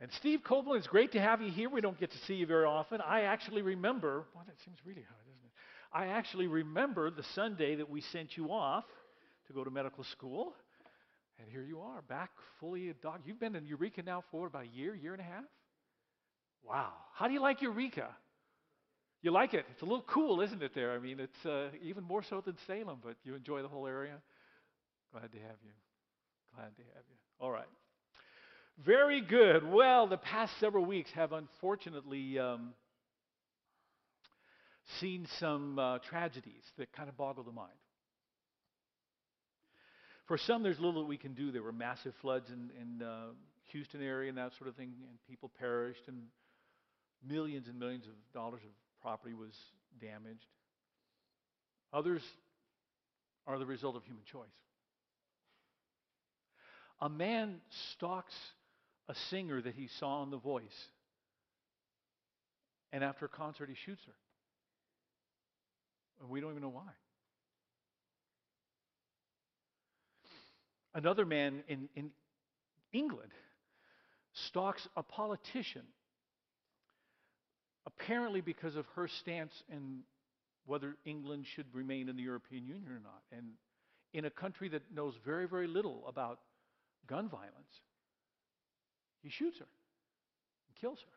And 0.00 0.12
Steve 0.12 0.40
Copeland, 0.44 0.78
it's 0.78 0.86
great 0.86 1.12
to 1.12 1.20
have 1.20 1.40
you 1.40 1.50
here. 1.50 1.70
We 1.70 1.80
don't 1.80 1.98
get 1.98 2.10
to 2.12 2.18
see 2.26 2.34
you 2.34 2.46
very 2.46 2.66
often. 2.66 3.00
I 3.00 3.22
actually 3.22 3.62
remember, 3.62 4.26
well, 4.34 4.44
that 4.46 4.56
seems 4.64 4.76
really 4.84 5.02
hard, 5.02 5.24
doesn't 5.24 5.44
it? 5.44 5.52
I 5.92 6.16
actually 6.18 6.46
remember 6.46 7.10
the 7.10 7.24
Sunday 7.34 7.76
that 7.76 7.88
we 7.88 8.02
sent 8.02 8.36
you 8.36 8.52
off 8.52 8.84
to 9.46 9.52
go 9.52 9.64
to 9.64 9.70
medical 9.70 10.04
school. 10.04 10.54
And 11.38 11.48
here 11.50 11.62
you 11.62 11.80
are, 11.80 12.02
back 12.02 12.30
fully 12.60 12.90
a 12.90 12.94
dog. 12.94 13.20
You've 13.24 13.40
been 13.40 13.56
in 13.56 13.66
Eureka 13.66 14.02
now 14.02 14.24
for 14.30 14.46
about 14.46 14.64
a 14.64 14.76
year, 14.76 14.94
year 14.94 15.12
and 15.12 15.20
a 15.20 15.24
half? 15.24 15.44
Wow. 16.62 16.92
How 17.14 17.26
do 17.26 17.34
you 17.34 17.40
like 17.40 17.62
Eureka? 17.62 18.08
You 19.22 19.30
like 19.30 19.54
it? 19.54 19.64
It's 19.72 19.82
a 19.82 19.84
little 19.84 20.04
cool, 20.06 20.40
isn't 20.40 20.62
it, 20.62 20.72
there? 20.74 20.92
I 20.92 20.98
mean, 20.98 21.20
it's 21.20 21.46
uh, 21.46 21.68
even 21.82 22.04
more 22.04 22.22
so 22.22 22.40
than 22.40 22.56
Salem, 22.66 22.98
but 23.02 23.16
you 23.24 23.34
enjoy 23.34 23.62
the 23.62 23.68
whole 23.68 23.86
area? 23.86 24.14
Glad 25.12 25.32
to 25.32 25.38
have 25.38 25.56
you. 25.64 25.72
Glad 26.54 26.76
to 26.76 26.82
have 26.94 27.04
you. 27.08 27.16
All 27.40 27.50
right. 27.50 27.66
Very 28.84 29.22
good. 29.22 29.66
Well, 29.66 30.06
the 30.06 30.18
past 30.18 30.52
several 30.60 30.84
weeks 30.84 31.10
have 31.12 31.32
unfortunately 31.32 32.38
um, 32.38 32.74
seen 35.00 35.26
some 35.40 35.78
uh, 35.78 35.98
tragedies 36.10 36.62
that 36.76 36.92
kind 36.92 37.08
of 37.08 37.16
boggle 37.16 37.42
the 37.42 37.52
mind. 37.52 37.72
For 40.26 40.36
some, 40.36 40.62
there's 40.62 40.78
little 40.78 41.02
that 41.02 41.08
we 41.08 41.16
can 41.16 41.32
do. 41.32 41.52
There 41.52 41.62
were 41.62 41.72
massive 41.72 42.12
floods 42.20 42.50
in, 42.50 42.70
in 42.78 43.02
uh, 43.02 43.28
Houston 43.72 44.02
area 44.02 44.28
and 44.28 44.36
that 44.36 44.52
sort 44.58 44.68
of 44.68 44.76
thing, 44.76 44.92
and 45.08 45.18
people 45.28 45.50
perished, 45.58 46.02
and 46.06 46.24
millions 47.26 47.68
and 47.68 47.78
millions 47.78 48.04
of 48.06 48.12
dollars 48.34 48.60
of 48.62 48.70
property 49.00 49.34
was 49.34 49.52
damaged. 50.00 50.46
Others 51.92 52.22
are 53.46 53.58
the 53.58 53.66
result 53.66 53.96
of 53.96 54.04
human 54.04 54.24
choice. 54.30 54.48
A 57.00 57.08
man 57.08 57.56
stalks 57.94 58.34
a 59.08 59.14
singer 59.30 59.60
that 59.60 59.74
he 59.74 59.88
saw 59.98 60.22
on 60.22 60.30
The 60.30 60.38
Voice, 60.38 60.88
and 62.92 63.04
after 63.04 63.26
a 63.26 63.28
concert, 63.28 63.68
he 63.68 63.76
shoots 63.84 64.02
her. 64.06 64.12
And 66.20 66.30
we 66.30 66.40
don't 66.40 66.50
even 66.50 66.62
know 66.62 66.70
why. 66.70 66.90
Another 70.94 71.26
man 71.26 71.62
in, 71.68 71.88
in 71.94 72.10
England 72.92 73.32
stalks 74.48 74.88
a 74.96 75.02
politician, 75.02 75.82
apparently 77.86 78.40
because 78.40 78.76
of 78.76 78.86
her 78.94 79.08
stance 79.20 79.52
in 79.70 80.00
whether 80.64 80.96
England 81.04 81.44
should 81.54 81.66
remain 81.72 82.08
in 82.08 82.16
the 82.16 82.22
European 82.22 82.64
Union 82.64 82.90
or 82.90 83.00
not. 83.00 83.22
And 83.30 83.46
in 84.12 84.24
a 84.24 84.30
country 84.30 84.68
that 84.70 84.82
knows 84.94 85.14
very, 85.24 85.46
very 85.46 85.66
little 85.66 86.04
about 86.08 86.40
gun 87.06 87.28
violence, 87.28 87.52
he 89.26 89.30
shoots 89.30 89.58
her 89.58 89.66
and 89.66 90.76
kills 90.80 90.98
her. 91.00 91.16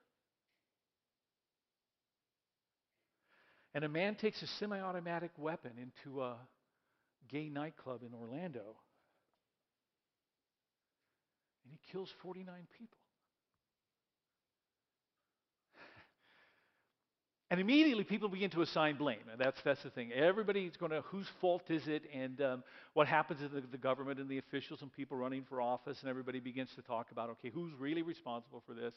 And 3.75 3.83
a 3.83 3.89
man 3.89 4.15
takes 4.15 4.41
a 4.41 4.47
semi 4.59 4.79
automatic 4.79 5.31
weapon 5.37 5.71
into 5.77 6.23
a 6.23 6.35
gay 7.29 7.49
nightclub 7.49 8.01
in 8.01 8.15
Orlando 8.15 8.75
and 11.63 11.71
he 11.71 11.91
kills 11.91 12.09
49 12.23 12.55
people. 12.79 12.98
And 17.51 17.59
immediately 17.59 18.03
people 18.03 18.29
begin 18.29 18.51
to 18.51 18.61
assign 18.61 18.97
blame. 18.97 19.23
And 19.31 19.41
that's, 19.41 19.57
that's 19.65 19.81
the 19.81 19.89
thing. 19.89 20.11
Everybody's 20.13 20.77
going 20.77 20.91
to, 20.91 21.01
whose 21.01 21.25
fault 21.41 21.63
is 21.69 21.87
it? 21.87 22.03
And 22.13 22.39
um, 22.41 22.63
what 22.93 23.07
happens 23.07 23.41
is 23.41 23.49
the, 23.49 23.61
the 23.71 23.77
government 23.77 24.19
and 24.19 24.29
the 24.29 24.37
officials 24.37 24.83
and 24.83 24.93
people 24.93 25.17
running 25.17 25.43
for 25.49 25.59
office, 25.59 25.97
and 26.01 26.09
everybody 26.11 26.39
begins 26.39 26.69
to 26.75 26.83
talk 26.83 27.11
about, 27.11 27.31
okay, 27.31 27.49
who's 27.49 27.73
really 27.79 28.03
responsible 28.03 28.61
for 28.67 28.75
this? 28.75 28.93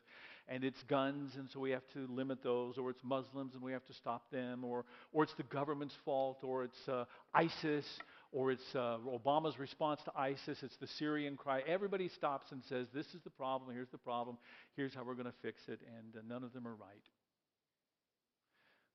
And 0.48 0.64
it's 0.64 0.83
guns, 0.83 1.33
and 1.36 1.48
so 1.50 1.61
we 1.61 1.70
have 1.70 1.86
to 1.95 2.06
limit 2.11 2.42
those, 2.42 2.77
or 2.77 2.91
it's 2.91 3.03
Muslims, 3.03 3.55
and 3.55 3.62
we 3.62 3.73
have 3.73 3.86
to 3.86 3.95
stop 3.95 4.30
them, 4.30 4.64
or, 4.64 4.84
or 5.14 5.23
it's 5.23 5.34
the 5.39 5.45
government's 5.45 5.96
fault, 6.05 6.41
or 6.42 6.64
it's 6.64 6.89
uh, 6.89 7.05
ISIS, 7.33 7.86
or 8.33 8.51
it's 8.51 8.74
uh, 8.74 8.98
Obama's 9.07 9.58
response 9.58 10.02
to 10.05 10.12
ISIS, 10.14 10.58
it's 10.62 10.77
the 10.77 10.89
Syrian 10.98 11.39
cry. 11.39 11.62
Everybody 11.67 12.08
stops 12.08 12.52
and 12.52 12.62
says, 12.68 12.86
This 12.92 13.07
is 13.14 13.23
the 13.24 13.30
problem, 13.30 13.74
here's 13.74 13.91
the 13.91 13.98
problem, 13.98 14.36
here's 14.77 14.95
how 14.95 15.05
we're 15.05 15.14
going 15.14 15.24
to 15.24 15.33
fix 15.41 15.62
it, 15.68 15.80
and 15.96 16.17
uh, 16.17 16.20
none 16.29 16.45
of 16.45 16.52
them 16.52 16.68
are 16.68 16.74
right. 16.74 17.08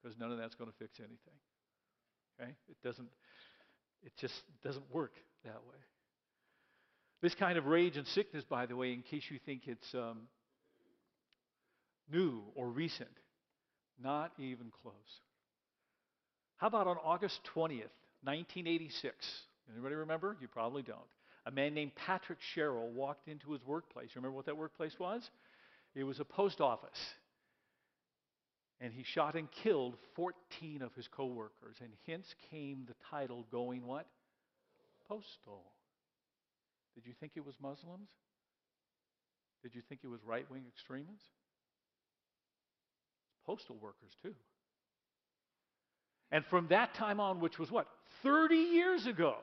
Because 0.08 0.22
none 0.22 0.32
of 0.32 0.38
that's 0.38 0.56
going 0.56 0.70
to 0.72 0.78
fix 0.78 1.00
anything. 1.00 1.18
Okay? 2.40 2.52
It 2.70 2.78
doesn't, 2.82 3.10
it 4.06 4.14
just 4.18 4.36
doesn't 4.64 4.86
work 4.94 5.12
that 5.44 5.60
way. 5.68 5.76
This 7.22 7.36
kind 7.36 7.58
of 7.58 7.66
rage 7.66 7.98
and 7.98 8.08
sickness, 8.08 8.46
by 8.50 8.68
the 8.68 8.76
way, 8.78 8.94
in 8.94 9.02
case 9.02 9.24
you 9.30 9.38
think 9.46 9.64
it's 9.66 9.94
um, 9.94 10.30
new 12.10 12.42
or 12.56 12.70
recent, 12.70 13.10
not 14.02 14.32
even 14.40 14.72
close. 14.82 14.94
How 16.56 16.68
about 16.68 16.88
on 16.88 16.96
August 17.04 17.42
20th, 17.54 17.92
1986. 18.24 19.14
Anybody 19.74 19.96
remember? 19.96 20.38
You 20.40 20.48
probably 20.48 20.84
don't. 20.84 21.00
A 21.46 21.52
man 21.52 21.74
named 21.74 21.92
Patrick 21.96 22.40
Sherrill 22.54 22.92
walked 22.92 23.28
into 23.28 23.52
his 23.52 23.66
workplace. 23.66 24.12
Remember 24.16 24.38
what 24.38 24.46
that 24.46 24.56
workplace 24.56 24.98
was? 24.98 25.30
It 25.96 26.06
was 26.06 26.22
a 26.22 26.26
post 26.26 26.62
office. 26.62 26.98
And 28.80 28.94
he 28.94 29.04
shot 29.04 29.36
and 29.36 29.50
killed 29.52 29.96
14 30.16 30.82
of 30.82 30.94
his 30.94 31.08
coworkers. 31.08 31.78
And 31.82 31.90
hence 32.06 32.28
came 32.52 32.86
the 32.88 32.96
title 33.10 33.46
going 33.52 33.86
what? 33.86 34.06
Postal. 35.08 35.64
Did 36.94 37.06
you 37.06 37.14
think 37.20 37.34
it 37.36 37.46
was 37.46 37.56
Muslims? 37.62 38.10
Did 39.64 39.74
you 39.74 39.82
think 39.90 40.02
it 40.04 40.08
was 40.08 40.20
right 40.24 40.50
wing 40.52 40.64
extremists? 40.68 41.28
Postal 43.46 43.78
workers, 43.82 44.12
too. 44.22 44.36
And 46.32 46.46
from 46.46 46.68
that 46.68 46.94
time 46.94 47.20
on, 47.20 47.40
which 47.40 47.58
was 47.58 47.72
what? 47.72 47.88
30 48.24 48.56
years 48.56 49.08
ago, 49.08 49.36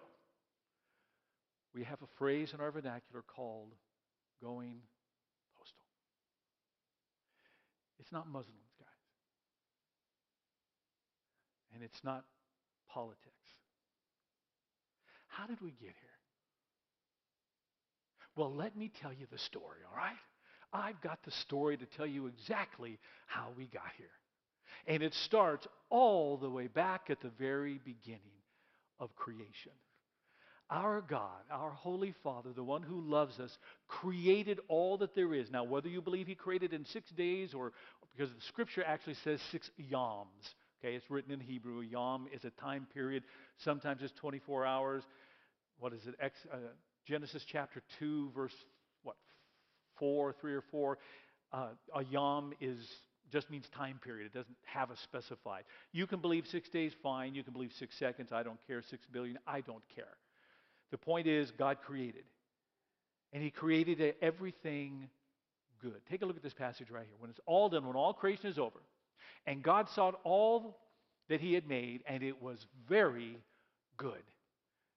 we 1.75 1.85
have 1.85 2.01
a 2.03 2.07
phrase 2.19 2.53
in 2.53 2.61
our 2.61 2.71
vernacular 2.71 3.23
called 3.27 3.73
going 4.43 4.77
postal. 5.59 5.85
It's 7.99 8.13
not 8.13 8.29
Muslims, 8.29 8.75
guys. 8.79 8.89
And 11.75 11.83
it's 11.83 12.03
not 12.05 12.25
politics. 12.89 13.21
How 15.29 15.47
did 15.47 15.61
we 15.61 15.71
get 15.71 15.81
here? 15.81 16.15
Well, 18.37 18.53
let 18.55 18.77
me 18.77 18.91
tell 19.01 19.13
you 19.13 19.27
the 19.31 19.39
story, 19.39 19.79
all 19.91 19.97
right? 19.97 20.17
I've 20.73 21.01
got 21.01 21.23
the 21.25 21.31
story 21.31 21.77
to 21.77 21.87
tell 21.97 22.07
you 22.07 22.27
exactly 22.27 22.99
how 23.27 23.49
we 23.57 23.67
got 23.67 23.93
here. 23.97 24.07
And 24.87 25.03
it 25.03 25.15
starts 25.15 25.67
all 25.89 26.37
the 26.37 26.51
way 26.51 26.67
back 26.67 27.11
at 27.11 27.21
the 27.21 27.31
very 27.39 27.81
beginning 27.85 28.21
of 28.99 29.15
creation. 29.15 29.73
Our 30.71 31.03
God, 31.03 31.43
our 31.51 31.71
Holy 31.71 32.15
Father, 32.25 32.53
the 32.53 32.65
one 32.65 32.83
who 32.83 33.01
loves 33.01 33.39
us, 33.39 33.57
created 33.87 34.59
all 34.67 34.99
that 34.99 35.15
there 35.15 35.35
is. 35.35 35.51
Now, 35.51 35.63
whether 35.63 35.89
you 35.89 36.01
believe 36.01 36.27
He 36.27 36.35
created 36.35 36.73
in 36.73 36.87
six 36.87 37.11
days 37.11 37.55
or 37.55 37.73
because 38.17 38.33
the 38.33 38.41
scripture 38.49 38.85
actually 38.85 39.17
says 39.25 39.41
six 39.51 39.71
yams. 39.77 40.55
Okay, 40.85 40.97
it's 40.97 41.11
written 41.11 41.33
in 41.33 41.41
Hebrew. 41.41 41.81
Yom 41.81 42.27
is 42.31 42.45
a 42.45 42.51
time 42.51 42.87
period. 42.93 43.23
Sometimes 43.57 44.03
it's 44.03 44.13
24 44.13 44.67
hours. 44.67 45.03
What 45.79 45.95
is 45.95 46.07
it? 46.07 46.15
Ex, 46.21 46.39
uh, 46.53 46.57
Genesis 47.07 47.43
chapter 47.51 47.83
2, 47.99 48.33
verse 48.35 48.53
what? 49.03 49.17
4, 49.99 50.35
3 50.39 50.53
or 50.53 50.61
4. 50.61 50.99
Uh, 51.53 51.67
a 51.95 52.05
yom 52.05 52.53
is 52.61 52.77
just 53.33 53.51
means 53.51 53.67
time 53.71 53.99
period. 54.05 54.27
It 54.27 54.35
doesn't 54.35 54.57
have 54.67 54.91
a 54.91 54.97
specified. 54.99 55.65
You 55.93 56.07
can 56.07 56.21
believe 56.21 56.47
six 56.47 56.69
days, 56.69 56.93
fine. 57.03 57.35
You 57.35 57.43
can 57.43 57.55
believe 57.55 57.73
six 57.73 57.97
seconds, 57.97 58.31
I 58.31 58.43
don't 58.43 58.61
care. 58.67 58.83
Six 58.83 59.07
billion, 59.11 59.39
I 59.47 59.63
don't 59.63 59.85
care. 59.97 60.19
The 60.91 60.99
point 60.99 61.27
is, 61.27 61.51
God 61.51 61.79
created. 61.83 62.25
And 63.33 63.43
He 63.43 63.51
created 63.51 64.17
everything 64.21 65.09
good. 65.81 66.03
Take 66.11 66.21
a 66.21 66.27
look 66.27 66.37
at 66.37 66.43
this 66.43 66.53
passage 66.53 66.91
right 66.91 67.07
here. 67.07 67.17
When 67.19 67.31
it's 67.31 67.41
all 67.47 67.71
done, 67.71 67.87
when 67.87 67.97
all 67.97 68.13
creation 68.13 68.51
is 68.51 68.59
over, 68.59 68.81
and 69.47 69.63
God 69.63 69.89
saw 69.91 70.13
all 70.25 70.79
that 71.29 71.41
He 71.41 71.55
had 71.55 71.69
made, 71.69 72.03
and 72.07 72.23
it 72.23 72.41
was 72.43 72.67
very 72.89 73.39
good. 73.97 74.23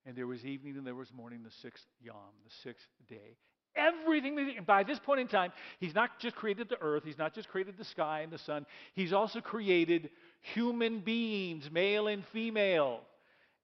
And 0.06 0.16
there 0.16 0.28
was 0.28 0.46
evening 0.46 0.78
and 0.78 0.88
there 0.88 0.96
was 0.96 1.12
morning, 1.14 1.42
the 1.44 1.52
sixth 1.62 1.86
yom, 2.02 2.16
the 2.46 2.52
sixth 2.64 2.88
day 3.10 3.38
everything. 3.78 4.36
That 4.36 4.46
he, 4.48 4.60
by 4.60 4.84
this 4.84 5.00
point 5.00 5.22
in 5.22 5.28
time, 5.28 5.54
he's 5.80 5.96
not 5.96 6.20
just 6.20 6.36
created 6.36 6.68
the 6.70 6.82
earth, 6.82 7.04
he's 7.06 7.18
not 7.18 7.34
just 7.34 7.48
created 7.48 7.78
the 7.78 7.86
sky 7.86 8.22
and 8.22 8.32
the 8.32 8.40
sun, 8.40 8.66
he's 8.94 9.14
also 9.14 9.40
created 9.40 10.10
human 10.42 11.00
beings, 11.00 11.70
male 11.72 12.08
and 12.08 12.26
female. 12.34 13.02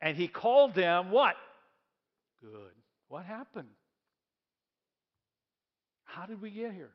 And 0.02 0.16
he 0.16 0.28
called 0.28 0.76
them 0.76 1.12
what? 1.12 1.36
Good. 2.42 2.72
What 3.08 3.26
happened? 3.26 3.70
How 6.04 6.26
did 6.26 6.42
we 6.42 6.52
get 6.52 6.74
here? 6.74 6.92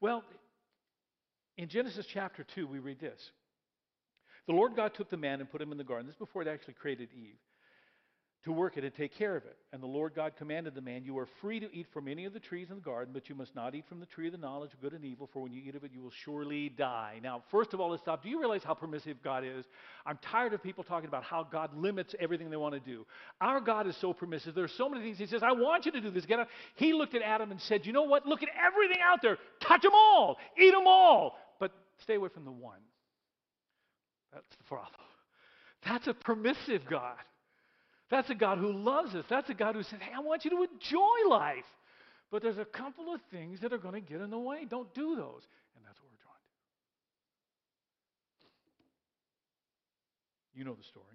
Well, 0.00 0.22
in 1.56 1.68
Genesis 1.68 2.06
chapter 2.12 2.44
2, 2.54 2.66
we 2.66 2.78
read 2.78 3.00
this. 3.00 3.20
The 4.46 4.52
Lord 4.52 4.74
God 4.74 4.94
took 4.94 5.10
the 5.10 5.16
man 5.16 5.40
and 5.40 5.50
put 5.50 5.62
him 5.62 5.72
in 5.72 5.78
the 5.78 5.84
garden. 5.84 6.06
This 6.06 6.14
is 6.14 6.18
before 6.18 6.42
it 6.42 6.48
actually 6.48 6.74
created 6.74 7.08
Eve. 7.14 7.38
to 8.44 8.50
work 8.50 8.76
it 8.76 8.82
and 8.82 8.92
take 8.94 9.16
care 9.16 9.36
of 9.36 9.44
it. 9.44 9.56
And 9.72 9.80
the 9.80 9.86
Lord 9.86 10.14
God 10.16 10.32
commanded 10.36 10.74
the 10.74 10.80
man, 10.80 11.04
You 11.04 11.16
are 11.18 11.28
free 11.40 11.60
to 11.60 11.72
eat 11.72 11.86
from 11.92 12.08
any 12.08 12.24
of 12.24 12.32
the 12.32 12.40
trees 12.40 12.70
in 12.70 12.76
the 12.76 12.82
garden, 12.82 13.14
but 13.14 13.28
you 13.28 13.36
must 13.36 13.54
not 13.54 13.74
eat 13.76 13.84
from 13.88 14.00
the 14.00 14.06
tree 14.06 14.26
of 14.26 14.32
the 14.32 14.38
knowledge 14.38 14.72
of 14.72 14.80
good 14.80 14.94
and 14.94 15.04
evil, 15.04 15.30
for 15.32 15.40
when 15.42 15.52
you 15.52 15.62
eat 15.64 15.76
of 15.76 15.84
it, 15.84 15.92
you 15.94 16.02
will 16.02 16.12
surely 16.24 16.68
die. 16.68 17.20
Now, 17.22 17.44
first 17.52 17.72
of 17.72 17.80
all, 17.80 17.90
let's 17.90 18.02
stop. 18.02 18.22
Do 18.22 18.28
you 18.28 18.40
realize 18.40 18.62
how 18.64 18.74
permissive 18.74 19.22
God 19.22 19.44
is? 19.44 19.64
I'm 20.04 20.18
tired 20.30 20.52
of 20.54 20.62
people 20.62 20.82
talking 20.82 21.08
about 21.08 21.22
how 21.22 21.44
God 21.44 21.70
limits 21.76 22.16
everything 22.18 22.50
they 22.50 22.56
want 22.56 22.74
to 22.74 22.80
do. 22.80 23.06
Our 23.40 23.60
God 23.60 23.86
is 23.86 23.96
so 24.00 24.12
permissive. 24.12 24.56
There 24.56 24.64
are 24.64 24.68
so 24.76 24.88
many 24.88 25.04
things 25.04 25.18
He 25.18 25.26
says, 25.26 25.44
I 25.44 25.52
want 25.52 25.86
you 25.86 25.92
to 25.92 26.00
do 26.00 26.10
this. 26.10 26.26
Get 26.26 26.40
out. 26.40 26.48
He 26.74 26.92
looked 26.92 27.14
at 27.14 27.22
Adam 27.22 27.52
and 27.52 27.60
said, 27.60 27.86
You 27.86 27.92
know 27.92 28.02
what? 28.02 28.26
Look 28.26 28.42
at 28.42 28.48
everything 28.60 28.98
out 29.04 29.20
there. 29.22 29.38
Touch 29.60 29.82
them 29.82 29.92
all. 29.94 30.38
Eat 30.60 30.72
them 30.72 30.86
all. 30.86 31.38
Stay 32.00 32.14
away 32.14 32.28
from 32.32 32.44
the 32.44 32.52
one. 32.52 32.80
That's 34.32 34.56
the 34.56 34.64
problem. 34.64 35.00
That's 35.84 36.06
a 36.06 36.14
permissive 36.14 36.82
God. 36.88 37.18
That's 38.10 38.30
a 38.30 38.34
God 38.34 38.58
who 38.58 38.72
loves 38.72 39.14
us. 39.14 39.24
That's 39.28 39.48
a 39.50 39.54
God 39.54 39.74
who 39.74 39.82
says, 39.82 39.98
Hey, 40.00 40.12
I 40.14 40.20
want 40.20 40.44
you 40.44 40.50
to 40.50 40.62
enjoy 40.62 41.28
life. 41.28 41.64
But 42.30 42.42
there's 42.42 42.58
a 42.58 42.64
couple 42.64 43.12
of 43.12 43.20
things 43.30 43.60
that 43.60 43.72
are 43.72 43.78
going 43.78 43.94
to 43.94 44.00
get 44.00 44.20
in 44.20 44.30
the 44.30 44.38
way. 44.38 44.66
Don't 44.68 44.92
do 44.94 45.16
those. 45.16 45.42
And 45.76 45.84
that's 45.84 45.98
what 46.00 46.10
we're 46.10 46.22
drawn 46.22 46.34
to. 50.54 50.58
You 50.58 50.64
know 50.64 50.74
the 50.74 50.84
story. 50.84 51.06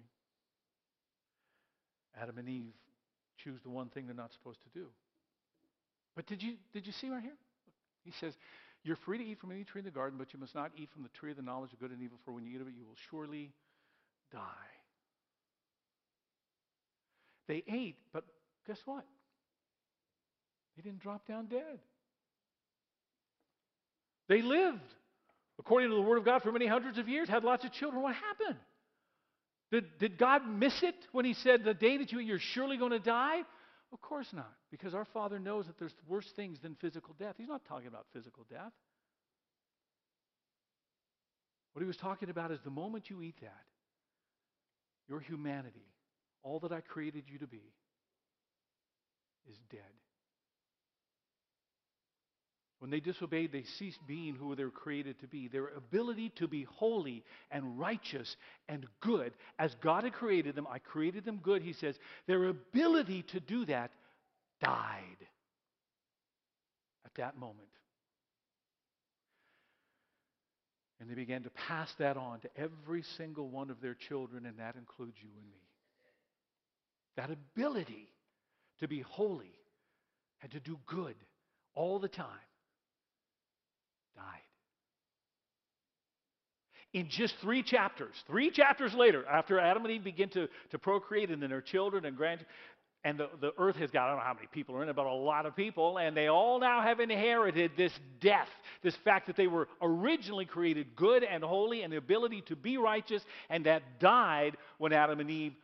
Adam 2.20 2.38
and 2.38 2.48
Eve 2.48 2.74
choose 3.42 3.60
the 3.62 3.70
one 3.70 3.88
thing 3.88 4.06
they're 4.06 4.14
not 4.14 4.32
supposed 4.32 4.60
to 4.62 4.78
do. 4.78 4.86
But 6.16 6.26
did 6.26 6.42
you, 6.42 6.54
did 6.72 6.86
you 6.86 6.92
see 6.92 7.08
right 7.08 7.22
here? 7.22 7.36
He 8.04 8.12
says, 8.20 8.34
You're 8.84 8.96
free 8.96 9.18
to 9.18 9.24
eat 9.24 9.40
from 9.40 9.50
any 9.50 9.64
tree 9.64 9.80
in 9.80 9.84
the 9.84 9.90
garden, 9.90 10.18
but 10.18 10.32
you 10.32 10.38
must 10.38 10.54
not 10.54 10.70
eat 10.76 10.88
from 10.92 11.02
the 11.02 11.08
tree 11.10 11.30
of 11.30 11.36
the 11.36 11.42
knowledge 11.42 11.72
of 11.72 11.80
good 11.80 11.90
and 11.90 12.02
evil, 12.02 12.18
for 12.24 12.32
when 12.32 12.44
you 12.44 12.54
eat 12.54 12.60
of 12.60 12.68
it, 12.68 12.74
you 12.76 12.84
will 12.84 12.96
surely 13.10 13.52
die. 14.32 14.40
They 17.48 17.64
ate, 17.66 17.96
but 18.12 18.24
guess 18.66 18.78
what? 18.84 19.04
They 20.76 20.82
didn't 20.82 21.00
drop 21.00 21.26
down 21.26 21.46
dead. 21.46 21.80
They 24.28 24.42
lived, 24.42 24.80
according 25.58 25.88
to 25.90 25.96
the 25.96 26.02
Word 26.02 26.18
of 26.18 26.24
God, 26.24 26.42
for 26.42 26.52
many 26.52 26.66
hundreds 26.66 26.98
of 26.98 27.08
years, 27.08 27.28
had 27.28 27.42
lots 27.42 27.64
of 27.64 27.72
children. 27.72 28.02
What 28.02 28.14
happened? 28.14 28.58
Did, 29.72 29.98
did 29.98 30.18
God 30.18 30.46
miss 30.46 30.82
it 30.82 30.94
when 31.12 31.24
He 31.24 31.34
said, 31.34 31.64
The 31.64 31.74
day 31.74 31.96
that 31.96 32.12
you 32.12 32.20
eat, 32.20 32.26
you're 32.26 32.38
surely 32.38 32.76
going 32.76 32.92
to 32.92 32.98
die? 32.98 33.40
Of 33.92 34.00
course 34.00 34.32
not, 34.32 34.52
because 34.70 34.94
our 34.94 35.04
Father 35.04 35.38
knows 35.38 35.66
that 35.66 35.78
there's 35.78 35.94
worse 36.06 36.30
things 36.32 36.58
than 36.60 36.74
physical 36.74 37.14
death. 37.18 37.36
He's 37.38 37.48
not 37.48 37.64
talking 37.64 37.88
about 37.88 38.06
physical 38.12 38.44
death. 38.50 38.72
What 41.72 41.80
He 41.80 41.86
was 41.86 41.96
talking 41.96 42.28
about 42.28 42.50
is 42.50 42.60
the 42.60 42.70
moment 42.70 43.08
you 43.08 43.22
eat 43.22 43.40
that, 43.40 43.64
your 45.08 45.20
humanity 45.20 45.86
all 46.42 46.60
that 46.60 46.72
I 46.72 46.80
created 46.80 47.24
you 47.26 47.38
to 47.38 47.46
be 47.46 47.72
is 49.50 49.58
dead. 49.70 49.80
When 52.78 52.90
they 52.90 53.00
disobeyed, 53.00 53.50
they 53.50 53.64
ceased 53.64 53.98
being 54.06 54.36
who 54.36 54.54
they 54.54 54.64
were 54.64 54.70
created 54.70 55.18
to 55.20 55.26
be. 55.26 55.48
Their 55.48 55.68
ability 55.68 56.30
to 56.36 56.46
be 56.46 56.62
holy 56.62 57.24
and 57.50 57.78
righteous 57.78 58.36
and 58.68 58.86
good, 59.00 59.32
as 59.58 59.74
God 59.76 60.04
had 60.04 60.12
created 60.12 60.54
them, 60.54 60.66
I 60.70 60.78
created 60.78 61.24
them 61.24 61.40
good, 61.42 61.62
he 61.62 61.72
says, 61.72 61.96
their 62.26 62.44
ability 62.44 63.22
to 63.32 63.40
do 63.40 63.64
that 63.64 63.90
died 64.60 65.26
at 67.04 67.14
that 67.16 67.36
moment. 67.36 67.68
And 71.00 71.10
they 71.10 71.14
began 71.14 71.42
to 71.44 71.50
pass 71.50 71.92
that 71.98 72.16
on 72.16 72.40
to 72.40 72.48
every 72.56 73.02
single 73.16 73.48
one 73.48 73.70
of 73.70 73.80
their 73.80 73.94
children, 73.94 74.46
and 74.46 74.58
that 74.58 74.76
includes 74.76 75.16
you 75.20 75.30
and 75.36 75.48
me 75.48 75.68
that 77.18 77.30
ability 77.32 78.08
to 78.78 78.86
be 78.86 79.00
holy 79.00 79.50
and 80.40 80.52
to 80.52 80.60
do 80.60 80.78
good 80.86 81.16
all 81.74 81.98
the 81.98 82.08
time, 82.08 82.28
died. 84.18 84.42
In 86.92 87.08
just 87.08 87.34
three 87.40 87.62
chapters, 87.62 88.14
three 88.26 88.50
chapters 88.50 88.94
later, 88.94 89.26
after 89.26 89.58
Adam 89.58 89.84
and 89.84 89.92
Eve 89.92 90.04
begin 90.04 90.28
to, 90.30 90.48
to 90.70 90.78
procreate 90.78 91.30
and 91.30 91.42
then 91.42 91.50
their 91.50 91.60
children 91.60 92.04
and 92.04 92.16
grand, 92.16 92.44
and 93.04 93.18
the, 93.18 93.28
the 93.40 93.52
earth 93.58 93.76
has 93.76 93.90
got, 93.90 94.06
I 94.06 94.08
don't 94.08 94.18
know 94.18 94.24
how 94.24 94.34
many 94.34 94.48
people 94.52 94.74
are 94.76 94.82
in 94.82 94.88
it, 94.88 94.96
but 94.96 95.06
a 95.06 95.12
lot 95.12 95.46
of 95.46 95.54
people, 95.54 95.98
and 95.98 96.16
they 96.16 96.26
all 96.26 96.58
now 96.58 96.82
have 96.82 96.98
inherited 96.98 97.72
this 97.76 97.92
death, 98.20 98.48
this 98.82 98.96
fact 99.04 99.28
that 99.28 99.36
they 99.36 99.46
were 99.46 99.68
originally 99.80 100.44
created 100.44 100.96
good 100.96 101.22
and 101.22 101.44
holy 101.44 101.82
and 101.82 101.92
the 101.92 101.96
ability 101.96 102.42
to 102.42 102.56
be 102.56 102.76
righteous, 102.76 103.22
and 103.50 103.66
that 103.66 104.00
died 104.00 104.56
when 104.78 104.92
Adam 104.92 105.20
and 105.20 105.30
Eve 105.30 105.54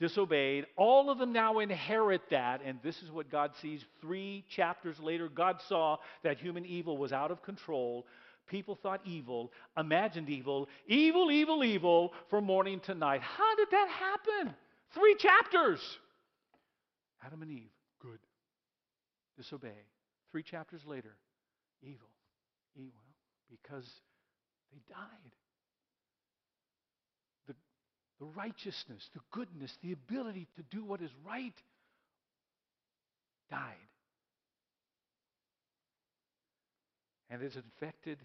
disobeyed. 0.00 0.66
All 0.76 1.10
of 1.10 1.18
them 1.18 1.32
now 1.32 1.60
inherit 1.60 2.22
that, 2.30 2.62
and 2.64 2.78
this 2.82 3.02
is 3.02 3.10
what 3.10 3.30
God 3.30 3.52
sees. 3.60 3.84
Three 4.00 4.44
chapters 4.48 4.98
later, 4.98 5.28
God 5.28 5.60
saw 5.68 5.98
that 6.24 6.38
human 6.38 6.64
evil 6.64 6.96
was 6.96 7.12
out 7.12 7.30
of 7.30 7.42
control. 7.42 8.06
People 8.48 8.74
thought 8.74 9.00
evil, 9.04 9.52
imagined 9.76 10.28
evil, 10.28 10.68
evil, 10.88 11.30
evil, 11.30 11.62
evil 11.62 12.12
from 12.28 12.44
morning 12.44 12.80
to 12.80 12.94
night. 12.94 13.20
How 13.20 13.54
did 13.54 13.68
that 13.70 13.88
happen? 13.88 14.54
Three 14.94 15.14
chapters. 15.16 15.80
Adam 17.24 17.42
and 17.42 17.50
Eve, 17.50 17.70
good. 18.00 18.18
Disobey. 19.36 19.68
Three 20.32 20.42
chapters 20.42 20.80
later, 20.86 21.14
evil. 21.82 22.08
Evil. 22.74 23.04
Because 23.50 23.86
they 24.72 24.80
died 24.88 25.32
the 28.20 28.26
righteousness, 28.36 29.08
the 29.14 29.20
goodness, 29.32 29.76
the 29.82 29.92
ability 29.92 30.46
to 30.56 30.62
do 30.76 30.84
what 30.84 31.00
is 31.00 31.10
right 31.26 31.54
died. 33.50 33.74
And 37.30 37.42
it's 37.42 37.56
infected 37.56 38.18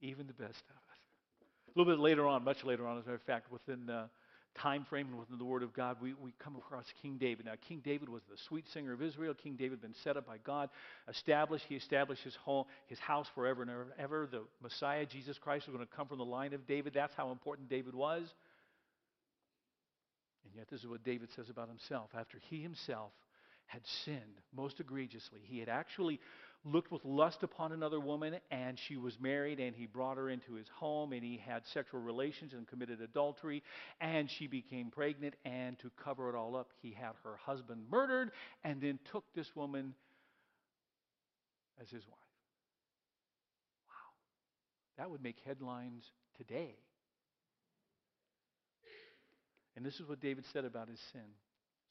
even 0.00 0.26
the 0.26 0.32
best 0.32 0.62
of 0.70 0.76
us. 0.76 1.00
A 1.74 1.78
little 1.78 1.92
bit 1.92 2.00
later 2.00 2.26
on, 2.26 2.44
much 2.44 2.64
later 2.64 2.86
on, 2.86 2.98
as 2.98 3.04
a 3.04 3.06
matter 3.06 3.16
of 3.16 3.22
fact, 3.22 3.52
within 3.52 3.86
the 3.86 4.08
time 4.56 4.86
frame 4.88 5.08
and 5.08 5.18
within 5.18 5.38
the 5.38 5.44
Word 5.44 5.62
of 5.62 5.74
God, 5.74 5.98
we, 6.00 6.14
we 6.14 6.32
come 6.42 6.56
across 6.56 6.86
King 7.02 7.18
David. 7.18 7.46
Now, 7.46 7.52
King 7.68 7.82
David 7.84 8.08
was 8.08 8.22
the 8.30 8.38
sweet 8.48 8.64
singer 8.72 8.94
of 8.94 9.02
Israel. 9.02 9.34
King 9.34 9.54
David 9.56 9.72
had 9.72 9.82
been 9.82 9.94
set 10.02 10.16
up 10.16 10.26
by 10.26 10.38
God, 10.38 10.70
established. 11.08 11.66
He 11.68 11.76
established 11.76 12.22
his 12.22 12.34
home, 12.36 12.64
his 12.86 12.98
house 12.98 13.26
forever 13.34 13.62
and 13.62 13.70
ever. 13.70 13.86
ever. 13.98 14.28
The 14.30 14.42
Messiah, 14.62 15.04
Jesus 15.04 15.38
Christ, 15.38 15.66
was 15.66 15.76
going 15.76 15.86
to 15.86 15.94
come 15.94 16.08
from 16.08 16.18
the 16.18 16.24
line 16.24 16.54
of 16.54 16.66
David. 16.66 16.94
That's 16.94 17.14
how 17.14 17.30
important 17.30 17.68
David 17.68 17.94
was. 17.94 18.32
And 20.46 20.54
yet, 20.54 20.68
this 20.70 20.80
is 20.80 20.86
what 20.86 21.04
David 21.04 21.30
says 21.34 21.50
about 21.50 21.68
himself. 21.68 22.10
After 22.16 22.38
he 22.48 22.62
himself 22.62 23.10
had 23.66 23.82
sinned 24.04 24.40
most 24.54 24.78
egregiously, 24.78 25.40
he 25.42 25.58
had 25.58 25.68
actually 25.68 26.20
looked 26.64 26.92
with 26.92 27.04
lust 27.04 27.42
upon 27.42 27.72
another 27.72 27.98
woman, 27.98 28.36
and 28.50 28.78
she 28.78 28.96
was 28.96 29.18
married, 29.20 29.58
and 29.60 29.74
he 29.74 29.86
brought 29.86 30.16
her 30.16 30.30
into 30.30 30.54
his 30.54 30.68
home, 30.68 31.12
and 31.12 31.22
he 31.22 31.36
had 31.36 31.62
sexual 31.66 32.00
relations 32.00 32.52
and 32.52 32.66
committed 32.68 33.00
adultery, 33.00 33.62
and 34.00 34.30
she 34.30 34.46
became 34.46 34.90
pregnant, 34.90 35.34
and 35.44 35.78
to 35.80 35.90
cover 36.02 36.28
it 36.28 36.36
all 36.36 36.56
up, 36.56 36.70
he 36.80 36.92
had 36.92 37.12
her 37.24 37.36
husband 37.44 37.82
murdered, 37.90 38.30
and 38.64 38.80
then 38.80 38.98
took 39.10 39.24
this 39.34 39.54
woman 39.54 39.94
as 41.80 41.90
his 41.90 42.06
wife. 42.06 42.18
Wow. 43.88 43.94
That 44.98 45.10
would 45.10 45.22
make 45.22 45.36
headlines 45.44 46.04
today. 46.36 46.76
And 49.76 49.84
this 49.84 49.94
is 50.00 50.08
what 50.08 50.20
David 50.20 50.44
said 50.52 50.64
about 50.64 50.88
his 50.88 51.00
sin. 51.12 51.28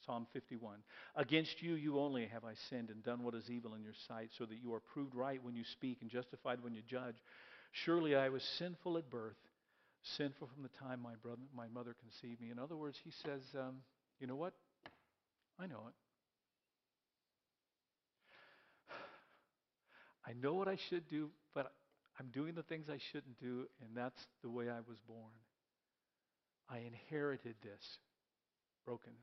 Psalm 0.05 0.27
51. 0.33 0.79
Against 1.15 1.61
you, 1.61 1.75
you 1.75 1.99
only 1.99 2.27
have 2.27 2.43
I 2.43 2.53
sinned 2.69 2.89
and 2.89 3.03
done 3.03 3.23
what 3.23 3.33
is 3.33 3.49
evil 3.49 3.73
in 3.75 3.83
your 3.83 3.93
sight, 4.07 4.29
so 4.37 4.45
that 4.45 4.57
you 4.61 4.73
are 4.73 4.79
proved 4.79 5.15
right 5.15 5.41
when 5.43 5.55
you 5.55 5.63
speak 5.71 5.99
and 6.01 6.09
justified 6.09 6.61
when 6.61 6.73
you 6.73 6.81
judge. 6.87 7.15
Surely 7.71 8.15
I 8.15 8.29
was 8.29 8.43
sinful 8.57 8.97
at 8.97 9.09
birth, 9.09 9.37
sinful 10.17 10.47
from 10.53 10.63
the 10.63 10.69
time 10.79 11.01
my, 11.01 11.15
brother, 11.21 11.41
my 11.55 11.67
mother 11.67 11.95
conceived 11.99 12.41
me. 12.41 12.51
In 12.51 12.59
other 12.59 12.75
words, 12.75 12.97
he 13.03 13.11
says, 13.23 13.41
um, 13.57 13.77
You 14.19 14.27
know 14.27 14.35
what? 14.35 14.53
I 15.59 15.67
know 15.67 15.83
it. 15.87 15.93
I 20.27 20.33
know 20.33 20.53
what 20.53 20.67
I 20.67 20.77
should 20.89 21.07
do, 21.07 21.29
but 21.53 21.71
I'm 22.19 22.27
doing 22.27 22.55
the 22.55 22.63
things 22.63 22.87
I 22.89 22.97
shouldn't 23.11 23.39
do, 23.39 23.67
and 23.81 23.95
that's 23.95 24.19
the 24.41 24.49
way 24.49 24.69
I 24.69 24.79
was 24.87 24.97
born. 25.07 25.31
I 26.69 26.79
inherited 26.79 27.55
this 27.61 27.97
brokenness. 28.85 29.19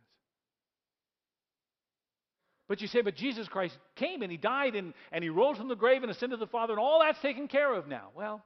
But 2.69 2.81
you 2.81 2.87
say, 2.87 3.03
but 3.03 3.17
Jesus 3.17 3.49
Christ 3.49 3.77
came 3.97 4.23
and 4.23 4.31
he 4.31 4.39
died 4.39 4.77
and, 4.77 4.95
and 5.11 5.23
he 5.23 5.31
rose 5.31 5.59
from 5.59 5.69
the 5.69 5.77
grave 5.77 6.03
and 6.03 6.11
ascended 6.11 6.39
to 6.39 6.45
the 6.45 6.51
Father, 6.51 6.73
and 6.73 6.81
all 6.81 7.01
that's 7.01 7.21
taken 7.21 7.49
care 7.49 7.75
of 7.75 7.87
now. 7.87 8.09
Well, 8.15 8.43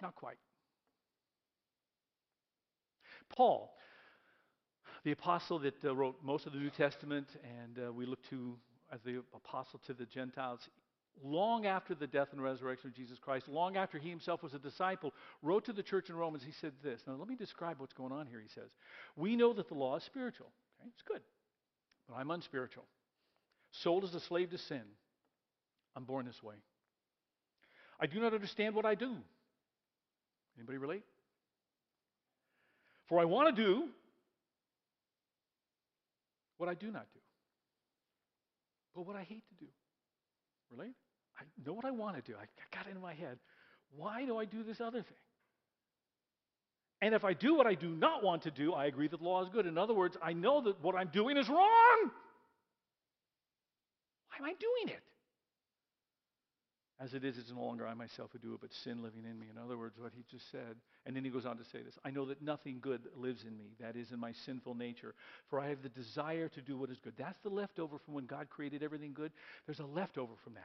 not 0.00 0.14
quite. 0.14 0.38
Paul, 3.36 3.74
the 5.04 5.12
apostle 5.12 5.58
that 5.60 5.84
uh, 5.84 5.94
wrote 5.94 6.16
most 6.22 6.46
of 6.46 6.52
the 6.52 6.58
New 6.58 6.70
Testament, 6.70 7.26
and 7.42 7.88
uh, 7.88 7.92
we 7.92 8.06
look 8.06 8.20
to 8.30 8.56
as 8.92 9.00
the 9.02 9.22
apostle 9.34 9.80
to 9.86 9.94
the 9.94 10.06
Gentiles, 10.06 10.60
long 11.22 11.66
after 11.66 11.94
the 11.94 12.06
death 12.06 12.28
and 12.32 12.42
resurrection 12.42 12.88
of 12.88 12.94
Jesus 12.94 13.18
Christ, 13.18 13.48
long 13.48 13.76
after 13.76 13.98
he 13.98 14.08
himself 14.08 14.42
was 14.42 14.54
a 14.54 14.58
disciple, 14.58 15.12
wrote 15.42 15.66
to 15.66 15.72
the 15.72 15.82
church 15.82 16.08
in 16.08 16.16
Romans, 16.16 16.42
he 16.44 16.52
said 16.60 16.72
this. 16.82 17.00
Now, 17.06 17.14
let 17.14 17.28
me 17.28 17.36
describe 17.36 17.78
what's 17.78 17.92
going 17.92 18.12
on 18.12 18.26
here. 18.26 18.40
He 18.40 18.48
says, 18.48 18.70
We 19.16 19.36
know 19.36 19.52
that 19.52 19.68
the 19.68 19.74
law 19.74 19.96
is 19.96 20.04
spiritual. 20.04 20.46
Okay, 20.80 20.88
it's 20.92 21.02
good. 21.02 21.20
But 22.08 22.16
I'm 22.16 22.30
unspiritual. 22.30 22.84
Sold 23.72 24.04
as 24.04 24.14
a 24.14 24.20
slave 24.20 24.50
to 24.50 24.58
sin. 24.58 24.82
I'm 25.96 26.04
born 26.04 26.26
this 26.26 26.42
way. 26.42 26.54
I 28.00 28.06
do 28.06 28.20
not 28.20 28.32
understand 28.32 28.74
what 28.74 28.86
I 28.86 28.94
do. 28.94 29.16
Anybody 30.56 30.78
relate? 30.78 31.04
For 33.08 33.20
I 33.20 33.24
want 33.24 33.54
to 33.54 33.62
do 33.62 33.88
what 36.56 36.68
I 36.68 36.74
do 36.74 36.90
not 36.90 37.06
do. 37.12 37.20
But 38.94 39.06
what 39.06 39.16
I 39.16 39.22
hate 39.22 39.44
to 39.48 39.64
do. 39.64 39.70
Relate? 40.70 40.94
I 41.38 41.42
know 41.64 41.72
what 41.72 41.84
I 41.84 41.90
want 41.90 42.16
to 42.16 42.22
do. 42.22 42.36
I 42.36 42.46
got 42.74 42.86
it 42.86 42.94
in 42.94 43.00
my 43.00 43.14
head. 43.14 43.38
Why 43.96 44.24
do 44.24 44.38
I 44.38 44.44
do 44.44 44.62
this 44.62 44.80
other 44.80 45.02
thing? 45.02 45.16
And 47.02 47.14
if 47.14 47.24
I 47.24 47.32
do 47.32 47.54
what 47.54 47.66
I 47.66 47.74
do 47.74 47.88
not 47.88 48.22
want 48.22 48.42
to 48.42 48.50
do, 48.50 48.74
I 48.74 48.84
agree 48.86 49.08
that 49.08 49.18
the 49.18 49.24
law 49.24 49.42
is 49.42 49.48
good. 49.48 49.66
In 49.66 49.78
other 49.78 49.94
words, 49.94 50.16
I 50.22 50.32
know 50.34 50.60
that 50.62 50.82
what 50.82 50.94
I'm 50.94 51.08
doing 51.08 51.36
is 51.36 51.48
wrong. 51.48 52.10
Why 54.28 54.38
am 54.38 54.44
I 54.44 54.54
doing 54.58 54.94
it? 54.94 55.02
As 57.02 57.14
it 57.14 57.24
is, 57.24 57.38
it's 57.38 57.50
no 57.50 57.62
longer 57.62 57.86
I 57.86 57.94
myself 57.94 58.28
who 58.32 58.38
do 58.38 58.52
it, 58.52 58.60
but 58.60 58.70
sin 58.84 59.02
living 59.02 59.24
in 59.24 59.38
me. 59.38 59.46
In 59.50 59.56
other 59.56 59.78
words, 59.78 59.94
what 59.98 60.12
he 60.14 60.22
just 60.30 60.50
said. 60.52 60.76
And 61.06 61.16
then 61.16 61.24
he 61.24 61.30
goes 61.30 61.46
on 61.46 61.56
to 61.56 61.64
say 61.64 61.82
this 61.82 61.94
I 62.04 62.10
know 62.10 62.26
that 62.26 62.42
nothing 62.42 62.78
good 62.80 63.00
lives 63.16 63.44
in 63.48 63.56
me, 63.56 63.72
that 63.80 63.96
is, 63.96 64.12
in 64.12 64.20
my 64.20 64.32
sinful 64.44 64.74
nature. 64.74 65.14
For 65.48 65.58
I 65.58 65.68
have 65.70 65.82
the 65.82 65.88
desire 65.88 66.48
to 66.48 66.60
do 66.60 66.76
what 66.76 66.90
is 66.90 66.98
good. 67.02 67.14
That's 67.16 67.38
the 67.42 67.48
leftover 67.48 67.96
from 68.04 68.14
when 68.14 68.26
God 68.26 68.50
created 68.50 68.82
everything 68.82 69.14
good. 69.14 69.32
There's 69.64 69.78
a 69.78 69.86
leftover 69.86 70.32
from 70.44 70.54
that. 70.54 70.62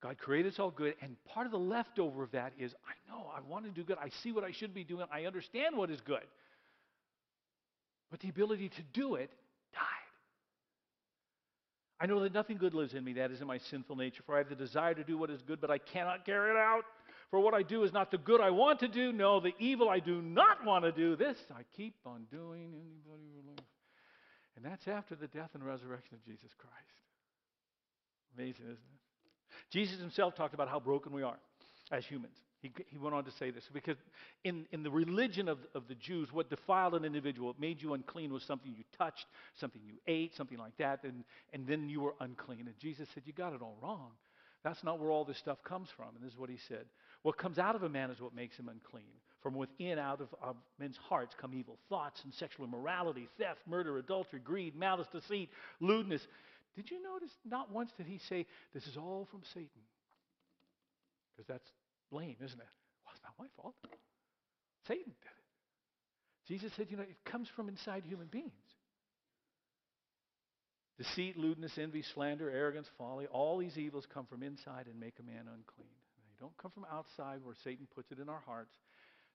God 0.00 0.18
created 0.18 0.52
us 0.52 0.58
all 0.58 0.70
good, 0.70 0.94
and 1.02 1.16
part 1.24 1.46
of 1.46 1.52
the 1.52 1.58
leftover 1.58 2.22
of 2.22 2.32
that 2.32 2.52
is 2.58 2.74
I 2.86 3.12
know 3.12 3.26
I 3.34 3.40
want 3.48 3.64
to 3.64 3.70
do 3.70 3.84
good. 3.84 3.98
I 4.00 4.10
see 4.22 4.32
what 4.32 4.44
I 4.44 4.50
should 4.50 4.74
be 4.74 4.84
doing. 4.84 5.06
I 5.12 5.24
understand 5.24 5.76
what 5.76 5.90
is 5.90 6.00
good. 6.00 6.26
But 8.10 8.20
the 8.20 8.28
ability 8.28 8.70
to 8.70 8.82
do 8.92 9.14
it. 9.14 9.30
I 12.00 12.06
know 12.06 12.20
that 12.20 12.32
nothing 12.32 12.58
good 12.58 12.74
lives 12.74 12.94
in 12.94 13.02
me, 13.04 13.14
that 13.14 13.30
is 13.30 13.40
in 13.40 13.46
my 13.46 13.58
sinful 13.58 13.96
nature. 13.96 14.22
For 14.24 14.34
I 14.36 14.38
have 14.38 14.48
the 14.48 14.54
desire 14.54 14.94
to 14.94 15.02
do 15.02 15.18
what 15.18 15.30
is 15.30 15.42
good, 15.42 15.60
but 15.60 15.70
I 15.70 15.78
cannot 15.78 16.24
carry 16.24 16.50
it 16.50 16.56
out. 16.56 16.82
For 17.30 17.40
what 17.40 17.54
I 17.54 17.62
do 17.62 17.82
is 17.82 17.92
not 17.92 18.10
the 18.10 18.18
good 18.18 18.40
I 18.40 18.50
want 18.50 18.80
to 18.80 18.88
do, 18.88 19.12
no, 19.12 19.40
the 19.40 19.52
evil 19.58 19.88
I 19.88 19.98
do 19.98 20.22
not 20.22 20.64
want 20.64 20.84
to 20.84 20.92
do. 20.92 21.16
This 21.16 21.36
I 21.54 21.62
keep 21.76 21.94
on 22.06 22.26
doing. 22.30 22.72
Anybody 22.72 23.24
relate? 23.34 23.60
And 24.56 24.64
that's 24.64 24.88
after 24.88 25.14
the 25.14 25.26
death 25.26 25.50
and 25.54 25.64
resurrection 25.64 26.14
of 26.14 26.24
Jesus 26.24 26.50
Christ. 26.56 26.74
Amazing, 28.36 28.64
isn't 28.64 28.74
it? 28.74 29.70
Jesus 29.70 30.00
himself 30.00 30.34
talked 30.36 30.54
about 30.54 30.68
how 30.68 30.80
broken 30.80 31.12
we 31.12 31.22
are 31.22 31.38
as 31.90 32.04
humans. 32.06 32.36
He, 32.60 32.72
he 32.88 32.98
went 32.98 33.14
on 33.14 33.24
to 33.24 33.30
say 33.30 33.50
this 33.50 33.68
because 33.72 33.96
in, 34.42 34.66
in 34.72 34.82
the 34.82 34.90
religion 34.90 35.48
of, 35.48 35.58
of 35.74 35.86
the 35.86 35.94
Jews, 35.94 36.32
what 36.32 36.50
defiled 36.50 36.94
an 36.94 37.04
individual, 37.04 37.48
what 37.48 37.60
made 37.60 37.80
you 37.80 37.94
unclean, 37.94 38.32
was 38.32 38.42
something 38.42 38.74
you 38.76 38.84
touched, 38.96 39.26
something 39.54 39.80
you 39.84 39.94
ate, 40.08 40.34
something 40.34 40.58
like 40.58 40.76
that, 40.78 41.04
and, 41.04 41.22
and 41.52 41.66
then 41.66 41.88
you 41.88 42.00
were 42.00 42.14
unclean. 42.20 42.66
And 42.66 42.76
Jesus 42.78 43.08
said, 43.14 43.22
You 43.26 43.32
got 43.32 43.52
it 43.52 43.62
all 43.62 43.76
wrong. 43.80 44.10
That's 44.64 44.82
not 44.82 44.98
where 44.98 45.10
all 45.10 45.24
this 45.24 45.38
stuff 45.38 45.62
comes 45.62 45.88
from. 45.96 46.08
And 46.16 46.24
this 46.24 46.32
is 46.32 46.38
what 46.38 46.50
he 46.50 46.58
said. 46.68 46.86
What 47.22 47.38
comes 47.38 47.58
out 47.58 47.76
of 47.76 47.84
a 47.84 47.88
man 47.88 48.10
is 48.10 48.20
what 48.20 48.34
makes 48.34 48.56
him 48.56 48.68
unclean. 48.68 49.04
From 49.40 49.54
within, 49.54 50.00
out 50.00 50.20
of, 50.20 50.28
of 50.42 50.56
men's 50.80 50.96
hearts, 50.96 51.36
come 51.40 51.54
evil 51.54 51.78
thoughts 51.88 52.22
and 52.24 52.34
sexual 52.34 52.66
immorality, 52.66 53.28
theft, 53.38 53.60
murder, 53.68 53.98
adultery, 53.98 54.40
greed, 54.40 54.74
malice, 54.74 55.06
deceit, 55.12 55.50
lewdness. 55.80 56.26
Did 56.74 56.90
you 56.90 57.00
notice 57.00 57.30
not 57.44 57.70
once 57.70 57.92
did 57.96 58.06
he 58.06 58.18
say, 58.18 58.46
This 58.74 58.88
is 58.88 58.96
all 58.96 59.28
from 59.30 59.42
Satan? 59.54 59.68
Because 61.36 61.46
that's 61.46 61.70
blame, 62.10 62.36
isn't 62.40 62.60
it? 62.60 62.72
Well, 63.04 63.12
it's 63.14 63.22
not 63.22 63.34
my 63.38 63.46
fault. 63.56 63.74
Satan 64.86 65.12
did 65.20 65.28
it. 65.28 65.38
Jesus 66.48 66.72
said, 66.76 66.86
you 66.90 66.96
know, 66.96 67.02
it 67.02 67.24
comes 67.24 67.48
from 67.54 67.68
inside 67.68 68.04
human 68.04 68.26
beings. 68.26 68.52
Deceit, 70.96 71.36
lewdness, 71.36 71.72
envy, 71.78 72.02
slander, 72.14 72.50
arrogance, 72.50 72.88
folly, 72.96 73.26
all 73.26 73.58
these 73.58 73.78
evils 73.78 74.04
come 74.12 74.26
from 74.26 74.42
inside 74.42 74.86
and 74.86 74.98
make 74.98 75.14
a 75.20 75.22
man 75.22 75.46
unclean. 75.46 75.94
They 76.16 76.36
don't 76.40 76.56
come 76.56 76.72
from 76.72 76.86
outside 76.90 77.40
where 77.44 77.54
Satan 77.62 77.86
puts 77.94 78.10
it 78.10 78.18
in 78.18 78.28
our 78.28 78.42
hearts. 78.44 78.74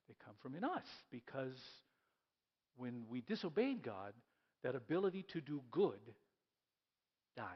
They 0.08 0.14
come 0.24 0.34
from 0.42 0.54
in 0.54 0.64
us 0.64 0.84
because 1.10 1.56
when 2.76 3.04
we 3.08 3.22
disobeyed 3.22 3.82
God, 3.82 4.12
that 4.62 4.74
ability 4.74 5.24
to 5.32 5.40
do 5.40 5.62
good 5.70 6.00
died. 7.36 7.46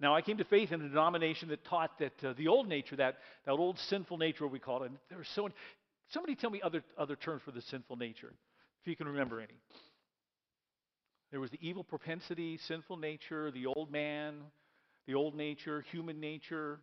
Now, 0.00 0.14
I 0.14 0.22
came 0.22 0.38
to 0.38 0.44
faith 0.44 0.72
in 0.72 0.80
a 0.80 0.88
denomination 0.88 1.48
that 1.50 1.64
taught 1.64 1.98
that 2.00 2.24
uh, 2.24 2.34
the 2.36 2.48
old 2.48 2.68
nature, 2.68 2.96
that, 2.96 3.18
that 3.46 3.52
old 3.52 3.78
sinful 3.78 4.18
nature, 4.18 4.46
we 4.46 4.58
call 4.58 4.82
it, 4.82 4.86
and 4.86 4.98
there 5.08 5.18
were 5.18 5.24
so 5.24 5.42
many, 5.42 5.54
somebody 6.10 6.34
tell 6.34 6.50
me 6.50 6.60
other, 6.62 6.82
other 6.98 7.16
terms 7.16 7.42
for 7.44 7.52
the 7.52 7.62
sinful 7.62 7.96
nature, 7.96 8.32
if 8.82 8.88
you 8.88 8.96
can 8.96 9.06
remember 9.06 9.40
any. 9.40 9.54
There 11.30 11.40
was 11.40 11.50
the 11.50 11.58
evil 11.60 11.84
propensity, 11.84 12.58
sinful 12.66 12.96
nature, 12.96 13.50
the 13.50 13.66
old 13.66 13.90
man, 13.90 14.34
the 15.06 15.14
old 15.14 15.34
nature, 15.34 15.84
human 15.90 16.20
nature, 16.20 16.80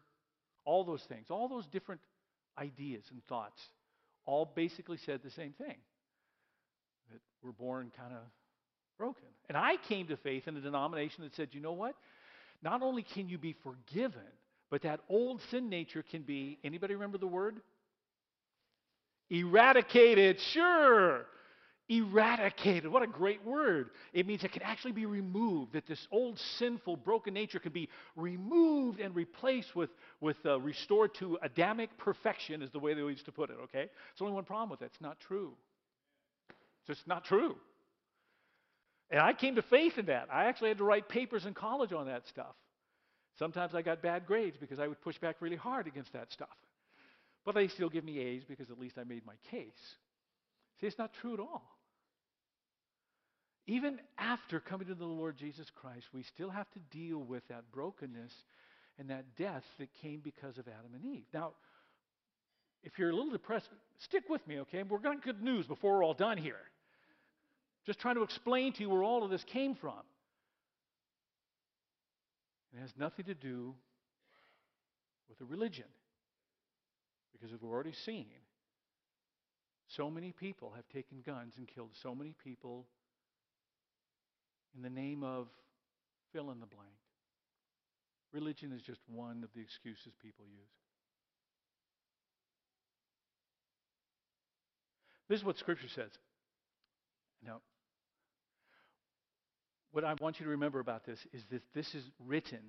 all 0.65 0.83
those 0.83 1.03
things, 1.03 1.27
all 1.29 1.47
those 1.47 1.67
different 1.67 2.01
ideas 2.57 3.03
and 3.11 3.23
thoughts, 3.25 3.61
all 4.25 4.51
basically 4.55 4.97
said 5.05 5.21
the 5.23 5.31
same 5.31 5.53
thing 5.53 5.77
that 7.11 7.19
we're 7.41 7.51
born 7.51 7.91
kind 7.97 8.13
of 8.13 8.21
broken. 8.97 9.27
And 9.49 9.57
I 9.57 9.75
came 9.87 10.07
to 10.07 10.17
faith 10.17 10.47
in 10.47 10.55
a 10.55 10.61
denomination 10.61 11.23
that 11.23 11.35
said, 11.35 11.49
you 11.51 11.61
know 11.61 11.73
what? 11.73 11.95
Not 12.61 12.81
only 12.81 13.03
can 13.03 13.27
you 13.27 13.37
be 13.37 13.55
forgiven, 13.63 14.21
but 14.69 14.83
that 14.83 15.01
old 15.09 15.41
sin 15.49 15.69
nature 15.69 16.03
can 16.03 16.21
be, 16.21 16.59
anybody 16.63 16.93
remember 16.93 17.17
the 17.17 17.27
word? 17.27 17.61
Eradicated, 19.29 20.39
sure. 20.39 21.25
Eradicated. 21.89 22.89
What 22.89 23.03
a 23.03 23.07
great 23.07 23.43
word. 23.45 23.89
It 24.13 24.25
means 24.25 24.43
it 24.43 24.51
can 24.53 24.61
actually 24.61 24.93
be 24.93 25.05
removed, 25.05 25.73
that 25.73 25.87
this 25.87 26.07
old 26.11 26.39
sinful, 26.57 26.97
broken 26.97 27.33
nature 27.33 27.59
can 27.59 27.73
be 27.73 27.89
removed 28.15 28.99
and 28.99 29.13
replaced 29.13 29.75
with, 29.75 29.89
with 30.21 30.37
uh, 30.45 30.59
restored 30.59 31.13
to 31.15 31.37
Adamic 31.41 31.97
perfection, 31.97 32.61
is 32.61 32.71
the 32.71 32.79
way 32.79 32.93
they 32.93 33.01
used 33.01 33.25
to 33.25 33.31
put 33.31 33.49
it, 33.49 33.57
okay? 33.63 33.89
It's 34.11 34.21
only 34.21 34.33
one 34.33 34.45
problem 34.45 34.69
with 34.69 34.81
it. 34.81 34.85
It's 34.85 35.01
not 35.01 35.19
true. 35.19 35.53
It's 36.49 36.97
just 36.97 37.07
not 37.07 37.25
true. 37.25 37.55
And 39.11 39.19
I 39.19 39.33
came 39.33 39.55
to 39.55 39.61
faith 39.61 39.97
in 39.97 40.05
that. 40.05 40.29
I 40.31 40.45
actually 40.45 40.69
had 40.69 40.77
to 40.77 40.85
write 40.85 41.09
papers 41.09 41.45
in 41.45 41.53
college 41.53 41.91
on 41.91 42.07
that 42.07 42.27
stuff. 42.27 42.55
Sometimes 43.37 43.75
I 43.75 43.81
got 43.81 44.01
bad 44.01 44.25
grades 44.25 44.57
because 44.57 44.79
I 44.79 44.87
would 44.87 45.01
push 45.01 45.17
back 45.17 45.37
really 45.41 45.57
hard 45.57 45.85
against 45.85 46.13
that 46.13 46.31
stuff. 46.31 46.47
But 47.45 47.55
they 47.55 47.67
still 47.67 47.89
give 47.89 48.05
me 48.05 48.19
A's 48.19 48.43
because 48.47 48.69
at 48.69 48.79
least 48.79 48.97
I 48.97 49.03
made 49.03 49.25
my 49.25 49.33
case. 49.49 49.95
See, 50.79 50.87
it's 50.87 50.97
not 50.97 51.13
true 51.21 51.33
at 51.33 51.39
all. 51.39 51.63
Even 53.67 53.99
after 54.17 54.59
coming 54.59 54.87
to 54.87 54.95
the 54.95 55.05
Lord 55.05 55.37
Jesus 55.37 55.69
Christ, 55.69 56.05
we 56.13 56.23
still 56.23 56.49
have 56.49 56.69
to 56.71 56.79
deal 56.89 57.19
with 57.19 57.47
that 57.49 57.71
brokenness 57.71 58.33
and 58.97 59.09
that 59.09 59.35
death 59.37 59.63
that 59.79 59.89
came 60.01 60.21
because 60.23 60.57
of 60.57 60.67
Adam 60.67 60.93
and 60.95 61.05
Eve. 61.05 61.25
Now, 61.33 61.51
if 62.83 62.97
you're 62.97 63.09
a 63.09 63.15
little 63.15 63.31
depressed, 63.31 63.69
stick 63.99 64.23
with 64.29 64.45
me, 64.47 64.59
okay? 64.61 64.83
We're 64.83 64.99
going 64.99 65.19
to 65.19 65.25
good 65.25 65.43
news 65.43 65.67
before 65.67 65.97
we're 65.97 66.03
all 66.03 66.13
done 66.13 66.37
here. 66.37 66.59
Just 67.85 67.99
trying 67.99 68.15
to 68.15 68.23
explain 68.23 68.73
to 68.73 68.81
you 68.81 68.89
where 68.89 69.03
all 69.03 69.23
of 69.23 69.31
this 69.31 69.43
came 69.43 69.75
from. 69.75 70.01
It 72.73 72.79
has 72.79 72.93
nothing 72.97 73.25
to 73.25 73.33
do 73.33 73.73
with 75.27 75.41
a 75.41 75.45
religion. 75.45 75.85
Because 77.31 77.51
we've 77.51 77.71
already 77.71 77.93
seen, 78.05 78.27
so 79.87 80.09
many 80.09 80.31
people 80.31 80.71
have 80.75 80.87
taken 80.89 81.21
guns 81.25 81.55
and 81.57 81.67
killed 81.67 81.89
so 82.01 82.13
many 82.13 82.35
people 82.43 82.85
in 84.75 84.83
the 84.83 84.89
name 84.89 85.23
of 85.23 85.47
fill 86.31 86.51
in 86.51 86.59
the 86.59 86.65
blank. 86.65 86.91
Religion 88.31 88.71
is 88.71 88.81
just 88.81 88.99
one 89.07 89.43
of 89.43 89.49
the 89.53 89.59
excuses 89.59 90.13
people 90.21 90.45
use. 90.45 90.69
This 95.27 95.39
is 95.39 95.45
what 95.45 95.57
Scripture 95.57 95.89
says. 95.93 96.11
Now, 97.45 97.61
what 99.91 100.03
I 100.03 100.15
want 100.19 100.39
you 100.39 100.45
to 100.45 100.51
remember 100.51 100.79
about 100.79 101.05
this 101.05 101.19
is 101.33 101.43
that 101.51 101.61
this 101.73 101.93
is 101.95 102.03
written 102.25 102.59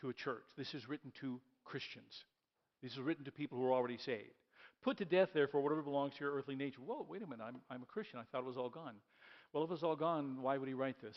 to 0.00 0.08
a 0.08 0.12
church. 0.12 0.44
This 0.56 0.74
is 0.74 0.88
written 0.88 1.12
to 1.20 1.40
Christians. 1.64 2.24
This 2.82 2.92
is 2.92 2.98
written 2.98 3.24
to 3.24 3.32
people 3.32 3.58
who 3.58 3.66
are 3.66 3.72
already 3.72 3.98
saved. 3.98 4.34
Put 4.82 4.98
to 4.98 5.04
death, 5.04 5.30
therefore, 5.34 5.62
whatever 5.62 5.82
belongs 5.82 6.14
to 6.14 6.24
your 6.24 6.34
earthly 6.34 6.54
nature. 6.54 6.80
Whoa, 6.84 7.06
wait 7.08 7.22
a 7.22 7.26
minute. 7.26 7.44
I'm, 7.46 7.56
I'm 7.70 7.82
a 7.82 7.86
Christian. 7.86 8.18
I 8.20 8.22
thought 8.30 8.40
it 8.40 8.46
was 8.46 8.56
all 8.56 8.68
gone. 8.68 8.94
Well, 9.52 9.64
if 9.64 9.70
it 9.70 9.72
was 9.72 9.82
all 9.82 9.96
gone, 9.96 10.42
why 10.42 10.58
would 10.58 10.68
he 10.68 10.74
write 10.74 11.00
this? 11.00 11.16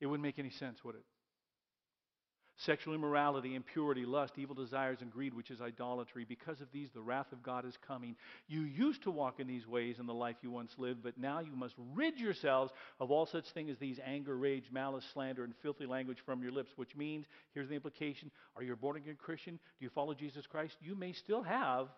It 0.00 0.06
wouldn't 0.06 0.22
make 0.22 0.38
any 0.38 0.50
sense, 0.50 0.84
would 0.84 0.94
it? 0.94 1.04
Sexual 2.66 2.94
immorality, 2.94 3.54
impurity, 3.54 4.04
lust, 4.04 4.32
evil 4.36 4.54
desires, 4.54 4.98
and 5.00 5.12
greed, 5.12 5.32
which 5.32 5.50
is 5.50 5.60
idolatry. 5.60 6.24
Because 6.28 6.60
of 6.60 6.68
these, 6.72 6.88
the 6.92 7.00
wrath 7.00 7.30
of 7.32 7.42
God 7.42 7.64
is 7.64 7.76
coming. 7.86 8.16
You 8.48 8.62
used 8.62 9.02
to 9.04 9.10
walk 9.10 9.38
in 9.38 9.46
these 9.46 9.66
ways 9.66 9.96
in 9.98 10.06
the 10.06 10.14
life 10.14 10.36
you 10.42 10.50
once 10.50 10.72
lived, 10.76 11.02
but 11.02 11.18
now 11.18 11.38
you 11.38 11.54
must 11.54 11.74
rid 11.94 12.18
yourselves 12.18 12.72
of 12.98 13.10
all 13.10 13.26
such 13.26 13.44
things 13.54 13.70
as 13.70 13.78
these 13.78 14.00
anger, 14.04 14.36
rage, 14.36 14.64
malice, 14.72 15.04
slander, 15.12 15.44
and 15.44 15.54
filthy 15.62 15.86
language 15.86 16.18
from 16.26 16.42
your 16.42 16.52
lips, 16.52 16.70
which 16.76 16.96
means, 16.96 17.26
here's 17.54 17.68
the 17.68 17.74
implication 17.74 18.30
are 18.56 18.62
you 18.62 18.72
a 18.72 18.76
born 18.76 18.96
again 18.96 19.16
Christian? 19.18 19.54
Do 19.54 19.84
you 19.84 19.90
follow 19.90 20.14
Jesus 20.14 20.46
Christ? 20.46 20.74
You 20.80 20.96
may 20.96 21.12
still 21.12 21.42
have 21.42 21.88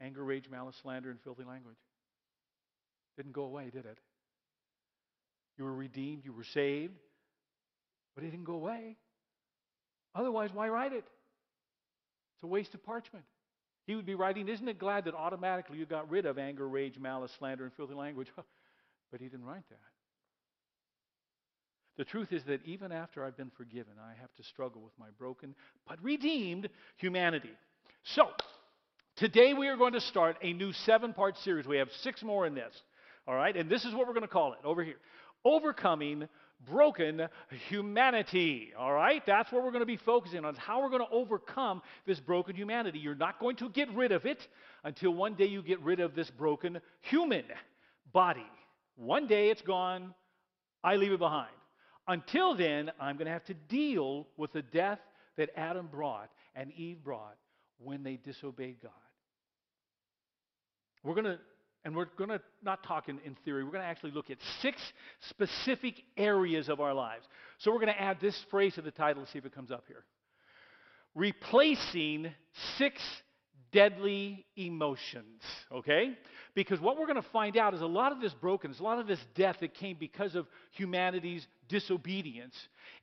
anger, 0.00 0.22
rage, 0.24 0.44
malice, 0.50 0.76
slander, 0.82 1.10
and 1.10 1.20
filthy 1.22 1.44
language. 1.44 1.76
Didn't 3.16 3.32
go 3.32 3.44
away, 3.44 3.70
did 3.70 3.86
it? 3.86 3.98
You 5.56 5.64
were 5.64 5.74
redeemed, 5.74 6.24
you 6.24 6.32
were 6.32 6.44
saved, 6.44 6.94
but 8.14 8.24
it 8.24 8.30
didn't 8.30 8.44
go 8.44 8.54
away. 8.54 8.96
Otherwise, 10.18 10.50
why 10.52 10.68
write 10.68 10.92
it? 10.92 11.04
It's 12.34 12.42
a 12.42 12.46
waste 12.48 12.74
of 12.74 12.84
parchment. 12.84 13.24
He 13.86 13.94
would 13.94 14.04
be 14.04 14.16
writing, 14.16 14.48
Isn't 14.48 14.68
it 14.68 14.78
glad 14.78 15.04
that 15.04 15.14
automatically 15.14 15.78
you 15.78 15.86
got 15.86 16.10
rid 16.10 16.26
of 16.26 16.38
anger, 16.38 16.68
rage, 16.68 16.98
malice, 16.98 17.30
slander, 17.38 17.64
and 17.64 17.72
filthy 17.74 17.94
language? 17.94 18.26
but 19.12 19.20
he 19.20 19.28
didn't 19.28 19.46
write 19.46 19.68
that. 19.70 19.78
The 21.98 22.04
truth 22.04 22.32
is 22.32 22.42
that 22.44 22.64
even 22.64 22.90
after 22.90 23.24
I've 23.24 23.36
been 23.36 23.50
forgiven, 23.56 23.92
I 24.00 24.20
have 24.20 24.34
to 24.34 24.42
struggle 24.42 24.82
with 24.82 24.92
my 24.98 25.08
broken 25.18 25.54
but 25.86 26.02
redeemed 26.02 26.68
humanity. 26.96 27.50
So, 28.14 28.26
today 29.16 29.54
we 29.54 29.68
are 29.68 29.76
going 29.76 29.94
to 29.94 30.00
start 30.00 30.36
a 30.42 30.52
new 30.52 30.72
seven 30.72 31.12
part 31.12 31.36
series. 31.38 31.66
We 31.66 31.78
have 31.78 31.88
six 32.02 32.22
more 32.22 32.44
in 32.44 32.54
this. 32.54 32.74
All 33.26 33.34
right? 33.34 33.56
And 33.56 33.70
this 33.70 33.84
is 33.84 33.94
what 33.94 34.06
we're 34.08 34.14
going 34.14 34.22
to 34.22 34.28
call 34.28 34.52
it 34.52 34.58
over 34.64 34.82
here 34.82 34.96
Overcoming 35.44 36.28
Broken 36.66 37.28
Humanity. 37.68 38.72
All 38.76 38.92
right? 38.92 39.24
That's 39.24 39.50
what 39.52 39.62
we're 39.62 39.70
going 39.70 39.80
to 39.80 39.86
be 39.86 39.96
focusing 39.96 40.44
on, 40.44 40.54
is 40.54 40.58
how 40.58 40.82
we're 40.82 40.90
going 40.90 41.06
to 41.06 41.12
overcome 41.12 41.82
this 42.06 42.20
broken 42.20 42.56
humanity. 42.56 42.98
You're 42.98 43.14
not 43.14 43.38
going 43.38 43.56
to 43.56 43.68
get 43.68 43.90
rid 43.94 44.12
of 44.12 44.26
it 44.26 44.46
until 44.84 45.12
one 45.12 45.34
day 45.34 45.46
you 45.46 45.62
get 45.62 45.80
rid 45.80 46.00
of 46.00 46.14
this 46.14 46.30
broken 46.30 46.80
human 47.02 47.44
body. 48.12 48.46
One 48.96 49.26
day 49.26 49.50
it's 49.50 49.62
gone, 49.62 50.14
I 50.82 50.96
leave 50.96 51.12
it 51.12 51.18
behind. 51.18 51.50
Until 52.08 52.54
then, 52.54 52.90
I'm 52.98 53.16
going 53.16 53.26
to 53.26 53.32
have 53.32 53.44
to 53.44 53.54
deal 53.54 54.26
with 54.36 54.52
the 54.52 54.62
death 54.62 54.98
that 55.36 55.50
Adam 55.56 55.88
brought 55.90 56.30
and 56.54 56.72
Eve 56.72 57.04
brought 57.04 57.36
when 57.78 58.02
they 58.02 58.16
disobeyed 58.16 58.82
God. 58.82 58.92
We're 61.04 61.14
going 61.14 61.26
to 61.26 61.38
and 61.84 61.94
we're 61.94 62.06
going 62.16 62.30
to 62.30 62.40
not 62.62 62.82
talk 62.82 63.08
in, 63.08 63.18
in 63.24 63.36
theory, 63.44 63.64
we're 63.64 63.70
going 63.70 63.82
to 63.82 63.88
actually 63.88 64.10
look 64.10 64.30
at 64.30 64.38
six 64.60 64.80
specific 65.28 65.94
areas 66.16 66.68
of 66.68 66.80
our 66.80 66.94
lives. 66.94 67.24
So 67.58 67.70
we're 67.70 67.80
going 67.80 67.94
to 67.94 68.00
add 68.00 68.18
this 68.20 68.38
phrase 68.50 68.74
to 68.74 68.82
the 68.82 68.90
title 68.90 69.24
to 69.24 69.30
see 69.30 69.38
if 69.38 69.46
it 69.46 69.54
comes 69.54 69.70
up 69.70 69.84
here. 69.86 70.04
Replacing 71.14 72.32
six 72.76 73.00
deadly 73.72 74.46
emotions, 74.56 75.42
okay? 75.72 76.16
Because 76.54 76.80
what 76.80 76.98
we're 76.98 77.06
going 77.06 77.22
to 77.22 77.28
find 77.30 77.56
out 77.56 77.74
is 77.74 77.80
a 77.80 77.86
lot 77.86 78.12
of 78.12 78.20
this 78.20 78.34
brokenness, 78.34 78.80
a 78.80 78.82
lot 78.82 78.98
of 78.98 79.06
this 79.06 79.20
death 79.34 79.56
that 79.60 79.74
came 79.74 79.96
because 79.98 80.34
of 80.34 80.46
humanity's 80.72 81.46
disobedience 81.68 82.54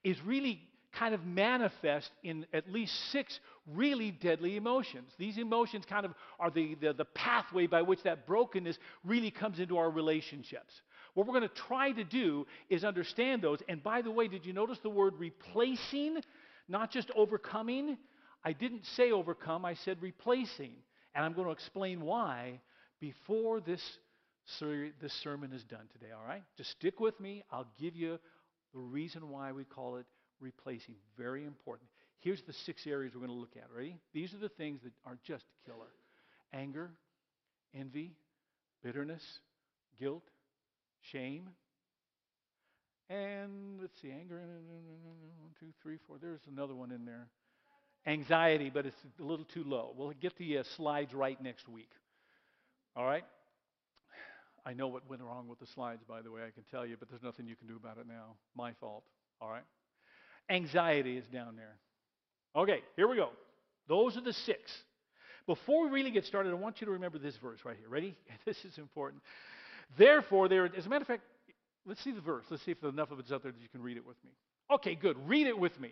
is 0.04 0.18
really 0.26 0.62
kind 0.98 1.14
of 1.14 1.26
manifest 1.26 2.10
in 2.24 2.46
at 2.54 2.72
least 2.72 2.94
six 3.12 3.40
really 3.74 4.12
deadly 4.12 4.58
emotions. 4.58 5.12
These 5.18 5.38
emotions 5.38 5.86
kind 5.86 6.06
of 6.06 6.14
are 6.40 6.52
the, 6.52 6.76
the, 6.76 6.94
the, 6.94 7.06
pathway 7.06 7.68
by 7.68 7.82
which 7.82 8.04
that 8.04 8.28
brokenness 8.28 8.78
really 9.04 9.32
comes 9.32 9.60
into 9.60 9.78
our 9.78 9.90
relationships. 9.90 10.82
What 11.14 11.26
we're 11.26 11.34
going 11.34 11.50
to 11.50 11.56
try 11.68 11.92
to 11.92 12.04
do 12.04 12.46
is 12.70 12.84
understand 12.84 13.42
those. 13.42 13.60
And 13.68 13.82
by 13.82 14.02
the 14.02 14.12
way, 14.12 14.28
did 14.28 14.46
you 14.46 14.54
notice 14.54 14.78
the 14.84 14.90
word 14.90 15.14
replacing, 15.18 16.18
not 16.68 16.92
just 16.92 17.10
overcoming? 17.16 17.98
I 18.44 18.54
didn't 18.54 18.86
say 18.86 19.12
overcome, 19.12 19.66
I 19.66 19.74
said 19.74 19.98
replacing. 20.02 20.74
And 21.16 21.26
I'm 21.26 21.34
going 21.34 21.48
to 21.48 21.54
explain 21.54 22.02
why 22.02 22.60
before 23.00 23.62
this, 23.62 23.82
this 24.60 25.14
sermon 25.24 25.54
is 25.54 25.64
done 25.64 25.88
today, 25.94 26.12
all 26.16 26.28
right? 26.28 26.44
Just 26.58 26.72
stick 26.72 27.00
with 27.00 27.20
me. 27.20 27.44
I'll 27.52 27.68
give 27.80 27.96
you 27.96 28.20
the 28.74 28.80
reason 28.80 29.30
why 29.30 29.54
we 29.54 29.64
call 29.64 29.96
it 29.96 30.06
replacing. 30.40 30.96
Very 31.18 31.46
important. 31.46 31.90
Here's 32.26 32.42
the 32.42 32.54
six 32.54 32.88
areas 32.88 33.14
we're 33.14 33.20
going 33.20 33.32
to 33.32 33.40
look 33.40 33.56
at. 33.56 33.70
Ready? 33.72 34.00
These 34.12 34.34
are 34.34 34.40
the 34.40 34.50
things 34.50 34.82
that 34.82 34.94
are 35.06 35.16
just 35.28 35.46
killer 35.64 35.86
anger, 36.52 36.90
envy, 37.80 38.14
bitterness, 38.84 39.22
guilt, 40.00 40.24
shame. 41.12 41.50
And 43.12 43.80
let's 43.80 43.94
see, 44.02 44.10
anger, 44.10 44.42
one, 44.42 45.52
two, 45.60 45.68
three, 45.84 46.00
four. 46.08 46.18
There's 46.20 46.42
another 46.52 46.74
one 46.74 46.92
in 46.92 47.06
there. 47.06 47.28
Anxiety, 48.08 48.72
but 48.74 48.88
it's 48.88 48.98
a 49.20 49.24
little 49.24 49.46
too 49.46 49.64
low. 49.64 49.94
We'll 49.96 50.12
get 50.20 50.36
the 50.40 50.58
uh, 50.58 50.64
slides 50.76 51.14
right 51.14 51.40
next 51.44 51.70
week. 51.70 51.92
All 52.96 53.06
right? 53.06 53.26
I 54.66 54.74
know 54.74 54.88
what 54.88 55.08
went 55.08 55.22
wrong 55.22 55.48
with 55.48 55.60
the 55.60 55.68
slides, 55.68 56.02
by 56.08 56.24
the 56.24 56.32
way, 56.32 56.42
I 56.42 56.50
can 56.50 56.64
tell 56.72 56.88
you, 56.88 56.96
but 56.98 57.08
there's 57.08 57.22
nothing 57.22 57.46
you 57.46 57.56
can 57.56 57.68
do 57.68 57.76
about 57.76 58.00
it 58.00 58.08
now. 58.08 58.34
My 58.56 58.74
fault. 58.74 59.04
All 59.40 59.50
right? 59.52 59.66
Anxiety 60.50 61.18
is 61.18 61.28
down 61.28 61.56
there. 61.56 61.76
Okay, 62.56 62.82
here 62.96 63.08
we 63.08 63.18
go. 63.18 63.30
Those 63.88 64.18
are 64.18 64.22
the 64.22 64.34
six. 64.34 64.72
Before 65.46 65.84
we 65.84 65.92
really 65.92 66.12
get 66.12 66.26
started, 66.26 66.52
I 66.52 66.56
want 66.56 66.82
you 66.82 66.86
to 66.86 66.94
remember 66.94 67.20
this 67.20 67.36
verse 67.38 67.60
right 67.66 67.76
here. 67.78 67.90
Ready? 67.90 68.16
This 68.46 68.64
is 68.66 68.78
important. 68.78 69.22
Therefore, 69.98 70.48
there, 70.48 70.66
as 70.66 70.86
a 70.86 70.90
matter 70.90 71.04
of 71.04 71.08
fact, 71.08 71.24
let's 71.86 72.04
see 72.04 72.12
the 72.12 72.22
verse. 72.22 72.46
Let's 72.50 72.64
see 72.64 72.72
if 72.72 72.84
enough 72.84 73.12
of 73.12 73.20
it's 73.20 73.32
out 73.32 73.44
there 73.44 73.52
that 73.52 73.62
you 73.62 73.70
can 73.70 73.82
read 73.82 73.98
it 73.98 74.06
with 74.06 74.18
me. 74.24 74.32
Okay, 74.72 74.96
good. 74.96 75.18
Read 75.28 75.48
it 75.48 75.58
with 75.58 75.80
me. 75.80 75.92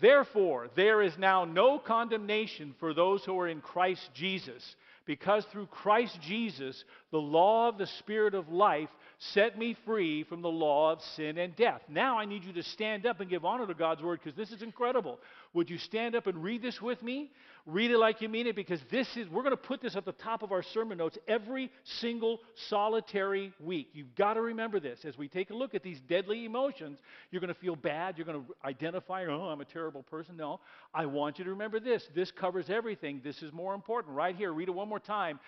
Therefore, 0.00 0.68
there 0.76 1.02
is 1.02 1.16
now 1.18 1.44
no 1.44 1.78
condemnation 1.78 2.74
for 2.78 2.92
those 2.92 3.24
who 3.24 3.38
are 3.38 3.48
in 3.48 3.60
Christ 3.60 4.10
Jesus, 4.14 4.76
because 5.06 5.44
through 5.46 5.66
Christ 5.66 6.18
Jesus, 6.20 6.84
the 7.12 7.18
law 7.18 7.68
of 7.68 7.78
the 7.78 7.86
Spirit 7.86 8.34
of 8.34 8.50
life 8.50 8.90
set 9.18 9.58
me 9.58 9.76
free 9.84 10.24
from 10.24 10.42
the 10.42 10.48
law 10.48 10.92
of 10.92 11.00
sin 11.16 11.38
and 11.38 11.56
death. 11.56 11.80
Now 11.88 12.18
I 12.18 12.24
need 12.26 12.44
you 12.44 12.52
to 12.54 12.62
stand 12.62 13.06
up 13.06 13.20
and 13.20 13.30
give 13.30 13.44
honor 13.44 13.66
to 13.66 13.74
God's 13.74 14.02
word 14.02 14.20
because 14.22 14.36
this 14.36 14.50
is 14.50 14.62
incredible. 14.62 15.18
Would 15.54 15.70
you 15.70 15.78
stand 15.78 16.14
up 16.14 16.26
and 16.26 16.42
read 16.42 16.62
this 16.62 16.80
with 16.82 17.02
me? 17.02 17.30
Read 17.64 17.90
it 17.90 17.98
like 17.98 18.20
you 18.20 18.28
mean 18.28 18.46
it 18.46 18.54
because 18.54 18.80
this 18.92 19.08
is, 19.16 19.28
we're 19.28 19.42
going 19.42 19.50
to 19.50 19.56
put 19.56 19.80
this 19.80 19.96
at 19.96 20.04
the 20.04 20.12
top 20.12 20.44
of 20.44 20.52
our 20.52 20.62
sermon 20.62 20.98
notes 20.98 21.18
every 21.26 21.72
single 21.82 22.40
solitary 22.68 23.52
week. 23.58 23.88
You've 23.92 24.14
got 24.14 24.34
to 24.34 24.40
remember 24.40 24.78
this. 24.78 25.04
As 25.04 25.18
we 25.18 25.26
take 25.26 25.50
a 25.50 25.54
look 25.54 25.74
at 25.74 25.82
these 25.82 25.98
deadly 26.08 26.44
emotions, 26.44 27.00
you're 27.30 27.40
going 27.40 27.52
to 27.52 27.58
feel 27.58 27.74
bad. 27.74 28.18
You're 28.18 28.26
going 28.26 28.44
to 28.44 28.54
identify, 28.64 29.24
oh, 29.24 29.48
I'm 29.48 29.60
a 29.60 29.64
terrible 29.64 30.04
person. 30.04 30.36
No, 30.36 30.60
I 30.94 31.06
want 31.06 31.38
you 31.38 31.44
to 31.44 31.50
remember 31.50 31.80
this. 31.80 32.06
This 32.14 32.30
covers 32.30 32.70
everything. 32.70 33.20
This 33.24 33.42
is 33.42 33.52
more 33.52 33.74
important. 33.74 34.14
Right 34.14 34.36
here, 34.36 34.52
read 34.52 34.68
it 34.68 34.74
one 34.74 34.88
more 34.88 35.00
time. 35.00 35.40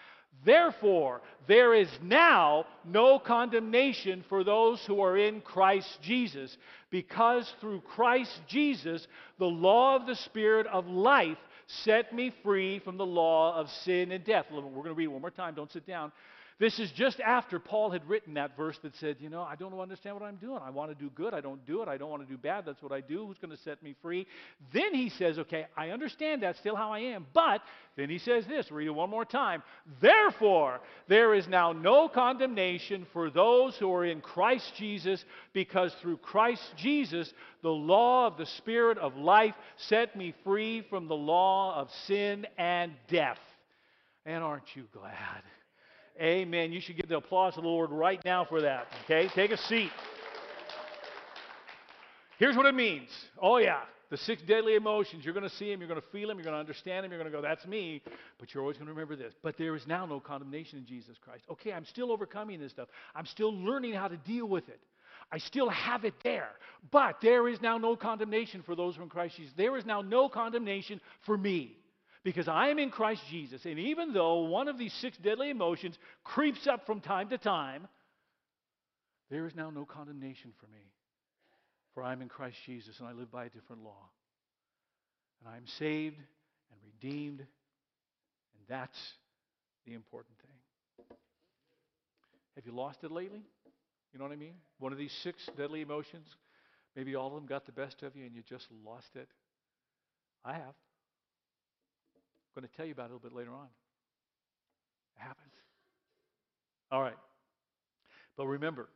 Therefore, 0.44 1.20
there 1.46 1.74
is 1.74 1.88
now 2.02 2.64
no 2.84 3.18
condemnation 3.18 4.24
for 4.28 4.44
those 4.44 4.82
who 4.86 5.00
are 5.00 5.16
in 5.16 5.40
Christ 5.40 5.98
Jesus, 6.02 6.56
because 6.90 7.52
through 7.60 7.80
Christ 7.80 8.40
Jesus, 8.46 9.06
the 9.38 9.46
law 9.46 9.96
of 9.96 10.06
the 10.06 10.14
Spirit 10.14 10.66
of 10.68 10.86
life 10.86 11.38
set 11.66 12.14
me 12.14 12.32
free 12.42 12.78
from 12.78 12.96
the 12.96 13.06
law 13.06 13.54
of 13.54 13.68
sin 13.84 14.12
and 14.12 14.24
death. 14.24 14.46
We're 14.50 14.62
going 14.62 14.84
to 14.84 14.94
read 14.94 15.08
one 15.08 15.20
more 15.20 15.30
time. 15.30 15.54
Don't 15.54 15.72
sit 15.72 15.86
down. 15.86 16.12
This 16.60 16.80
is 16.80 16.90
just 16.90 17.20
after 17.20 17.60
Paul 17.60 17.92
had 17.92 18.04
written 18.08 18.34
that 18.34 18.56
verse 18.56 18.76
that 18.82 18.96
said, 18.96 19.18
You 19.20 19.30
know, 19.30 19.42
I 19.42 19.54
don't 19.54 19.72
understand 19.78 20.16
what 20.16 20.24
I'm 20.24 20.36
doing. 20.36 20.58
I 20.60 20.70
want 20.70 20.90
to 20.90 20.96
do 20.96 21.08
good. 21.14 21.32
I 21.32 21.40
don't 21.40 21.64
do 21.66 21.82
it. 21.82 21.88
I 21.88 21.96
don't 21.96 22.10
want 22.10 22.26
to 22.26 22.28
do 22.28 22.36
bad. 22.36 22.64
That's 22.66 22.82
what 22.82 22.90
I 22.90 23.00
do. 23.00 23.26
Who's 23.26 23.38
going 23.38 23.56
to 23.56 23.62
set 23.62 23.80
me 23.80 23.94
free? 24.02 24.26
Then 24.72 24.92
he 24.92 25.08
says, 25.08 25.38
Okay, 25.38 25.66
I 25.76 25.90
understand 25.90 26.42
that's 26.42 26.58
still 26.58 26.74
how 26.74 26.92
I 26.92 26.98
am. 27.00 27.26
But 27.32 27.62
then 27.96 28.10
he 28.10 28.18
says 28.18 28.44
this 28.46 28.72
read 28.72 28.88
it 28.88 28.90
one 28.90 29.08
more 29.08 29.24
time. 29.24 29.62
Therefore, 30.00 30.80
there 31.06 31.32
is 31.32 31.46
now 31.46 31.72
no 31.72 32.08
condemnation 32.08 33.06
for 33.12 33.30
those 33.30 33.76
who 33.76 33.92
are 33.94 34.04
in 34.04 34.20
Christ 34.20 34.72
Jesus, 34.76 35.24
because 35.52 35.94
through 36.02 36.16
Christ 36.16 36.62
Jesus, 36.76 37.32
the 37.62 37.68
law 37.68 38.26
of 38.26 38.36
the 38.36 38.46
Spirit 38.46 38.98
of 38.98 39.14
life 39.14 39.54
set 39.76 40.16
me 40.16 40.34
free 40.42 40.84
from 40.90 41.06
the 41.06 41.14
law 41.14 41.80
of 41.80 41.88
sin 42.06 42.48
and 42.58 42.94
death. 43.08 43.38
And 44.26 44.42
aren't 44.42 44.74
you 44.74 44.86
glad? 44.92 45.42
Amen. 46.20 46.72
You 46.72 46.80
should 46.80 46.96
give 46.96 47.08
the 47.08 47.16
applause 47.16 47.54
to 47.54 47.60
the 47.60 47.66
Lord 47.66 47.90
right 47.90 48.20
now 48.24 48.44
for 48.44 48.62
that. 48.62 48.86
Okay? 49.04 49.28
Take 49.34 49.52
a 49.52 49.56
seat. 49.56 49.90
Here's 52.38 52.56
what 52.56 52.66
it 52.66 52.74
means. 52.74 53.08
Oh, 53.40 53.58
yeah. 53.58 53.80
The 54.10 54.16
six 54.16 54.42
deadly 54.42 54.74
emotions. 54.74 55.24
You're 55.24 55.34
going 55.34 55.48
to 55.48 55.54
see 55.56 55.70
them. 55.70 55.80
You're 55.80 55.88
going 55.88 56.00
to 56.00 56.06
feel 56.08 56.28
them. 56.28 56.38
You're 56.38 56.44
going 56.44 56.54
to 56.54 56.60
understand 56.60 57.04
them. 57.04 57.12
You're 57.12 57.20
going 57.20 57.30
to 57.30 57.36
go, 57.36 57.42
that's 57.42 57.66
me. 57.66 58.02
But 58.38 58.52
you're 58.52 58.62
always 58.62 58.76
going 58.76 58.86
to 58.86 58.92
remember 58.92 59.16
this. 59.16 59.34
But 59.42 59.56
there 59.58 59.76
is 59.76 59.86
now 59.86 60.06
no 60.06 60.18
condemnation 60.18 60.78
in 60.78 60.86
Jesus 60.86 61.16
Christ. 61.22 61.44
Okay, 61.50 61.72
I'm 61.72 61.84
still 61.84 62.10
overcoming 62.10 62.58
this 62.58 62.72
stuff. 62.72 62.88
I'm 63.14 63.26
still 63.26 63.54
learning 63.54 63.94
how 63.94 64.08
to 64.08 64.16
deal 64.16 64.46
with 64.46 64.68
it. 64.68 64.80
I 65.30 65.38
still 65.38 65.68
have 65.68 66.04
it 66.04 66.14
there. 66.24 66.50
But 66.90 67.16
there 67.20 67.48
is 67.48 67.60
now 67.60 67.76
no 67.76 67.96
condemnation 67.96 68.62
for 68.62 68.74
those 68.74 68.96
who 68.96 69.02
in 69.02 69.08
Christ 69.08 69.36
Jesus. 69.36 69.52
There 69.56 69.76
is 69.76 69.84
now 69.84 70.00
no 70.00 70.28
condemnation 70.28 71.00
for 71.26 71.36
me 71.36 71.76
because 72.24 72.48
I 72.48 72.68
am 72.68 72.78
in 72.78 72.90
Christ 72.90 73.22
Jesus. 73.30 73.64
And 73.64 73.78
even 73.78 74.12
though 74.12 74.42
one 74.42 74.68
of 74.68 74.78
these 74.78 74.92
six 75.00 75.16
deadly 75.18 75.50
emotions 75.50 75.96
creeps 76.24 76.66
up 76.66 76.86
from 76.86 77.00
time 77.00 77.28
to 77.30 77.38
time, 77.38 77.88
there 79.30 79.46
is 79.46 79.54
now 79.54 79.70
no 79.70 79.84
condemnation 79.84 80.52
for 80.60 80.66
me. 80.66 80.82
For 81.94 82.02
I 82.02 82.12
am 82.12 82.22
in 82.22 82.28
Christ 82.28 82.56
Jesus, 82.66 82.98
and 82.98 83.08
I 83.08 83.12
live 83.12 83.30
by 83.30 83.46
a 83.46 83.48
different 83.48 83.82
law. 83.82 84.08
And 85.40 85.52
I 85.52 85.56
am 85.56 85.64
saved 85.78 86.16
and 86.16 86.80
redeemed, 86.84 87.40
and 87.40 88.62
that's 88.68 88.98
the 89.86 89.94
important 89.94 90.34
thing. 90.38 91.16
Have 92.56 92.66
you 92.66 92.72
lost 92.72 92.98
it 93.02 93.12
lately? 93.12 93.42
You 94.12 94.18
know 94.18 94.24
what 94.24 94.32
I 94.32 94.36
mean? 94.36 94.54
One 94.78 94.92
of 94.92 94.98
these 94.98 95.12
six 95.22 95.38
deadly 95.56 95.80
emotions, 95.80 96.26
maybe 96.96 97.14
all 97.14 97.28
of 97.28 97.34
them 97.34 97.46
got 97.46 97.66
the 97.66 97.72
best 97.72 98.02
of 98.02 98.16
you 98.16 98.24
and 98.24 98.34
you 98.34 98.42
just 98.48 98.66
lost 98.84 99.14
it. 99.14 99.28
I 100.44 100.54
have. 100.54 100.74
I'm 102.58 102.62
going 102.62 102.70
to 102.70 102.76
tell 102.76 102.86
you 102.86 102.92
about 102.92 103.04
it 103.04 103.10
a 103.10 103.14
little 103.14 103.30
bit 103.30 103.36
later 103.36 103.52
on. 103.52 103.68
It 105.16 105.20
happens. 105.20 105.52
All 106.90 107.00
right. 107.00 107.16
But 108.36 108.48
remember, 108.48 108.88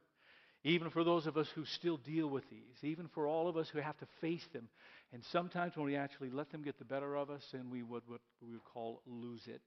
even 0.65 0.91
for 0.91 1.05
those 1.05 1.29
of 1.29 1.37
us 1.37 1.47
who 1.55 1.65
still 1.65 1.97
deal 1.97 2.27
with 2.27 2.43
these, 2.51 2.83
even 2.83 3.07
for 3.15 3.29
all 3.29 3.47
of 3.47 3.57
us 3.57 3.69
who 3.69 3.79
have 3.79 3.97
to 3.99 4.07
face 4.21 4.45
them, 4.53 4.69
and 5.13 5.23
sometimes 5.31 5.77
when 5.77 5.87
we 5.87 5.95
actually 5.95 6.31
let 6.31 6.51
them 6.51 6.63
get 6.65 6.77
the 6.81 6.85
better 6.85 7.15
of 7.15 7.31
us 7.31 7.45
and 7.53 7.71
we 7.71 7.85
would 7.85 8.03
what 8.09 8.21
we 8.45 8.51
would 8.51 8.65
call 8.65 9.01
lose 9.07 9.47
it, 9.47 9.63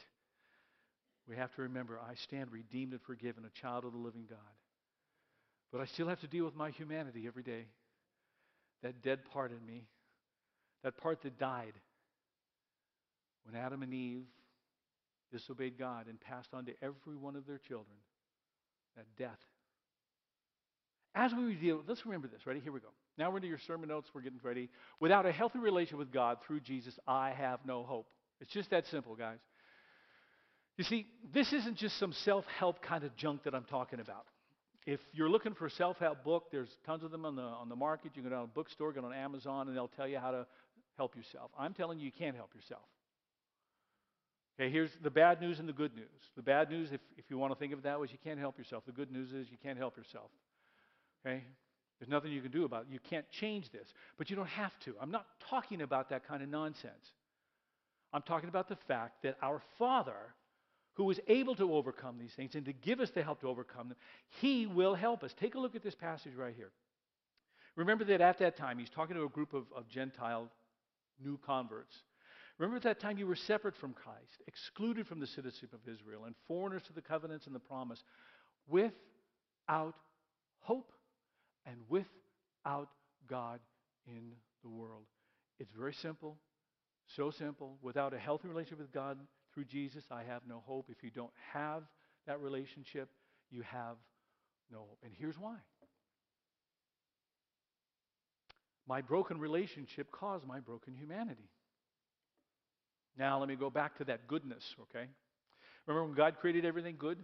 we 1.25 1.38
have 1.38 1.55
to 1.55 1.62
remember 1.62 1.97
I 1.97 2.15
stand 2.15 2.51
redeemed 2.51 2.91
and 2.91 3.01
forgiven, 3.01 3.45
a 3.45 3.62
child 3.62 3.86
of 3.86 3.93
the 3.93 3.97
living 3.97 4.25
God. 4.29 4.39
But 5.71 5.79
I 5.79 5.86
still 5.86 6.10
have 6.10 6.19
to 6.19 6.27
deal 6.27 6.43
with 6.43 6.55
my 6.55 6.71
humanity 6.71 7.27
every 7.27 7.43
day. 7.43 7.63
That 8.84 9.01
dead 9.01 9.19
part 9.31 9.53
in 9.53 9.65
me, 9.65 9.84
that 10.84 10.97
part 10.97 11.21
that 11.21 11.39
died 11.39 11.75
when 13.45 13.60
Adam 13.60 13.84
and 13.84 13.93
Eve 13.93 14.25
disobeyed 15.31 15.77
God 15.77 16.08
and 16.08 16.19
passed 16.19 16.49
on 16.53 16.65
to 16.65 16.73
every 16.81 17.15
one 17.15 17.36
of 17.36 17.45
their 17.45 17.58
children 17.58 17.97
that 18.95 19.05
death. 19.17 19.39
As 21.13 21.31
we 21.34 21.55
deal, 21.55 21.81
let's 21.88 22.05
remember 22.05 22.27
this. 22.27 22.45
Ready? 22.45 22.60
Here 22.60 22.71
we 22.71 22.79
go. 22.79 22.89
Now 23.17 23.29
we're 23.29 23.38
into 23.38 23.47
your 23.47 23.60
sermon 23.65 23.88
notes. 23.88 24.10
We're 24.13 24.21
getting 24.21 24.39
ready. 24.43 24.69
Without 24.99 25.25
a 25.25 25.31
healthy 25.31 25.60
relationship 25.60 25.99
with 25.99 26.12
God 26.12 26.38
through 26.45 26.60
Jesus, 26.62 26.93
I 27.08 27.31
have 27.31 27.60
no 27.65 27.84
hope. 27.84 28.08
It's 28.41 28.51
just 28.51 28.69
that 28.71 28.86
simple, 28.88 29.15
guys. 29.15 29.39
You 30.77 30.84
see, 30.84 31.08
this 31.34 31.53
isn't 31.53 31.77
just 31.77 31.97
some 31.99 32.12
self 32.12 32.43
help 32.60 32.81
kind 32.81 33.05
of 33.05 33.15
junk 33.15 33.43
that 33.43 33.55
I'm 33.55 33.63
talking 33.63 34.01
about. 34.01 34.25
If 34.86 34.99
you're 35.13 35.29
looking 35.29 35.53
for 35.53 35.67
a 35.67 35.71
self 35.71 35.97
help 35.97 36.23
book, 36.25 36.45
there's 36.51 36.69
tons 36.86 37.03
of 37.03 37.12
them 37.12 37.25
on 37.25 37.38
the, 37.38 37.41
on 37.41 37.69
the 37.69 37.77
market. 37.77 38.12
You 38.13 38.21
can 38.21 38.29
go 38.29 38.36
down 38.36 38.45
to 38.45 38.51
a 38.51 38.53
bookstore, 38.53 38.91
go 38.91 39.05
on 39.05 39.13
Amazon, 39.13 39.67
and 39.67 39.75
they'll 39.75 39.88
tell 39.88 40.08
you 40.08 40.19
how 40.19 40.31
to 40.31 40.45
help 40.97 41.15
yourself. 41.15 41.49
I'm 41.58 41.73
telling 41.73 41.99
you, 41.99 42.05
you 42.05 42.12
can't 42.12 42.36
help 42.36 42.53
yourself. 42.53 42.84
Okay, 44.60 44.72
here's 44.72 44.91
the 45.04 45.12
bad 45.12 45.41
news 45.41 45.60
and 45.60 45.68
the 45.68 45.74
good 45.74 45.96
news. 45.96 46.08
The 46.36 46.41
bad 46.41 46.70
news, 46.70 46.89
if, 46.94 47.02
if 47.18 47.26
you 47.30 47.38
want 47.38 47.52
to 47.52 47.60
think 47.60 47.74
of 47.74 47.80
it 47.80 47.84
that 47.84 48.00
way, 48.00 48.06
is 48.06 48.12
you 48.12 48.18
can't 48.24 48.39
help 48.39 48.58
yourself. 48.58 48.86
The 48.86 48.94
good 48.94 49.12
news 49.12 49.34
is 49.34 49.48
you 49.52 49.58
can't 49.62 49.78
help 49.78 49.98
yourself. 49.98 50.30
Okay? 51.26 51.44
There's 52.00 52.10
nothing 52.10 52.32
you 52.32 52.41
can 52.41 52.52
do 52.52 52.63
about 52.63 52.84
it. 52.84 52.88
You 52.91 53.00
can't 53.10 53.30
change 53.30 53.70
this, 53.72 53.94
but 54.18 54.30
you 54.30 54.36
don't 54.36 54.48
have 54.48 54.78
to. 54.82 54.96
I'm 55.02 55.12
not 55.12 55.26
talking 55.50 55.82
about 55.82 56.10
that 56.10 56.26
kind 56.28 56.41
of 56.41 56.50
nonsense. 56.50 57.13
I'm 58.13 58.22
talking 58.22 58.48
about 58.48 58.70
the 58.70 58.78
fact 58.88 59.24
that 59.24 59.38
our 59.41 59.62
Father, 59.78 60.34
who 60.94 61.04
was 61.04 61.20
able 61.28 61.56
to 61.56 61.74
overcome 61.74 62.18
these 62.18 62.32
things 62.34 62.56
and 62.56 62.65
to 62.65 62.74
give 62.74 63.02
us 63.02 63.12
the 63.12 63.24
help 63.24 63.41
to 63.41 63.50
overcome 63.50 63.89
them, 63.89 63.98
He 64.41 64.68
will 64.68 64.96
help 64.96 65.24
us. 65.24 65.34
Take 65.38 65.56
a 65.56 65.60
look 65.60 65.76
at 65.76 65.84
this 65.84 65.96
passage 65.96 66.34
right 66.36 66.54
here. 66.56 66.72
Remember 67.76 68.06
that 68.06 68.22
at 68.22 68.39
that 68.39 68.56
time, 68.56 68.78
He's 68.78 68.89
talking 68.89 69.18
to 69.18 69.24
a 69.24 69.30
group 69.30 69.54
of, 69.54 69.65
of 69.76 69.89
Gentile 69.89 70.50
new 71.22 71.38
converts. 71.46 71.96
Remember 72.58 72.78
at 72.78 72.84
that 72.84 73.00
time 73.00 73.18
you 73.18 73.28
were 73.28 73.36
separate 73.36 73.76
from 73.76 73.94
Christ, 73.94 74.41
excluded 74.48 75.08
from 75.08 75.20
the 75.20 75.28
citizenship 75.28 75.74
of 75.74 75.82
Israel, 75.91 76.24
and 76.26 76.36
foreigners 76.48 76.84
to 76.84 76.94
the 76.94 77.02
covenants 77.02 77.48
and 77.48 77.56
the 77.56 77.60
promise, 77.60 78.04
without 78.68 79.96
hope 80.60 80.91
and 81.65 81.78
without 81.89 82.89
God 83.28 83.60
in 84.08 84.32
the 84.63 84.70
world. 84.70 85.04
It's 85.60 85.72
very 85.78 85.94
simple, 85.94 86.38
so 87.08 87.30
simple. 87.30 87.78
Without 87.82 88.13
a 88.13 88.20
healthy 88.20 88.48
relationship 88.48 88.80
with 88.80 88.91
God 88.91 89.18
through 89.54 89.65
Jesus, 89.65 90.04
I 90.10 90.24
have 90.24 90.41
no 90.48 90.63
hope. 90.65 90.89
If 90.89 91.04
you 91.04 91.10
don't 91.10 91.34
have 91.54 91.84
that 92.26 92.39
relationship, 92.41 93.10
you 93.52 93.63
have 93.63 93.98
no 94.72 94.80
hope. 94.80 95.00
And 95.04 95.12
here's 95.18 95.38
why. 95.38 95.56
My 98.88 99.02
broken 99.02 99.39
relationship 99.39 100.12
caused 100.12 100.46
my 100.46 100.60
broken 100.60 100.94
humanity. 100.94 101.50
Now, 103.17 103.39
let 103.39 103.47
me 103.47 103.56
go 103.56 103.69
back 103.69 103.97
to 103.97 104.06
that 104.06 104.28
goodness, 104.28 104.63
okay? 104.82 105.08
Remember 105.86 106.08
when 106.08 106.15
God 106.15 106.38
created 106.39 106.65
everything 106.65 106.95
good? 106.97 107.17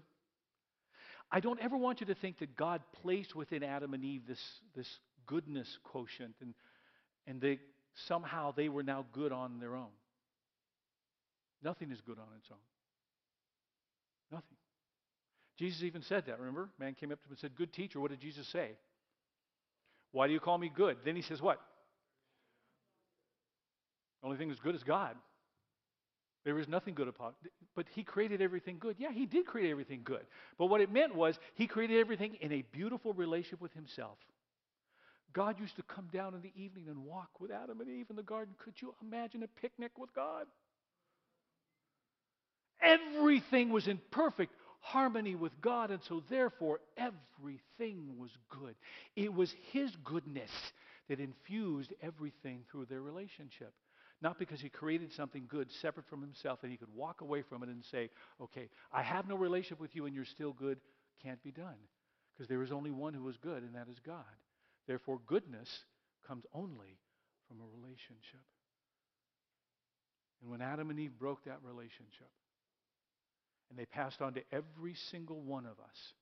I 1.32 1.40
don't 1.40 1.60
ever 1.62 1.78
want 1.78 2.02
you 2.02 2.08
to 2.08 2.16
think 2.16 2.40
that 2.40 2.56
God 2.56 2.82
placed 3.02 3.36
within 3.36 3.64
Adam 3.64 3.94
and 3.94 4.04
Eve 4.04 4.24
this, 4.28 4.42
this 4.76 4.88
goodness 5.26 5.68
quotient 5.84 6.36
and, 6.42 6.54
and 7.26 7.40
they, 7.40 7.60
somehow 8.08 8.52
they 8.52 8.70
were 8.70 8.84
now 8.84 9.06
good 9.14 9.32
on 9.32 9.60
their 9.60 9.76
own. 9.76 9.92
Nothing 11.64 11.92
is 11.92 12.02
good 12.02 12.18
on 12.18 12.28
its 12.38 12.48
own. 12.52 12.58
Nothing. 14.32 14.58
Jesus 15.58 15.84
even 15.84 16.02
said 16.02 16.26
that, 16.26 16.40
remember? 16.40 16.70
Man 16.80 16.96
came 16.96 17.12
up 17.12 17.20
to 17.22 17.28
him 17.28 17.32
and 17.32 17.40
said, 17.40 17.56
Good 17.56 17.72
teacher, 17.72 18.00
what 18.00 18.12
did 18.12 18.20
Jesus 18.20 18.48
say? 18.48 18.72
Why 20.12 20.28
do 20.28 20.34
you 20.34 20.40
call 20.40 20.58
me 20.58 20.72
good? 20.74 20.98
Then 21.06 21.16
he 21.16 21.22
says, 21.22 21.42
What? 21.42 21.60
The 24.22 24.28
only 24.28 24.38
thing 24.38 24.50
that's 24.50 24.60
good 24.60 24.76
is 24.76 24.84
God. 24.84 25.16
There 26.44 26.58
is 26.60 26.68
nothing 26.68 26.96
good 26.96 27.08
about. 27.08 27.36
But 27.76 27.86
he 27.94 28.04
created 28.04 28.42
everything 28.42 28.78
good. 28.80 28.96
Yeah, 28.98 29.12
he 29.12 29.26
did 29.26 29.46
create 29.46 29.70
everything 29.70 30.02
good. 30.04 30.26
But 30.58 30.68
what 30.68 30.82
it 30.82 30.92
meant 30.92 31.16
was 31.16 31.38
he 31.56 31.68
created 31.68 32.00
everything 32.00 32.36
in 32.42 32.52
a 32.52 32.64
beautiful 32.72 33.14
relationship 33.14 33.62
with 33.62 33.74
himself. 33.74 34.18
God 35.34 35.60
used 35.60 35.76
to 35.78 35.84
come 35.84 36.10
down 36.12 36.34
in 36.34 36.42
the 36.42 36.52
evening 36.56 36.86
and 36.90 37.06
walk 37.06 37.30
with 37.40 37.52
Adam 37.52 37.80
and 37.80 37.90
Eve 37.90 38.08
in 38.10 38.16
the 38.16 38.24
garden. 38.24 38.54
Could 38.64 38.74
you 38.82 38.94
imagine 39.02 39.44
a 39.44 39.48
picnic 39.62 39.92
with 39.98 40.14
God? 40.14 40.46
Everything 42.82 43.70
was 43.70 43.88
in 43.88 44.00
perfect 44.10 44.54
harmony 44.82 45.36
with 45.36 45.54
God, 45.62 45.92
and 45.92 46.02
so 46.08 46.24
therefore 46.30 46.80
everything 46.98 48.18
was 48.18 48.32
good. 48.50 48.76
It 49.16 49.34
was 49.34 49.54
His 49.72 49.92
goodness 50.04 50.50
that 51.08 51.20
infused 51.20 51.94
everything 52.02 52.64
through 52.72 52.86
their 52.86 53.02
relationship. 53.02 53.74
Not 54.22 54.38
because 54.38 54.60
he 54.62 54.70
created 54.70 55.12
something 55.14 55.46
good 55.48 55.72
separate 55.72 56.06
from 56.08 56.22
himself 56.22 56.60
and 56.62 56.72
he 56.72 56.78
could 56.78 56.94
walk 56.94 57.22
away 57.22 57.42
from 57.42 57.64
it 57.64 57.70
and 57.70 57.84
say, 57.84 58.10
okay, 58.40 58.70
I 58.94 59.02
have 59.02 59.28
no 59.28 59.36
relationship 59.36 59.80
with 59.80 59.96
you 59.96 60.06
and 60.06 60.16
you're 60.16 60.26
still 60.26 60.54
good. 60.54 60.80
Can't 61.24 61.42
be 61.44 61.52
done. 61.52 61.78
Because 62.34 62.48
there 62.48 62.62
is 62.62 62.72
only 62.72 62.92
one 62.92 63.14
who 63.14 63.28
is 63.30 63.38
good, 63.38 63.62
and 63.62 63.76
that 63.76 63.88
is 63.92 64.00
God. 64.06 64.24
Therefore, 64.88 65.20
goodness 65.28 65.70
comes 66.28 66.46
only 66.54 66.98
from 67.48 67.58
a 67.60 67.78
relationship. 67.78 68.42
And 70.42 70.50
when 70.50 70.62
Adam 70.62 70.90
and 70.90 71.00
Eve 71.00 71.12
broke 71.20 71.44
that 71.46 71.60
relationship, 71.64 72.30
and 73.70 73.78
they 73.78 73.86
passed 73.86 74.22
on 74.22 74.34
to 74.34 74.42
every 74.52 74.96
single 75.12 75.42
one 75.42 75.66
of 75.66 75.80
us 75.80 76.14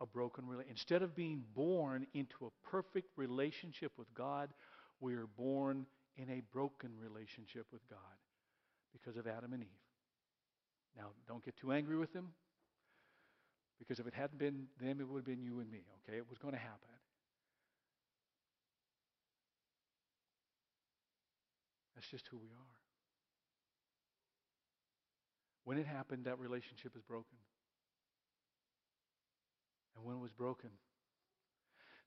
a 0.00 0.06
broken 0.06 0.46
relationship. 0.46 0.76
Instead 0.76 1.02
of 1.02 1.14
being 1.14 1.42
born 1.54 2.06
into 2.14 2.46
a 2.46 2.68
perfect 2.70 3.08
relationship 3.16 3.92
with 3.96 4.12
God, 4.14 4.50
we 5.00 5.14
are 5.14 5.26
born 5.38 5.86
in 6.16 6.30
a 6.30 6.42
broken 6.52 6.90
relationship 6.98 7.66
with 7.72 7.86
God 7.88 7.98
because 8.92 9.16
of 9.16 9.26
Adam 9.26 9.52
and 9.52 9.62
Eve. 9.62 9.86
Now, 10.96 11.08
don't 11.28 11.44
get 11.44 11.56
too 11.56 11.72
angry 11.72 11.96
with 11.96 12.12
them 12.12 12.32
because 13.78 13.98
if 13.98 14.06
it 14.06 14.14
hadn't 14.14 14.38
been 14.38 14.66
them, 14.80 15.00
it 15.00 15.08
would 15.08 15.18
have 15.18 15.26
been 15.26 15.42
you 15.42 15.60
and 15.60 15.70
me, 15.70 15.82
okay? 16.02 16.16
It 16.16 16.28
was 16.28 16.38
going 16.38 16.54
to 16.54 16.60
happen. 16.60 16.88
That's 21.94 22.08
just 22.08 22.26
who 22.30 22.38
we 22.38 22.48
are. 22.48 22.76
When 25.64 25.78
it 25.78 25.86
happened, 25.86 26.24
that 26.26 26.38
relationship 26.38 26.92
is 26.96 27.02
broken. 27.02 27.36
And 29.96 30.04
when 30.04 30.16
it 30.16 30.20
was 30.20 30.30
broken, 30.30 30.70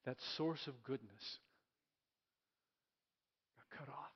that 0.06 0.18
source 0.38 0.68
of 0.68 0.82
goodness 0.84 1.40
cut 3.78 3.88
off. 3.90 4.12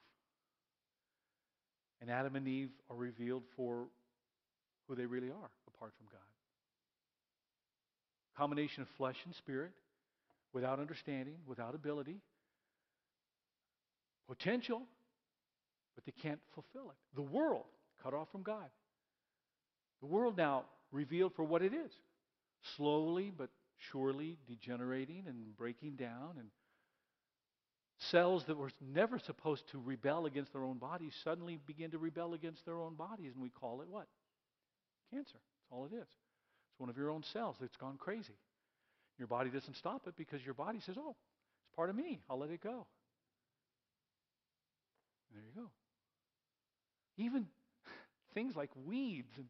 And 2.01 2.11
Adam 2.11 2.35
and 2.35 2.47
Eve 2.47 2.71
are 2.89 2.95
revealed 2.95 3.43
for 3.55 3.85
who 4.87 4.95
they 4.95 5.05
really 5.05 5.29
are 5.29 5.49
apart 5.67 5.93
from 5.97 6.07
God. 6.11 6.19
Combination 8.37 8.81
of 8.81 8.89
flesh 8.97 9.17
and 9.25 9.33
spirit, 9.35 9.71
without 10.53 10.79
understanding, 10.79 11.35
without 11.47 11.75
ability, 11.75 12.17
potential, 14.27 14.81
but 15.95 16.05
they 16.05 16.13
can't 16.21 16.39
fulfill 16.53 16.89
it. 16.89 16.97
The 17.15 17.21
world 17.21 17.65
cut 18.01 18.13
off 18.13 18.27
from 18.31 18.43
God. 18.43 18.69
The 20.01 20.07
world 20.07 20.37
now 20.37 20.63
revealed 20.91 21.33
for 21.35 21.43
what 21.43 21.61
it 21.61 21.73
is 21.73 21.91
slowly 22.77 23.31
but 23.35 23.49
surely 23.91 24.37
degenerating 24.47 25.25
and 25.27 25.55
breaking 25.57 25.95
down 25.95 26.35
and 26.37 26.47
Cells 27.99 28.43
that 28.45 28.57
were 28.57 28.71
never 28.81 29.19
supposed 29.19 29.69
to 29.71 29.79
rebel 29.79 30.25
against 30.25 30.51
their 30.51 30.63
own 30.63 30.77
bodies 30.77 31.13
suddenly 31.23 31.59
begin 31.65 31.91
to 31.91 31.97
rebel 31.97 32.33
against 32.33 32.65
their 32.65 32.79
own 32.79 32.95
bodies, 32.95 33.31
and 33.33 33.41
we 33.41 33.49
call 33.49 33.81
it 33.81 33.87
what? 33.89 34.07
Cancer. 35.11 35.37
That's 35.37 35.71
all 35.71 35.85
it 35.85 35.93
is. 35.93 36.01
It's 36.01 36.79
one 36.79 36.89
of 36.89 36.97
your 36.97 37.11
own 37.11 37.23
cells 37.23 37.55
that's 37.61 37.77
gone 37.77 37.97
crazy. 37.97 38.37
Your 39.17 39.27
body 39.27 39.49
doesn't 39.49 39.75
stop 39.75 40.07
it 40.07 40.15
because 40.17 40.43
your 40.43 40.55
body 40.55 40.79
says, 40.85 40.95
oh, 40.97 41.11
it's 41.11 41.75
part 41.75 41.89
of 41.89 41.95
me. 41.95 42.19
I'll 42.29 42.39
let 42.39 42.49
it 42.49 42.61
go. 42.61 42.87
There 45.31 45.43
you 45.43 45.61
go. 45.61 45.69
Even 47.17 47.47
things 48.33 48.55
like 48.55 48.71
weeds 48.85 49.31
and 49.37 49.45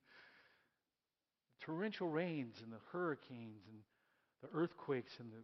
torrential 1.62 2.10
rains 2.10 2.56
and 2.62 2.71
the 2.71 2.79
hurricanes 2.91 3.62
and 3.69 3.79
the 4.41 4.58
earthquakes 4.58 5.13
and 5.19 5.32
the 5.32 5.43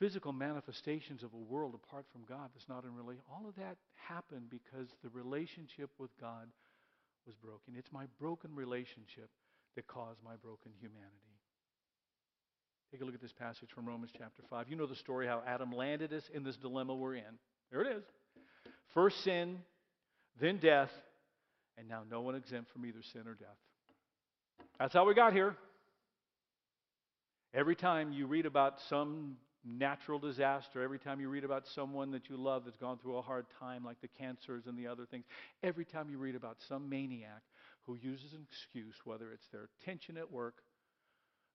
physical 0.00 0.32
manifestations 0.32 1.22
of 1.22 1.32
a 1.34 1.52
world 1.52 1.74
apart 1.74 2.06
from 2.10 2.22
God 2.26 2.48
that's 2.54 2.68
not 2.68 2.84
in 2.84 2.96
relation. 2.96 3.22
All 3.30 3.46
of 3.46 3.54
that 3.56 3.76
happened 4.08 4.48
because 4.50 4.88
the 5.04 5.10
relationship 5.10 5.90
with 5.98 6.10
God 6.18 6.48
was 7.26 7.36
broken. 7.36 7.74
It's 7.76 7.92
my 7.92 8.06
broken 8.18 8.54
relationship 8.54 9.28
that 9.76 9.86
caused 9.86 10.18
my 10.24 10.36
broken 10.42 10.72
humanity. 10.80 11.36
Take 12.90 13.02
a 13.02 13.04
look 13.04 13.14
at 13.14 13.20
this 13.20 13.34
passage 13.38 13.68
from 13.72 13.86
Romans 13.86 14.10
chapter 14.16 14.42
5. 14.48 14.68
You 14.68 14.76
know 14.76 14.86
the 14.86 14.96
story 14.96 15.26
how 15.26 15.42
Adam 15.46 15.70
landed 15.70 16.12
us 16.12 16.24
in 16.34 16.42
this 16.42 16.56
dilemma 16.56 16.94
we're 16.94 17.16
in. 17.16 17.38
There 17.70 17.82
it 17.82 17.96
is. 17.98 18.02
First 18.94 19.22
sin, 19.22 19.58
then 20.40 20.56
death, 20.56 20.90
and 21.78 21.88
now 21.88 22.02
no 22.10 22.22
one 22.22 22.34
exempt 22.34 22.72
from 22.72 22.84
either 22.86 23.02
sin 23.12 23.28
or 23.28 23.34
death. 23.34 23.48
That's 24.78 24.94
how 24.94 25.06
we 25.06 25.14
got 25.14 25.34
here. 25.34 25.54
Every 27.54 27.76
time 27.76 28.12
you 28.12 28.26
read 28.26 28.46
about 28.46 28.74
some 28.88 29.36
natural 29.64 30.18
disaster, 30.18 30.82
every 30.82 30.98
time 30.98 31.20
you 31.20 31.28
read 31.28 31.44
about 31.44 31.66
someone 31.66 32.10
that 32.12 32.28
you 32.30 32.36
love 32.36 32.64
that's 32.64 32.76
gone 32.76 32.98
through 32.98 33.18
a 33.18 33.22
hard 33.22 33.46
time, 33.58 33.84
like 33.84 34.00
the 34.00 34.08
cancers 34.08 34.66
and 34.66 34.78
the 34.78 34.86
other 34.86 35.06
things, 35.06 35.24
every 35.62 35.84
time 35.84 36.08
you 36.10 36.18
read 36.18 36.34
about 36.34 36.56
some 36.68 36.88
maniac 36.88 37.42
who 37.86 37.96
uses 37.96 38.32
an 38.32 38.46
excuse, 38.50 38.94
whether 39.04 39.32
it's 39.32 39.46
their 39.52 39.68
tension 39.84 40.16
at 40.16 40.30
work, 40.30 40.54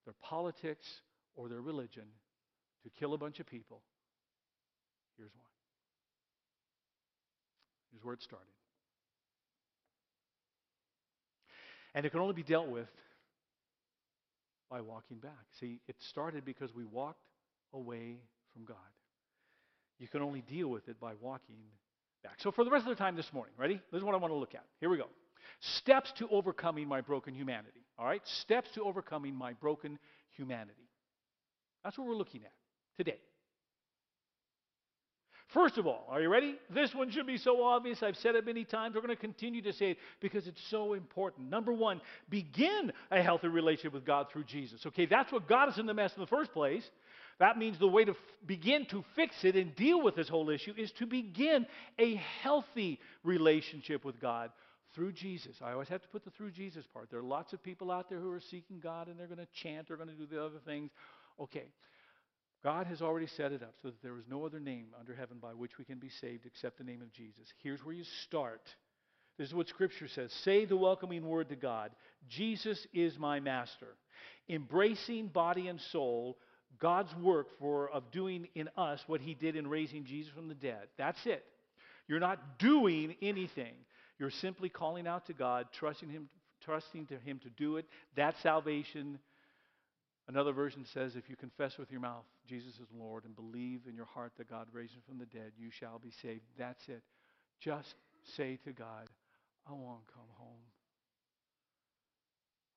their 0.05 0.15
politics, 0.21 0.85
or 1.35 1.49
their 1.49 1.61
religion, 1.61 2.05
to 2.83 2.89
kill 2.99 3.13
a 3.13 3.17
bunch 3.17 3.39
of 3.39 3.47
people, 3.47 3.81
here's 5.17 5.31
why. 5.35 5.43
Here's 7.91 8.03
where 8.03 8.13
it 8.13 8.21
started. 8.21 8.45
And 11.95 12.05
it 12.05 12.09
can 12.11 12.19
only 12.19 12.33
be 12.33 12.43
dealt 12.43 12.67
with 12.67 12.89
by 14.69 14.81
walking 14.81 15.17
back. 15.17 15.31
See, 15.59 15.79
it 15.87 15.95
started 15.99 16.43
because 16.43 16.75
we 16.75 16.83
walked 16.83 17.21
away 17.73 18.17
from 18.53 18.65
God. 18.65 18.77
You 19.99 20.07
can 20.07 20.21
only 20.21 20.41
deal 20.41 20.67
with 20.67 20.87
it 20.87 20.99
by 20.99 21.13
walking 21.21 21.57
back. 22.23 22.35
So, 22.39 22.51
for 22.51 22.63
the 22.63 22.71
rest 22.71 22.85
of 22.85 22.89
the 22.89 23.01
time 23.01 23.15
this 23.15 23.31
morning, 23.31 23.53
ready? 23.57 23.81
This 23.91 23.99
is 23.99 24.03
what 24.03 24.13
I 24.13 24.17
want 24.17 24.33
to 24.33 24.37
look 24.37 24.55
at. 24.55 24.65
Here 24.79 24.89
we 24.89 24.97
go. 24.97 25.07
Steps 25.77 26.11
to 26.17 26.27
overcoming 26.29 26.87
my 26.87 27.01
broken 27.01 27.33
humanity. 27.33 27.85
All 27.97 28.05
right? 28.05 28.21
Steps 28.41 28.69
to 28.75 28.83
overcoming 28.83 29.35
my 29.35 29.53
broken 29.53 29.97
humanity. 30.35 30.89
That's 31.83 31.97
what 31.97 32.07
we're 32.07 32.15
looking 32.15 32.41
at 32.41 32.51
today. 32.97 33.19
First 35.53 35.77
of 35.77 35.87
all, 35.87 36.05
are 36.09 36.21
you 36.21 36.27
ready? 36.27 36.55
This 36.69 36.93
one 36.93 37.11
should 37.11 37.27
be 37.27 37.37
so 37.37 37.63
obvious. 37.63 38.03
I've 38.03 38.17
said 38.17 38.35
it 38.35 38.45
many 38.45 38.65
times. 38.65 38.95
We're 38.95 39.01
going 39.01 39.15
to 39.15 39.21
continue 39.21 39.61
to 39.61 39.71
say 39.71 39.91
it 39.91 39.97
because 40.19 40.47
it's 40.47 40.61
so 40.69 40.93
important. 40.93 41.49
Number 41.49 41.71
one, 41.71 42.01
begin 42.29 42.91
a 43.09 43.21
healthy 43.21 43.47
relationship 43.47 43.93
with 43.93 44.05
God 44.05 44.27
through 44.33 44.43
Jesus. 44.45 44.85
Okay, 44.85 45.05
that's 45.05 45.31
what 45.31 45.47
got 45.47 45.69
us 45.69 45.77
in 45.77 45.85
the 45.85 45.93
mess 45.93 46.11
in 46.15 46.21
the 46.21 46.27
first 46.27 46.51
place. 46.51 46.83
That 47.39 47.57
means 47.57 47.77
the 47.77 47.87
way 47.87 48.05
to 48.05 48.11
f- 48.11 48.17
begin 48.45 48.85
to 48.87 49.03
fix 49.15 49.35
it 49.43 49.55
and 49.55 49.75
deal 49.75 50.01
with 50.01 50.15
this 50.15 50.29
whole 50.29 50.49
issue 50.49 50.73
is 50.77 50.91
to 50.93 51.05
begin 51.05 51.65
a 51.99 52.15
healthy 52.41 52.99
relationship 53.23 54.05
with 54.05 54.21
God 54.21 54.51
through 54.93 55.11
Jesus. 55.11 55.57
I 55.61 55.73
always 55.73 55.89
have 55.89 56.01
to 56.01 56.07
put 56.07 56.23
the 56.23 56.31
through 56.31 56.51
Jesus 56.51 56.85
part. 56.93 57.09
There 57.09 57.19
are 57.19 57.23
lots 57.23 57.51
of 57.51 57.61
people 57.61 57.91
out 57.91 58.09
there 58.09 58.19
who 58.19 58.31
are 58.31 58.39
seeking 58.39 58.79
God 58.79 59.07
and 59.07 59.19
they're 59.19 59.27
going 59.27 59.39
to 59.39 59.47
chant, 59.61 59.87
they're 59.87 59.97
going 59.97 60.09
to 60.09 60.15
do 60.15 60.25
the 60.25 60.43
other 60.43 60.59
things. 60.65 60.91
Okay. 61.39 61.65
God 62.63 62.87
has 62.87 63.01
already 63.01 63.27
set 63.27 63.51
it 63.51 63.61
up 63.61 63.75
so 63.81 63.89
that 63.89 64.01
there 64.01 64.17
is 64.17 64.23
no 64.27 64.43
other 64.43 64.59
name 64.59 64.87
under 64.99 65.13
heaven 65.13 65.37
by 65.39 65.53
which 65.53 65.77
we 65.77 65.85
can 65.85 65.99
be 65.99 66.09
saved 66.09 66.45
except 66.47 66.79
the 66.79 66.83
name 66.83 67.01
of 67.01 67.11
Jesus. 67.13 67.45
Here's 67.61 67.83
where 67.85 67.93
you 67.93 68.05
start. 68.23 68.61
This 69.37 69.49
is 69.49 69.53
what 69.53 69.67
Scripture 69.67 70.07
says 70.07 70.31
Say 70.43 70.65
the 70.65 70.77
welcoming 70.77 71.27
word 71.27 71.49
to 71.49 71.55
God 71.55 71.91
Jesus 72.29 72.87
is 72.93 73.19
my 73.19 73.39
master. 73.39 73.95
Embracing 74.49 75.27
body 75.27 75.67
and 75.67 75.79
soul 75.91 76.37
God's 76.79 77.13
work 77.15 77.47
for 77.59 77.89
of 77.89 78.11
doing 78.11 78.47
in 78.55 78.69
us 78.77 79.03
what 79.07 79.21
he 79.21 79.33
did 79.33 79.55
in 79.55 79.67
raising 79.67 80.05
Jesus 80.05 80.31
from 80.33 80.47
the 80.47 80.55
dead. 80.55 80.87
That's 80.97 81.25
it. 81.25 81.43
You're 82.07 82.19
not 82.19 82.59
doing 82.59 83.15
anything. 83.21 83.73
You're 84.19 84.29
simply 84.29 84.69
calling 84.69 85.07
out 85.07 85.25
to 85.27 85.33
God, 85.33 85.67
trusting 85.73 86.09
him 86.09 86.29
trusting 86.61 87.05
to 87.07 87.17
him 87.19 87.39
to 87.43 87.49
do 87.49 87.77
it. 87.77 87.85
That's 88.15 88.41
salvation. 88.41 89.19
Another 90.27 90.51
version 90.51 90.85
says 90.93 91.15
if 91.15 91.29
you 91.29 91.35
confess 91.35 91.77
with 91.77 91.91
your 91.91 92.01
mouth 92.01 92.25
Jesus 92.47 92.73
is 92.75 92.87
Lord 92.97 93.25
and 93.25 93.35
believe 93.35 93.81
in 93.87 93.95
your 93.95 94.05
heart 94.05 94.33
that 94.37 94.49
God 94.49 94.67
raised 94.71 94.93
him 94.93 95.01
from 95.07 95.17
the 95.17 95.25
dead, 95.25 95.51
you 95.57 95.69
shall 95.71 95.99
be 95.99 96.11
saved. 96.21 96.41
That's 96.57 96.87
it. 96.87 97.01
Just 97.59 97.95
say 98.35 98.57
to 98.65 98.71
God, 98.71 99.09
I 99.67 99.73
want 99.73 100.05
to 100.07 100.13
come 100.13 100.29
home. 100.37 100.65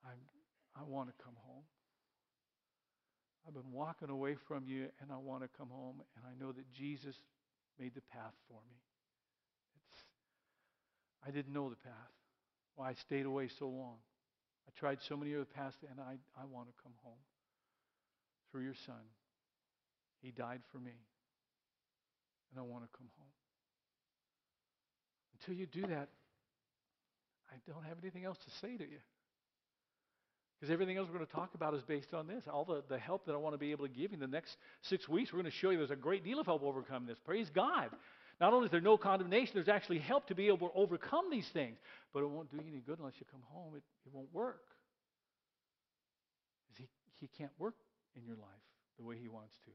i 0.05 0.81
I 0.81 0.85
want 0.85 1.09
to 1.09 1.25
come 1.25 1.35
home. 1.45 1.65
I've 3.49 3.55
been 3.55 3.73
walking 3.73 4.11
away 4.11 4.37
from 4.47 4.65
you 4.67 4.89
and 5.01 5.11
I 5.11 5.17
want 5.17 5.43
to 5.43 5.49
come 5.57 5.71
home 5.71 6.03
and 6.17 6.25
I 6.27 6.39
know 6.39 6.53
that 6.53 6.71
Jesus 6.71 7.17
made 7.81 7.95
the 7.95 8.03
path 8.13 8.35
for 8.47 8.61
me. 8.69 8.77
It's, 9.75 10.03
I 11.27 11.31
didn't 11.31 11.55
know 11.55 11.71
the 11.71 11.77
path. 11.77 12.13
Why 12.77 12.91
I 12.91 12.95
stayed 12.95 13.25
away 13.25 13.49
so 13.59 13.67
long. 13.67 13.97
I 14.69 14.79
tried 14.79 14.99
so 15.01 15.17
many 15.17 15.35
other 15.35 15.47
paths 15.47 15.79
and 15.91 15.99
I, 15.99 16.19
I 16.39 16.45
want 16.45 16.69
to 16.69 16.75
come 16.83 16.93
home 17.03 17.25
through 18.53 18.65
your 18.65 18.77
son. 18.85 19.01
He 20.21 20.31
died 20.31 20.61
for 20.71 20.77
me 20.77 20.93
and 22.51 22.61
I 22.61 22.63
want 22.63 22.85
to 22.85 22.91
come 22.99 23.09
home. 23.17 23.33
Until 25.41 25.55
you 25.55 25.65
do 25.65 25.87
that, 25.87 26.11
I 27.51 27.57
don't 27.67 27.85
have 27.85 27.97
anything 28.03 28.27
else 28.27 28.37
to 28.45 28.51
say 28.61 28.77
to 28.77 28.85
you. 28.85 29.01
Because 30.59 30.73
everything 30.73 30.97
else 30.97 31.07
we're 31.09 31.15
going 31.15 31.27
to 31.27 31.33
talk 31.33 31.55
about 31.55 31.75
is 31.75 31.83
based 31.83 32.13
on 32.15 32.27
this. 32.27 32.43
All 32.51 32.65
the, 32.65 32.83
the 32.89 32.99
help 32.99 33.27
that 33.27 33.33
I 33.33 33.37
want 33.37 33.55
to 33.55 33.59
be 33.59 33.71
able 33.71 33.87
to 33.87 33.93
give 33.93 34.11
you 34.11 34.15
in 34.15 34.21
the 34.21 34.27
next 34.27 34.57
six 34.83 35.09
weeks, 35.09 35.33
we're 35.33 35.41
going 35.41 35.51
to 35.51 35.57
show 35.57 35.71
you 35.71 35.79
there's 35.79 35.91
a 35.91 35.97
great 35.97 36.25
deal 36.25 36.41
of 36.41 36.47
help 36.47 36.65
overcome 36.65 37.07
this. 37.07 37.19
Praise 37.25 37.49
God. 37.55 37.91
Not 38.41 38.53
only 38.53 38.67
is 38.67 38.73
there 38.73 38.81
no 38.81 38.97
condemnation, 38.97 39.53
there's 39.55 39.69
actually 39.69 39.99
help 39.99 40.27
to 40.29 40.35
be 40.35 40.49
able 40.49 40.69
to 40.69 40.75
overcome 40.75 41.31
these 41.31 41.49
things. 41.53 41.79
But 42.13 42.25
it 42.25 42.31
won't 42.31 42.51
do 42.51 42.57
you 42.57 42.65
any 42.69 42.81
good 42.81 42.99
unless 42.99 43.15
you 43.21 43.27
come 43.31 43.43
home. 43.47 43.75
It, 43.77 43.83
it 44.05 44.13
won't 44.13 44.33
work. 44.33 44.63
He, 46.77 46.89
he 47.21 47.29
can't 47.39 47.53
work 47.59 47.75
in 48.17 48.25
your 48.25 48.37
life 48.37 48.49
the 48.99 49.05
way 49.05 49.17
he 49.21 49.29
wants 49.29 49.55
to 49.65 49.71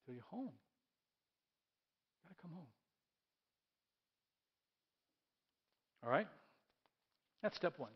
until 0.00 0.14
you're 0.14 0.24
home. 0.30 0.52
You've 2.12 2.24
got 2.24 2.36
to 2.36 2.42
come 2.42 2.52
home. 2.52 2.66
All 6.04 6.10
right? 6.10 6.26
That's 7.42 7.56
step 7.56 7.74
one. 7.78 7.90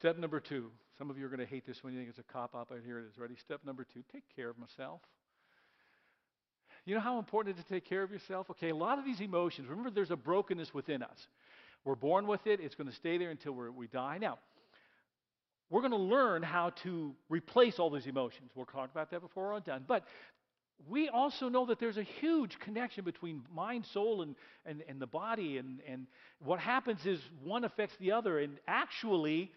Step 0.00 0.16
number 0.16 0.40
two. 0.40 0.70
Some 0.96 1.10
of 1.10 1.18
you 1.18 1.26
are 1.26 1.28
going 1.28 1.40
to 1.40 1.46
hate 1.46 1.66
this 1.66 1.84
when 1.84 1.92
you 1.92 1.98
think 1.98 2.08
it's 2.08 2.18
a 2.18 2.32
cop 2.32 2.56
out, 2.56 2.68
but 2.70 2.78
here 2.82 2.98
it 3.00 3.04
is. 3.04 3.18
Ready? 3.18 3.34
Step 3.36 3.60
number 3.66 3.84
two 3.84 4.02
take 4.10 4.22
care 4.34 4.48
of 4.48 4.56
myself. 4.56 5.02
You 6.86 6.94
know 6.94 7.02
how 7.02 7.18
important 7.18 7.54
it 7.54 7.58
is 7.58 7.66
to 7.66 7.74
take 7.74 7.84
care 7.84 8.02
of 8.02 8.10
yourself? 8.10 8.48
Okay, 8.48 8.70
a 8.70 8.74
lot 8.74 8.98
of 8.98 9.04
these 9.04 9.20
emotions, 9.20 9.68
remember 9.68 9.90
there's 9.90 10.10
a 10.10 10.16
brokenness 10.16 10.72
within 10.72 11.02
us. 11.02 11.28
We're 11.84 11.96
born 11.96 12.26
with 12.26 12.46
it, 12.46 12.60
it's 12.60 12.74
going 12.74 12.88
to 12.88 12.96
stay 12.96 13.18
there 13.18 13.28
until 13.28 13.52
we 13.52 13.88
die. 13.88 14.16
Now, 14.18 14.38
we're 15.68 15.82
going 15.82 15.92
to 15.92 15.98
learn 15.98 16.42
how 16.42 16.70
to 16.82 17.14
replace 17.28 17.78
all 17.78 17.90
these 17.90 18.06
emotions. 18.06 18.52
We'll 18.54 18.64
talk 18.64 18.90
about 18.90 19.10
that 19.10 19.20
before 19.20 19.52
we're 19.52 19.60
done. 19.60 19.84
But 19.86 20.04
we 20.88 21.10
also 21.10 21.50
know 21.50 21.66
that 21.66 21.78
there's 21.78 21.98
a 21.98 22.02
huge 22.02 22.58
connection 22.58 23.04
between 23.04 23.42
mind, 23.54 23.84
soul, 23.92 24.22
and, 24.22 24.34
and, 24.64 24.82
and 24.88 24.98
the 24.98 25.06
body. 25.06 25.58
And, 25.58 25.80
and 25.86 26.06
what 26.42 26.58
happens 26.58 27.04
is 27.04 27.20
one 27.44 27.64
affects 27.64 27.96
the 28.00 28.12
other. 28.12 28.38
And 28.38 28.56
actually, 28.66 29.52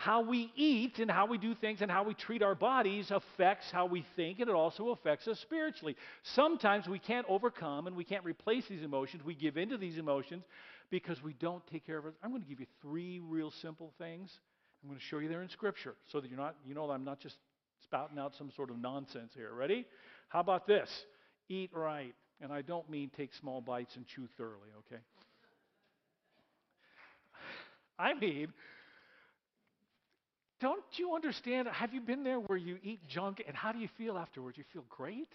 how 0.00 0.20
we 0.20 0.52
eat 0.54 1.00
and 1.00 1.10
how 1.10 1.26
we 1.26 1.38
do 1.38 1.56
things 1.56 1.82
and 1.82 1.90
how 1.90 2.04
we 2.04 2.14
treat 2.14 2.40
our 2.40 2.54
bodies 2.54 3.10
affects 3.10 3.68
how 3.72 3.84
we 3.84 4.06
think 4.14 4.38
and 4.38 4.48
it 4.48 4.54
also 4.54 4.90
affects 4.90 5.26
us 5.26 5.40
spiritually. 5.40 5.96
Sometimes 6.22 6.86
we 6.86 7.00
can't 7.00 7.26
overcome 7.28 7.88
and 7.88 7.96
we 7.96 8.04
can't 8.04 8.24
replace 8.24 8.64
these 8.68 8.84
emotions. 8.84 9.24
We 9.24 9.34
give 9.34 9.56
into 9.56 9.76
these 9.76 9.98
emotions 9.98 10.44
because 10.88 11.20
we 11.20 11.32
don't 11.32 11.66
take 11.66 11.84
care 11.84 11.98
of 11.98 12.06
it. 12.06 12.14
I'm 12.22 12.30
going 12.30 12.42
to 12.42 12.48
give 12.48 12.60
you 12.60 12.66
three 12.80 13.18
real 13.18 13.50
simple 13.50 13.92
things. 13.98 14.30
I'm 14.84 14.88
going 14.88 15.00
to 15.00 15.04
show 15.04 15.18
you 15.18 15.28
there 15.28 15.42
in 15.42 15.48
Scripture 15.48 15.96
so 16.12 16.20
that 16.20 16.30
you're 16.30 16.38
not, 16.38 16.54
you 16.64 16.76
know, 16.76 16.88
I'm 16.88 17.04
not 17.04 17.18
just 17.18 17.34
spouting 17.82 18.20
out 18.20 18.36
some 18.36 18.52
sort 18.52 18.70
of 18.70 18.78
nonsense 18.78 19.32
here. 19.34 19.52
Ready? 19.52 19.84
How 20.28 20.38
about 20.38 20.68
this? 20.68 20.88
Eat 21.48 21.70
right. 21.74 22.14
And 22.40 22.52
I 22.52 22.62
don't 22.62 22.88
mean 22.88 23.10
take 23.16 23.34
small 23.34 23.60
bites 23.60 23.96
and 23.96 24.06
chew 24.06 24.28
thoroughly, 24.36 24.68
okay? 24.86 25.02
I 27.98 28.14
mean, 28.14 28.52
don't 30.60 30.84
you 30.92 31.14
understand? 31.14 31.68
Have 31.68 31.94
you 31.94 32.00
been 32.00 32.24
there 32.24 32.38
where 32.40 32.58
you 32.58 32.78
eat 32.82 33.06
junk 33.08 33.42
and 33.46 33.56
how 33.56 33.72
do 33.72 33.78
you 33.78 33.88
feel 33.96 34.18
afterwards? 34.18 34.58
You 34.58 34.64
feel 34.72 34.84
great? 34.88 35.28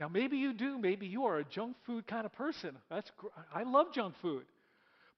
Now, 0.00 0.08
maybe 0.08 0.36
you 0.36 0.52
do. 0.52 0.78
Maybe 0.78 1.06
you 1.06 1.24
are 1.24 1.38
a 1.38 1.44
junk 1.44 1.76
food 1.84 2.06
kind 2.06 2.24
of 2.24 2.32
person. 2.32 2.76
That's 2.88 3.10
gr- 3.16 3.28
I 3.52 3.64
love 3.64 3.92
junk 3.92 4.14
food, 4.22 4.44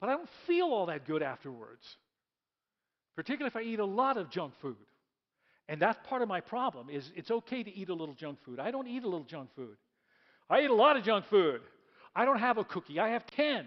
but 0.01 0.09
I 0.09 0.13
don't 0.13 0.29
feel 0.47 0.67
all 0.67 0.87
that 0.87 1.07
good 1.07 1.23
afterwards, 1.23 1.85
particularly 3.17 3.49
if 3.49 3.57
I 3.57 3.63
eat 3.63 3.81
a 3.81 3.85
lot 3.85 4.17
of 4.17 4.31
junk 4.31 4.55
food. 4.63 4.77
And 5.69 5.81
that's 5.81 5.99
part 6.09 6.23
of 6.23 6.29
my 6.29 6.41
problem 6.41 6.89
is 6.91 7.13
it's 7.15 7.31
okay 7.31 7.63
to 7.63 7.73
eat 7.73 7.91
a 7.91 7.95
little 7.95 8.15
junk 8.15 8.39
food. 8.45 8.59
I 8.59 8.71
don't 8.71 8.89
eat 8.89 9.05
a 9.05 9.09
little 9.09 9.27
junk 9.27 9.51
food. 9.55 9.77
I 10.49 10.63
eat 10.63 10.71
a 10.71 10.75
lot 10.75 10.97
of 10.97 11.05
junk 11.05 11.27
food. 11.27 11.61
I 12.15 12.25
don't 12.25 12.41
have 12.41 12.59
a 12.59 12.65
cookie. 12.65 12.99
I 12.99 13.11
have 13.11 13.25
10. 13.27 13.67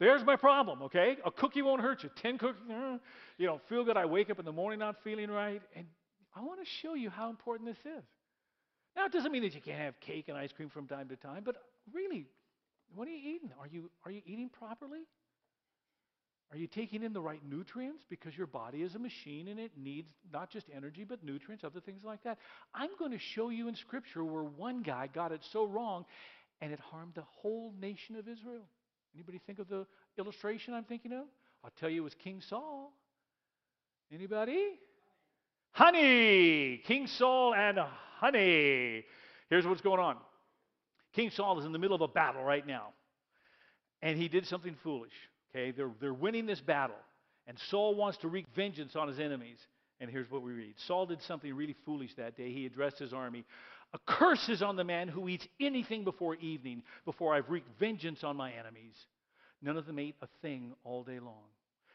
There's 0.00 0.24
my 0.24 0.36
problem, 0.36 0.82
okay? 0.84 1.18
A 1.26 1.30
cookie 1.30 1.60
won't 1.60 1.82
hurt 1.82 2.02
you. 2.02 2.10
10 2.22 2.38
cookies, 2.38 2.62
uh, 2.70 2.96
you 3.36 3.46
don't 3.46 3.62
feel 3.68 3.84
good. 3.84 3.98
I 3.98 4.06
wake 4.06 4.30
up 4.30 4.38
in 4.38 4.46
the 4.46 4.52
morning 4.52 4.78
not 4.78 4.96
feeling 5.04 5.30
right. 5.30 5.60
And 5.76 5.86
I 6.34 6.40
want 6.40 6.58
to 6.60 6.66
show 6.82 6.94
you 6.94 7.10
how 7.10 7.28
important 7.28 7.68
this 7.68 7.78
is. 7.84 8.02
Now, 8.96 9.04
it 9.04 9.12
doesn't 9.12 9.30
mean 9.30 9.42
that 9.42 9.54
you 9.54 9.60
can't 9.60 9.78
have 9.78 10.00
cake 10.00 10.28
and 10.28 10.38
ice 10.38 10.52
cream 10.52 10.70
from 10.70 10.86
time 10.88 11.08
to 11.10 11.16
time, 11.16 11.42
but 11.44 11.56
really, 11.92 12.26
what 12.94 13.06
are 13.06 13.10
you 13.10 13.36
eating? 13.36 13.50
Are 13.60 13.68
you, 13.68 13.90
are 14.04 14.10
you 14.10 14.22
eating 14.24 14.48
properly? 14.48 15.00
Are 16.50 16.56
you 16.56 16.66
taking 16.66 17.02
in 17.04 17.12
the 17.12 17.20
right 17.20 17.40
nutrients? 17.48 18.02
Because 18.08 18.36
your 18.36 18.46
body 18.46 18.82
is 18.82 18.94
a 18.94 18.98
machine 18.98 19.48
and 19.48 19.60
it 19.60 19.72
needs 19.76 20.10
not 20.32 20.50
just 20.50 20.66
energy, 20.74 21.04
but 21.04 21.22
nutrients, 21.22 21.62
other 21.62 21.78
things 21.78 22.02
like 22.04 22.24
that. 22.24 22.38
I'm 22.74 22.90
going 22.98 23.12
to 23.12 23.18
show 23.18 23.50
you 23.50 23.68
in 23.68 23.76
Scripture 23.76 24.24
where 24.24 24.42
one 24.42 24.82
guy 24.82 25.08
got 25.14 25.30
it 25.30 25.42
so 25.52 25.66
wrong 25.66 26.06
and 26.60 26.72
it 26.72 26.80
harmed 26.80 27.12
the 27.14 27.24
whole 27.42 27.72
nation 27.80 28.16
of 28.16 28.26
Israel. 28.26 28.64
Anybody 29.14 29.40
think 29.46 29.58
of 29.58 29.68
the 29.68 29.86
illustration 30.18 30.74
I'm 30.74 30.84
thinking 30.84 31.12
of? 31.12 31.24
I'll 31.64 31.72
tell 31.78 31.90
you 31.90 32.02
it 32.02 32.04
was 32.04 32.14
King 32.14 32.40
Saul. 32.40 32.92
Anybody? 34.12 34.78
Honey! 35.72 36.78
King 36.86 37.06
Saul 37.06 37.54
and 37.54 37.78
honey. 38.18 39.04
Here's 39.48 39.66
what's 39.66 39.80
going 39.80 40.00
on. 40.00 40.16
King 41.12 41.30
Saul 41.30 41.58
is 41.58 41.66
in 41.66 41.72
the 41.72 41.78
middle 41.78 41.94
of 41.94 42.02
a 42.02 42.08
battle 42.08 42.42
right 42.42 42.66
now. 42.66 42.88
And 44.02 44.16
he 44.16 44.28
did 44.28 44.46
something 44.46 44.76
foolish. 44.82 45.12
Okay, 45.54 45.72
they're, 45.72 45.90
they're 46.00 46.14
winning 46.14 46.46
this 46.46 46.60
battle. 46.60 46.96
And 47.46 47.58
Saul 47.68 47.94
wants 47.94 48.18
to 48.18 48.28
wreak 48.28 48.46
vengeance 48.54 48.96
on 48.96 49.08
his 49.08 49.18
enemies. 49.18 49.58
And 50.00 50.08
here's 50.08 50.30
what 50.30 50.42
we 50.42 50.52
read 50.52 50.74
Saul 50.86 51.06
did 51.06 51.20
something 51.22 51.52
really 51.54 51.76
foolish 51.84 52.14
that 52.16 52.36
day. 52.36 52.52
He 52.52 52.66
addressed 52.66 52.98
his 52.98 53.12
army 53.12 53.44
A 53.92 53.98
curse 54.06 54.48
is 54.48 54.62
on 54.62 54.76
the 54.76 54.84
man 54.84 55.08
who 55.08 55.28
eats 55.28 55.46
anything 55.60 56.04
before 56.04 56.36
evening, 56.36 56.82
before 57.04 57.34
I've 57.34 57.50
wreaked 57.50 57.78
vengeance 57.78 58.22
on 58.22 58.36
my 58.36 58.52
enemies. 58.52 58.94
None 59.62 59.76
of 59.76 59.86
them 59.86 59.98
ate 59.98 60.16
a 60.22 60.28
thing 60.42 60.72
all 60.84 61.02
day 61.02 61.18
long. 61.18 61.44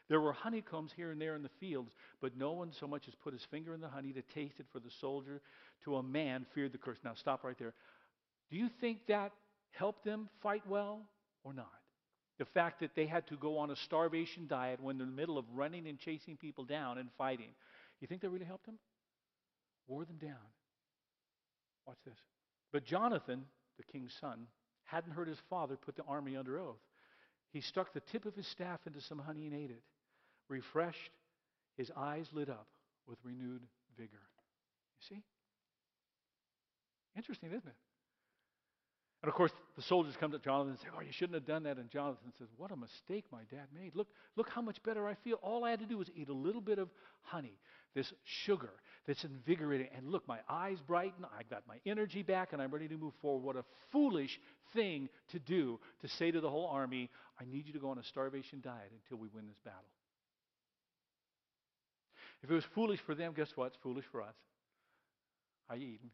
There 0.08 0.20
were 0.20 0.32
honeycombs 0.32 0.92
here 0.94 1.10
and 1.10 1.20
there 1.20 1.34
in 1.34 1.42
the 1.42 1.50
fields, 1.58 1.90
but 2.20 2.36
no 2.36 2.52
one 2.52 2.72
so 2.78 2.86
much 2.86 3.08
as 3.08 3.14
put 3.14 3.32
his 3.32 3.44
finger 3.50 3.74
in 3.74 3.80
the 3.80 3.88
honey 3.88 4.12
to 4.12 4.22
taste 4.22 4.54
it 4.60 4.66
for 4.72 4.78
the 4.78 4.90
soldier. 5.00 5.40
To 5.84 5.96
a 5.96 6.02
man 6.02 6.46
feared 6.54 6.72
the 6.72 6.78
curse. 6.78 6.98
Now 7.04 7.14
stop 7.14 7.42
right 7.42 7.58
there. 7.58 7.74
Do 8.50 8.56
you 8.56 8.68
think 8.80 9.06
that 9.08 9.32
helped 9.72 10.04
them 10.04 10.28
fight 10.42 10.62
well 10.68 11.00
or 11.44 11.52
not? 11.52 11.66
The 12.38 12.44
fact 12.44 12.80
that 12.80 12.94
they 12.94 13.06
had 13.06 13.26
to 13.28 13.36
go 13.36 13.58
on 13.58 13.70
a 13.70 13.76
starvation 13.76 14.46
diet 14.46 14.80
when 14.82 14.98
they're 14.98 15.06
in 15.06 15.10
the 15.10 15.20
middle 15.20 15.38
of 15.38 15.44
running 15.54 15.86
and 15.88 15.98
chasing 15.98 16.36
people 16.36 16.64
down 16.64 16.98
and 16.98 17.08
fighting. 17.16 17.48
You 18.00 18.06
think 18.06 18.20
that 18.20 18.30
really 18.30 18.44
helped 18.44 18.66
them? 18.66 18.78
Wore 19.88 20.04
them 20.04 20.18
down. 20.20 20.36
Watch 21.86 21.98
this. 22.04 22.18
But 22.72 22.84
Jonathan, 22.84 23.44
the 23.76 23.84
king's 23.84 24.14
son, 24.20 24.46
hadn't 24.84 25.12
heard 25.12 25.28
his 25.28 25.40
father 25.48 25.76
put 25.76 25.96
the 25.96 26.04
army 26.04 26.36
under 26.36 26.58
oath. 26.58 26.80
He 27.52 27.60
stuck 27.60 27.92
the 27.92 28.00
tip 28.00 28.26
of 28.26 28.34
his 28.34 28.46
staff 28.46 28.80
into 28.86 29.00
some 29.00 29.18
honey 29.18 29.46
and 29.46 29.54
ate 29.54 29.70
it. 29.70 29.82
Refreshed, 30.48 31.12
his 31.76 31.90
eyes 31.96 32.26
lit 32.32 32.48
up 32.48 32.66
with 33.06 33.18
renewed 33.24 33.62
vigor. 33.96 34.22
You 35.00 35.16
see? 35.16 35.22
Interesting, 37.16 37.50
isn't 37.50 37.68
it? 37.68 37.74
And 39.22 39.28
of 39.28 39.34
course, 39.34 39.52
the 39.76 39.82
soldiers 39.82 40.14
come 40.20 40.30
to 40.32 40.38
Jonathan 40.38 40.72
and 40.72 40.78
say, 40.78 40.88
Oh, 40.96 41.00
you 41.00 41.12
shouldn't 41.12 41.34
have 41.34 41.46
done 41.46 41.62
that. 41.64 41.78
And 41.78 41.90
Jonathan 41.90 42.32
says, 42.38 42.48
What 42.56 42.70
a 42.70 42.76
mistake 42.76 43.24
my 43.32 43.42
dad 43.50 43.66
made. 43.74 43.94
Look, 43.94 44.08
look 44.36 44.48
how 44.50 44.60
much 44.60 44.82
better 44.82 45.08
I 45.08 45.14
feel. 45.24 45.38
All 45.42 45.64
I 45.64 45.70
had 45.70 45.80
to 45.80 45.86
do 45.86 45.98
was 45.98 46.10
eat 46.14 46.28
a 46.28 46.34
little 46.34 46.60
bit 46.60 46.78
of 46.78 46.88
honey, 47.22 47.58
this 47.94 48.12
sugar 48.44 48.70
that's 49.06 49.24
invigorating. 49.24 49.88
And 49.96 50.10
look, 50.10 50.26
my 50.28 50.38
eyes 50.48 50.78
brighten. 50.86 51.24
I 51.24 51.42
got 51.48 51.62
my 51.66 51.76
energy 51.86 52.22
back, 52.22 52.52
and 52.52 52.60
I'm 52.60 52.70
ready 52.70 52.88
to 52.88 52.96
move 52.96 53.14
forward. 53.22 53.42
What 53.42 53.56
a 53.56 53.64
foolish 53.90 54.38
thing 54.74 55.08
to 55.32 55.38
do 55.38 55.80
to 56.02 56.08
say 56.08 56.30
to 56.30 56.40
the 56.40 56.50
whole 56.50 56.66
army, 56.66 57.10
I 57.40 57.44
need 57.44 57.66
you 57.66 57.72
to 57.72 57.78
go 57.78 57.90
on 57.90 57.98
a 57.98 58.04
starvation 58.04 58.60
diet 58.62 58.92
until 59.02 59.20
we 59.20 59.28
win 59.34 59.46
this 59.46 59.58
battle. 59.64 59.80
If 62.42 62.50
it 62.50 62.54
was 62.54 62.64
foolish 62.74 63.00
for 63.06 63.14
them, 63.14 63.32
guess 63.34 63.48
what? 63.54 63.68
It's 63.68 63.76
foolish 63.82 64.04
for 64.12 64.22
us. 64.22 64.34
How 65.68 65.74
you 65.74 65.86
eating? 65.86 66.10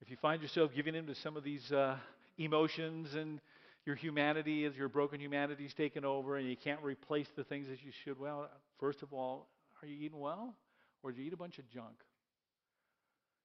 If 0.00 0.10
you 0.10 0.16
find 0.16 0.40
yourself 0.40 0.70
giving 0.74 0.94
in 0.94 1.06
to 1.06 1.14
some 1.14 1.36
of 1.36 1.42
these 1.42 1.72
uh, 1.72 1.96
emotions 2.38 3.14
and 3.14 3.40
your 3.84 3.96
humanity 3.96 4.64
as 4.64 4.76
your 4.76 4.88
broken 4.88 5.20
humanity 5.20 5.64
is 5.64 5.74
taken 5.74 6.04
over 6.04 6.36
and 6.36 6.48
you 6.48 6.56
can't 6.56 6.80
replace 6.82 7.26
the 7.36 7.44
things 7.44 7.66
that 7.68 7.82
you 7.82 7.90
should, 8.04 8.18
well, 8.18 8.48
first 8.78 9.02
of 9.02 9.12
all, 9.12 9.48
are 9.82 9.88
you 9.88 9.96
eating 9.96 10.20
well 10.20 10.54
or 11.02 11.10
do 11.10 11.20
you 11.20 11.26
eat 11.26 11.32
a 11.32 11.36
bunch 11.36 11.58
of 11.58 11.68
junk? 11.68 11.96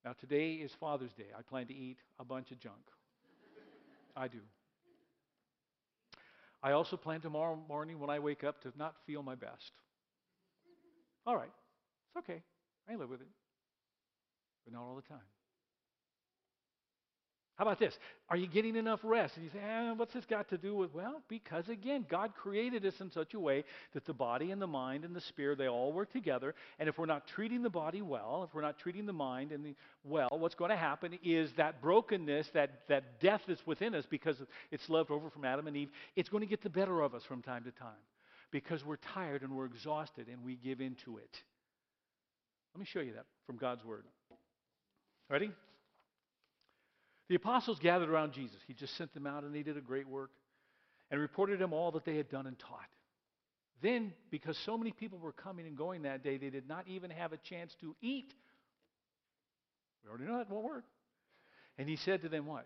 Now, 0.06 0.14
today 0.20 0.54
is 0.54 0.72
Father's 0.80 1.14
Day. 1.14 1.28
I 1.38 1.42
plan 1.42 1.66
to 1.68 1.74
eat 1.74 1.98
a 2.20 2.26
bunch 2.26 2.52
of 2.52 2.60
junk. 2.60 2.76
I 4.16 4.28
do. 4.28 4.40
I 6.62 6.72
also 6.74 6.98
plan 6.98 7.22
tomorrow 7.22 7.58
morning 7.68 8.00
when 8.00 8.10
I 8.10 8.20
wake 8.20 8.44
up 8.44 8.62
to 8.62 8.72
not 8.78 8.96
feel 9.06 9.24
my 9.24 9.36
best. 9.36 9.72
All 11.26 11.36
right, 11.36 11.52
it's 12.08 12.18
okay. 12.18 12.42
I 12.90 12.96
live 12.96 13.10
with 13.10 13.22
it, 13.22 13.28
but 14.66 14.74
not 14.74 14.84
all 14.84 14.96
the 14.96 15.02
time. 15.02 15.20
How 17.56 17.66
about 17.66 17.78
this? 17.78 17.94
Are 18.30 18.38
you 18.38 18.48
getting 18.48 18.76
enough 18.76 19.00
rest? 19.04 19.36
And 19.36 19.46
you 19.46 19.52
say, 19.52 19.60
eh, 19.60 19.92
what's 19.92 20.14
this 20.14 20.26
got 20.26 20.50
to 20.50 20.58
do 20.58 20.76
with? 20.76 20.92
Well, 20.92 21.22
because 21.28 21.70
again, 21.70 22.04
God 22.10 22.34
created 22.36 22.84
us 22.84 22.96
in 23.00 23.12
such 23.12 23.36
a 23.36 23.40
way 23.40 23.64
that 23.94 24.06
the 24.06 24.14
body 24.14 24.50
and 24.50 24.60
the 24.60 24.66
mind 24.66 25.06
and 25.06 25.16
the 25.16 25.22
spirit, 25.22 25.60
they 25.60 25.68
all 25.68 25.92
work 25.92 26.12
together. 26.12 26.56
And 26.80 26.90
if 26.90 26.98
we're 26.98 27.06
not 27.06 27.28
treating 27.28 27.62
the 27.62 27.70
body 27.70 28.02
well, 28.02 28.44
if 28.48 28.56
we're 28.56 28.64
not 28.64 28.80
treating 28.80 29.06
the 29.06 29.14
mind 29.14 29.52
and 29.52 29.64
the 29.64 29.76
well, 30.04 30.30
what's 30.32 30.56
going 30.56 30.72
to 30.72 30.78
happen 30.78 31.20
is 31.24 31.52
that 31.58 31.80
brokenness, 31.80 32.48
that, 32.56 32.88
that 32.90 33.22
death 33.22 33.42
that's 33.48 33.66
within 33.68 33.94
us 33.94 34.06
because 34.10 34.38
it's 34.72 34.90
left 34.90 35.12
over 35.12 35.30
from 35.30 35.46
Adam 35.46 35.68
and 35.68 35.78
Eve, 35.78 35.90
it's 36.16 36.30
going 36.30 36.42
to 36.42 36.50
get 36.50 36.64
the 36.64 36.72
better 36.72 37.02
of 37.02 37.14
us 37.14 37.22
from 37.24 37.44
time 37.44 37.66
to 37.66 37.72
time 37.72 37.92
because 38.50 38.84
we're 38.84 38.98
tired 39.14 39.44
and 39.44 39.56
we're 39.56 39.66
exhausted 39.66 40.28
and 40.28 40.44
we 40.44 40.56
give 40.56 40.82
into 40.82 41.18
it. 41.18 41.38
Let 42.74 42.80
me 42.80 42.88
show 42.92 43.02
you 43.02 43.14
that 43.14 43.26
from 43.46 43.58
God's 43.58 43.86
Word. 43.86 44.06
Ready? 45.30 45.52
The 47.30 47.36
apostles 47.36 47.80
gathered 47.80 48.10
around 48.10 48.34
Jesus. 48.34 48.58
He 48.68 48.74
just 48.74 48.96
sent 48.98 49.14
them 49.14 49.26
out 49.26 49.44
and 49.44 49.56
they 49.56 49.64
did 49.64 49.78
a 49.78 49.82
great 49.82 50.08
work 50.08 50.32
and 51.10 51.20
reported 51.20 51.60
them 51.60 51.74
all 51.74 51.92
that 51.92 52.06
they 52.06 52.18
had 52.18 52.30
done 52.30 52.48
and 52.48 52.58
taught. 52.60 52.90
Then, 53.82 54.14
because 54.32 54.58
so 54.66 54.78
many 54.78 54.92
people 54.92 55.20
were 55.20 55.34
coming 55.34 55.68
and 55.68 55.78
going 55.78 56.04
that 56.04 56.24
day, 56.24 56.38
they 56.38 56.50
did 56.50 56.68
not 56.68 56.88
even 56.88 57.12
have 57.12 57.34
a 57.34 57.38
chance 57.38 57.76
to 57.82 57.96
eat. 58.02 58.34
We 60.04 60.10
already 60.10 60.26
know 60.26 60.38
that 60.38 60.50
won't 60.50 60.66
work. 60.66 60.86
And 61.78 61.90
he 61.90 61.98
said 61.98 62.22
to 62.22 62.30
them, 62.30 62.46
What? 62.46 62.66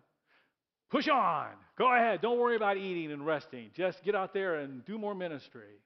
Push 0.89 1.07
on. 1.07 1.49
Go 1.77 1.93
ahead. 1.93 2.21
Don't 2.21 2.39
worry 2.39 2.55
about 2.55 2.77
eating 2.77 3.11
and 3.11 3.25
resting. 3.25 3.71
Just 3.75 4.03
get 4.03 4.15
out 4.15 4.33
there 4.33 4.55
and 4.55 4.85
do 4.85 4.97
more 4.97 5.15
ministry. 5.15 5.81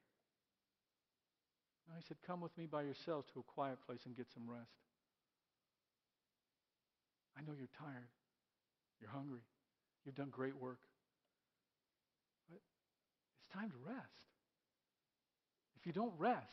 And 1.87 1.97
I 1.97 2.01
said, 2.07 2.17
Come 2.27 2.41
with 2.41 2.55
me 2.57 2.67
by 2.67 2.83
yourselves 2.83 3.27
to 3.33 3.39
a 3.39 3.43
quiet 3.43 3.77
place 3.85 3.99
and 4.05 4.15
get 4.15 4.27
some 4.33 4.49
rest. 4.49 4.69
I 7.37 7.41
know 7.41 7.53
you're 7.57 7.69
tired. 7.79 8.09
You're 9.01 9.09
hungry. 9.09 9.41
You've 10.05 10.15
done 10.15 10.29
great 10.29 10.55
work. 10.55 10.79
But 12.49 12.59
it's 12.59 13.53
time 13.53 13.69
to 13.69 13.77
rest. 13.85 14.07
If 15.79 15.87
you 15.87 15.93
don't 15.93 16.13
rest, 16.17 16.45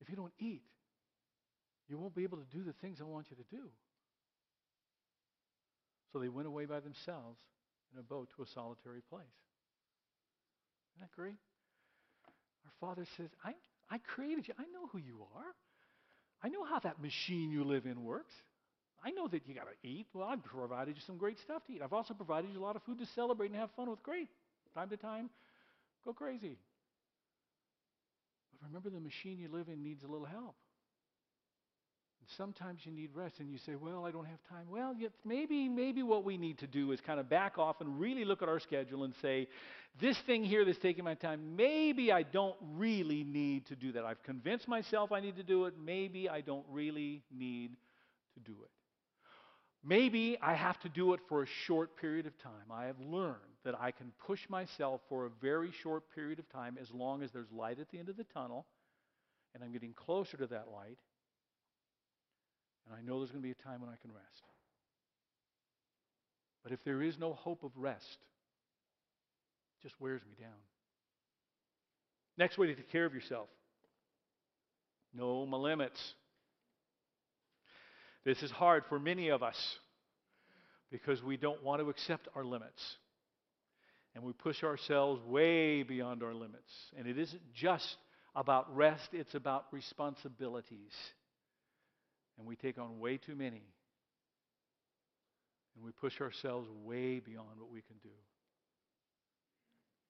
if 0.00 0.08
you 0.08 0.16
don't 0.16 0.32
eat, 0.38 0.62
you 1.88 1.98
won't 1.98 2.14
be 2.14 2.22
able 2.22 2.38
to 2.38 2.56
do 2.56 2.62
the 2.62 2.72
things 2.74 2.98
I 3.00 3.04
want 3.04 3.26
you 3.30 3.36
to 3.36 3.56
do. 3.56 3.68
So 6.12 6.20
they 6.20 6.28
went 6.28 6.46
away 6.46 6.66
by 6.66 6.80
themselves 6.80 7.38
in 7.92 7.98
a 7.98 8.02
boat 8.02 8.28
to 8.36 8.42
a 8.42 8.46
solitary 8.54 9.02
place. 9.10 9.26
Isn't 10.96 11.08
that 11.08 11.12
great? 11.14 11.36
Our 12.64 12.72
Father 12.80 13.06
says, 13.16 13.28
I, 13.44 13.54
I 13.90 13.98
created 13.98 14.48
you. 14.48 14.54
I 14.58 14.62
know 14.62 14.88
who 14.92 14.98
you 14.98 15.26
are. 15.34 15.54
I 16.42 16.48
know 16.48 16.64
how 16.64 16.78
that 16.80 17.00
machine 17.00 17.50
you 17.50 17.64
live 17.64 17.86
in 17.86 18.02
works. 18.02 18.32
I 19.06 19.10
know 19.10 19.28
that 19.28 19.46
you 19.46 19.54
got 19.54 19.68
to 19.68 19.88
eat. 19.88 20.06
Well, 20.12 20.26
I've 20.26 20.42
provided 20.42 20.96
you 20.96 21.02
some 21.06 21.16
great 21.16 21.38
stuff 21.38 21.64
to 21.66 21.72
eat. 21.72 21.80
I've 21.80 21.92
also 21.92 22.12
provided 22.12 22.50
you 22.52 22.58
a 22.58 22.64
lot 22.64 22.74
of 22.74 22.82
food 22.82 22.98
to 22.98 23.06
celebrate 23.14 23.50
and 23.52 23.56
have 23.56 23.70
fun 23.76 23.88
with. 23.88 24.02
Great. 24.02 24.28
Time 24.74 24.88
to 24.88 24.96
time, 24.96 25.30
go 26.04 26.12
crazy. 26.12 26.58
But 28.60 28.66
remember, 28.66 28.90
the 28.90 29.00
machine 29.00 29.38
you 29.38 29.48
live 29.48 29.68
in 29.68 29.82
needs 29.82 30.02
a 30.02 30.08
little 30.08 30.26
help. 30.26 30.56
And 32.20 32.28
sometimes 32.36 32.80
you 32.84 32.90
need 32.90 33.10
rest, 33.14 33.38
and 33.38 33.48
you 33.48 33.58
say, 33.58 33.76
"Well, 33.76 34.04
I 34.04 34.10
don't 34.10 34.26
have 34.26 34.42
time." 34.48 34.68
Well, 34.68 34.94
maybe, 35.24 35.68
maybe 35.68 36.02
what 36.02 36.24
we 36.24 36.36
need 36.36 36.58
to 36.58 36.66
do 36.66 36.90
is 36.90 37.00
kind 37.00 37.20
of 37.20 37.28
back 37.28 37.58
off 37.58 37.80
and 37.80 38.00
really 38.00 38.24
look 38.24 38.42
at 38.42 38.48
our 38.48 38.58
schedule 38.58 39.04
and 39.04 39.14
say, 39.22 39.48
"This 40.00 40.18
thing 40.22 40.42
here 40.42 40.64
that's 40.64 40.78
taking 40.78 41.04
my 41.04 41.14
time, 41.14 41.54
maybe 41.54 42.10
I 42.10 42.24
don't 42.24 42.56
really 42.60 43.22
need 43.22 43.66
to 43.66 43.76
do 43.76 43.92
that. 43.92 44.04
I've 44.04 44.22
convinced 44.24 44.66
myself 44.66 45.12
I 45.12 45.20
need 45.20 45.36
to 45.36 45.44
do 45.44 45.66
it. 45.66 45.78
Maybe 45.78 46.28
I 46.28 46.40
don't 46.40 46.66
really 46.68 47.22
need 47.30 47.76
to 48.34 48.40
do 48.40 48.64
it." 48.64 48.75
Maybe 49.88 50.36
I 50.42 50.54
have 50.54 50.80
to 50.80 50.88
do 50.88 51.14
it 51.14 51.20
for 51.28 51.42
a 51.42 51.46
short 51.46 51.96
period 51.96 52.26
of 52.26 52.36
time. 52.38 52.72
I 52.72 52.86
have 52.86 52.98
learned 52.98 53.36
that 53.64 53.80
I 53.80 53.92
can 53.92 54.12
push 54.26 54.40
myself 54.48 55.00
for 55.08 55.26
a 55.26 55.30
very 55.40 55.70
short 55.82 56.02
period 56.14 56.40
of 56.40 56.48
time 56.50 56.76
as 56.80 56.90
long 56.90 57.22
as 57.22 57.30
there's 57.30 57.50
light 57.52 57.78
at 57.78 57.88
the 57.90 57.98
end 57.98 58.08
of 58.08 58.16
the 58.16 58.24
tunnel 58.24 58.66
and 59.54 59.64
I'm 59.64 59.72
getting 59.72 59.94
closer 59.94 60.36
to 60.36 60.46
that 60.48 60.66
light. 60.74 60.98
And 62.86 62.96
I 62.96 63.00
know 63.00 63.18
there's 63.18 63.30
going 63.30 63.42
to 63.42 63.46
be 63.46 63.52
a 63.52 63.64
time 63.64 63.80
when 63.80 63.90
I 63.90 63.96
can 64.02 64.12
rest. 64.12 64.42
But 66.62 66.72
if 66.72 66.84
there 66.84 67.02
is 67.02 67.18
no 67.18 67.32
hope 67.32 67.62
of 67.62 67.70
rest, 67.76 68.18
it 69.78 69.82
just 69.82 69.98
wears 70.00 70.20
me 70.28 70.34
down. 70.38 70.58
Next 72.36 72.58
way 72.58 72.66
to 72.66 72.74
take 72.74 72.90
care 72.90 73.06
of 73.06 73.14
yourself 73.14 73.48
know 75.14 75.46
my 75.46 75.56
limits. 75.56 76.14
This 78.26 78.42
is 78.42 78.50
hard 78.50 78.82
for 78.88 78.98
many 78.98 79.28
of 79.28 79.44
us 79.44 79.56
because 80.90 81.22
we 81.22 81.36
don't 81.36 81.62
want 81.62 81.80
to 81.80 81.88
accept 81.90 82.26
our 82.34 82.44
limits. 82.44 82.82
And 84.16 84.24
we 84.24 84.32
push 84.32 84.64
ourselves 84.64 85.22
way 85.24 85.84
beyond 85.84 86.24
our 86.24 86.34
limits. 86.34 86.72
And 86.98 87.06
it 87.06 87.18
isn't 87.18 87.54
just 87.54 87.96
about 88.34 88.74
rest, 88.74 89.10
it's 89.12 89.36
about 89.36 89.66
responsibilities. 89.70 90.90
And 92.36 92.48
we 92.48 92.56
take 92.56 92.78
on 92.78 92.98
way 92.98 93.16
too 93.16 93.36
many. 93.36 93.62
And 95.76 95.84
we 95.84 95.92
push 95.92 96.20
ourselves 96.20 96.68
way 96.84 97.20
beyond 97.20 97.60
what 97.60 97.70
we 97.70 97.80
can 97.80 97.96
do. 98.02 98.08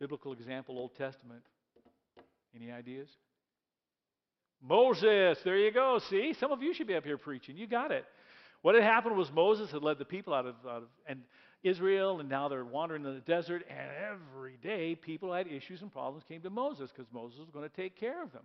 Biblical 0.01 0.33
example, 0.33 0.79
Old 0.79 0.97
Testament. 0.97 1.43
Any 2.55 2.73
ideas? 2.73 3.09
Moses, 4.69 5.39
there 5.45 5.59
you 5.59 5.71
go. 5.71 6.01
See, 6.11 6.35
some 6.39 6.53
of 6.53 6.63
you 6.63 6.75
should 6.75 6.87
be 6.87 6.95
up 6.95 7.05
here 7.05 7.19
preaching. 7.19 7.57
You 7.57 7.67
got 7.67 7.91
it. 7.91 8.05
What 8.63 8.75
had 8.75 8.85
happened 8.85 9.17
was 9.17 9.31
Moses 9.33 9.71
had 9.71 9.83
led 9.83 9.99
the 9.99 10.05
people 10.05 10.35
out 10.35 10.47
of, 10.47 10.55
out 10.69 10.83
of 10.83 10.89
and 11.07 11.21
Israel, 11.63 12.21
and 12.21 12.29
now 12.29 12.49
they're 12.49 12.65
wandering 12.65 13.05
in 13.05 13.15
the 13.15 13.21
desert, 13.21 13.65
and 13.69 13.91
every 14.13 14.57
day 14.63 14.95
people 14.95 15.33
had 15.33 15.47
issues 15.47 15.83
and 15.83 15.93
problems 15.93 16.25
came 16.29 16.41
to 16.43 16.51
Moses 16.51 16.91
because 16.91 17.11
Moses 17.13 17.39
was 17.39 17.51
going 17.51 17.69
to 17.69 17.75
take 17.75 17.99
care 17.99 18.23
of 18.23 18.33
them. 18.33 18.43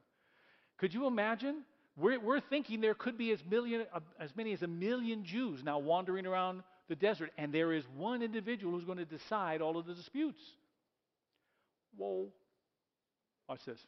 Could 0.78 0.94
you 0.94 1.08
imagine? 1.08 1.64
We're, 1.98 2.20
we're 2.20 2.40
thinking 2.40 2.82
there 2.82 2.94
could 2.94 3.18
be 3.18 3.32
as, 3.32 3.40
million, 3.50 3.86
uh, 3.94 4.00
as 4.20 4.36
many 4.36 4.54
as 4.54 4.62
a 4.62 4.68
million 4.68 5.26
Jews 5.26 5.64
now 5.64 5.80
wandering 5.80 6.26
around 6.26 6.64
the 6.88 6.96
desert, 6.96 7.32
and 7.38 7.54
there 7.54 7.74
is 7.74 7.84
one 7.96 8.22
individual 8.22 8.74
who's 8.74 8.86
going 8.86 8.98
to 8.98 9.06
decide 9.06 9.62
all 9.62 9.78
of 9.78 9.86
the 9.86 9.94
disputes. 9.94 10.42
Whoa. 11.98 12.28
Watch 13.48 13.66
this. 13.66 13.80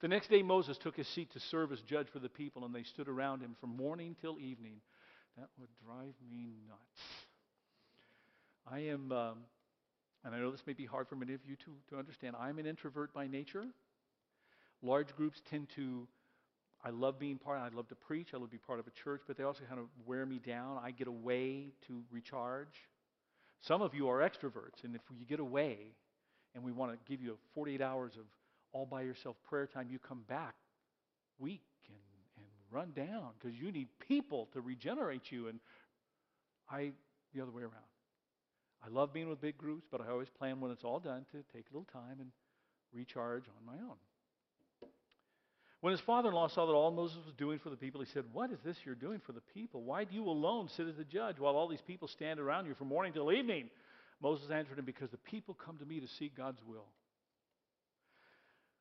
The 0.00 0.08
next 0.08 0.30
day, 0.30 0.42
Moses 0.42 0.78
took 0.78 0.96
his 0.96 1.08
seat 1.08 1.32
to 1.32 1.40
serve 1.40 1.72
as 1.72 1.80
judge 1.80 2.06
for 2.12 2.20
the 2.20 2.28
people, 2.28 2.64
and 2.64 2.72
they 2.72 2.84
stood 2.84 3.08
around 3.08 3.40
him 3.40 3.56
from 3.60 3.76
morning 3.76 4.14
till 4.20 4.38
evening. 4.38 4.76
That 5.36 5.48
would 5.58 5.70
drive 5.84 6.14
me 6.30 6.54
nuts. 6.68 7.00
I 8.70 8.78
am, 8.90 9.10
um, 9.10 9.38
and 10.24 10.36
I 10.36 10.38
know 10.38 10.52
this 10.52 10.62
may 10.68 10.72
be 10.72 10.86
hard 10.86 11.08
for 11.08 11.16
many 11.16 11.34
of 11.34 11.40
you 11.44 11.56
to, 11.56 11.72
to 11.90 11.98
understand, 11.98 12.36
I'm 12.38 12.60
an 12.60 12.66
introvert 12.66 13.12
by 13.12 13.26
nature. 13.26 13.64
Large 14.82 15.16
groups 15.16 15.42
tend 15.50 15.66
to, 15.74 16.06
I 16.84 16.90
love 16.90 17.18
being 17.18 17.38
part, 17.38 17.58
I 17.58 17.74
love 17.74 17.88
to 17.88 17.96
preach, 17.96 18.28
I 18.34 18.36
love 18.36 18.50
to 18.50 18.52
be 18.52 18.58
part 18.58 18.78
of 18.78 18.86
a 18.86 18.92
church, 19.02 19.22
but 19.26 19.36
they 19.36 19.42
also 19.42 19.64
kind 19.68 19.80
of 19.80 19.86
wear 20.06 20.24
me 20.24 20.38
down. 20.38 20.78
I 20.80 20.92
get 20.92 21.08
away 21.08 21.72
to 21.88 22.02
recharge. 22.12 22.86
Some 23.62 23.82
of 23.82 23.94
you 23.94 24.08
are 24.08 24.18
extroverts, 24.18 24.84
and 24.84 24.94
if 24.94 25.02
you 25.10 25.26
get 25.26 25.40
away 25.40 25.78
and 26.54 26.62
we 26.62 26.70
want 26.70 26.92
to 26.92 26.98
give 27.10 27.20
you 27.20 27.36
48 27.54 27.80
hours 27.80 28.12
of 28.16 28.24
all 28.72 28.86
by 28.86 29.02
yourself 29.02 29.36
prayer 29.48 29.66
time, 29.66 29.88
you 29.90 29.98
come 29.98 30.22
back 30.28 30.54
weak 31.38 31.62
and, 31.88 31.96
and 32.36 32.46
run 32.70 32.92
down 32.92 33.30
because 33.38 33.58
you 33.58 33.72
need 33.72 33.88
people 34.06 34.48
to 34.52 34.60
regenerate 34.60 35.30
you. 35.30 35.48
And 35.48 35.60
I, 36.70 36.92
the 37.34 37.42
other 37.42 37.52
way 37.52 37.62
around. 37.62 37.74
I 38.84 38.88
love 38.88 39.12
being 39.12 39.28
with 39.28 39.40
big 39.40 39.58
groups, 39.58 39.86
but 39.90 40.00
I 40.00 40.10
always 40.10 40.28
plan 40.28 40.60
when 40.60 40.70
it's 40.70 40.84
all 40.84 41.00
done 41.00 41.24
to 41.32 41.38
take 41.52 41.66
a 41.70 41.74
little 41.76 41.88
time 41.92 42.20
and 42.20 42.30
recharge 42.92 43.44
on 43.48 43.66
my 43.66 43.80
own. 43.82 43.96
When 45.80 45.92
his 45.92 46.00
father 46.00 46.28
in 46.28 46.34
law 46.34 46.48
saw 46.48 46.66
that 46.66 46.72
all 46.72 46.90
Moses 46.90 47.18
was 47.24 47.34
doing 47.36 47.60
for 47.60 47.70
the 47.70 47.76
people, 47.76 48.00
he 48.00 48.08
said, 48.12 48.24
What 48.32 48.50
is 48.50 48.58
this 48.64 48.76
you're 48.84 48.96
doing 48.96 49.20
for 49.24 49.32
the 49.32 49.42
people? 49.54 49.82
Why 49.82 50.04
do 50.04 50.14
you 50.14 50.24
alone 50.24 50.68
sit 50.76 50.88
as 50.88 50.96
the 50.96 51.04
judge 51.04 51.38
while 51.38 51.54
all 51.54 51.68
these 51.68 51.80
people 51.86 52.08
stand 52.08 52.40
around 52.40 52.66
you 52.66 52.74
from 52.74 52.88
morning 52.88 53.12
till 53.12 53.30
evening? 53.30 53.70
Moses 54.20 54.50
answered 54.50 54.78
him, 54.78 54.84
Because 54.84 55.10
the 55.10 55.18
people 55.18 55.54
come 55.54 55.78
to 55.78 55.84
me 55.84 56.00
to 56.00 56.08
seek 56.18 56.36
God's 56.36 56.60
will. 56.66 56.86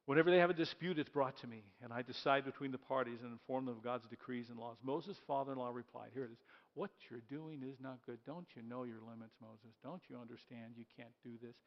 Whenever 0.08 0.32
they 0.32 0.40
have 0.40 0.50
a 0.50 0.54
dispute, 0.54 0.98
it's 0.98 1.10
brought 1.10 1.36
to 1.42 1.48
me, 1.48 1.62
and 1.84 1.92
I 1.92 2.02
decide 2.02 2.46
between 2.46 2.72
the 2.72 2.78
parties 2.78 3.20
and 3.22 3.32
inform 3.34 3.66
them 3.66 3.76
of 3.76 3.84
God's 3.84 4.08
decrees 4.08 4.48
and 4.50 4.58
laws. 4.58 4.78
Moses' 4.82 5.18
father 5.28 5.52
in 5.52 5.58
law 5.58 5.70
replied, 5.70 6.12
Here 6.14 6.24
it 6.24 6.32
is. 6.32 6.40
What 6.76 6.92
you're 7.12 7.28
doing 7.30 7.62
is 7.62 7.76
not 7.82 8.00
good. 8.06 8.20
Don't 8.26 8.48
you 8.56 8.62
know 8.64 8.84
your 8.84 9.02
limits, 9.04 9.36
Moses? 9.42 9.76
Don't 9.84 10.02
you 10.10 10.16
understand 10.16 10.78
you 10.78 10.86
can't 10.96 11.12
do 11.26 11.32
this? 11.44 11.58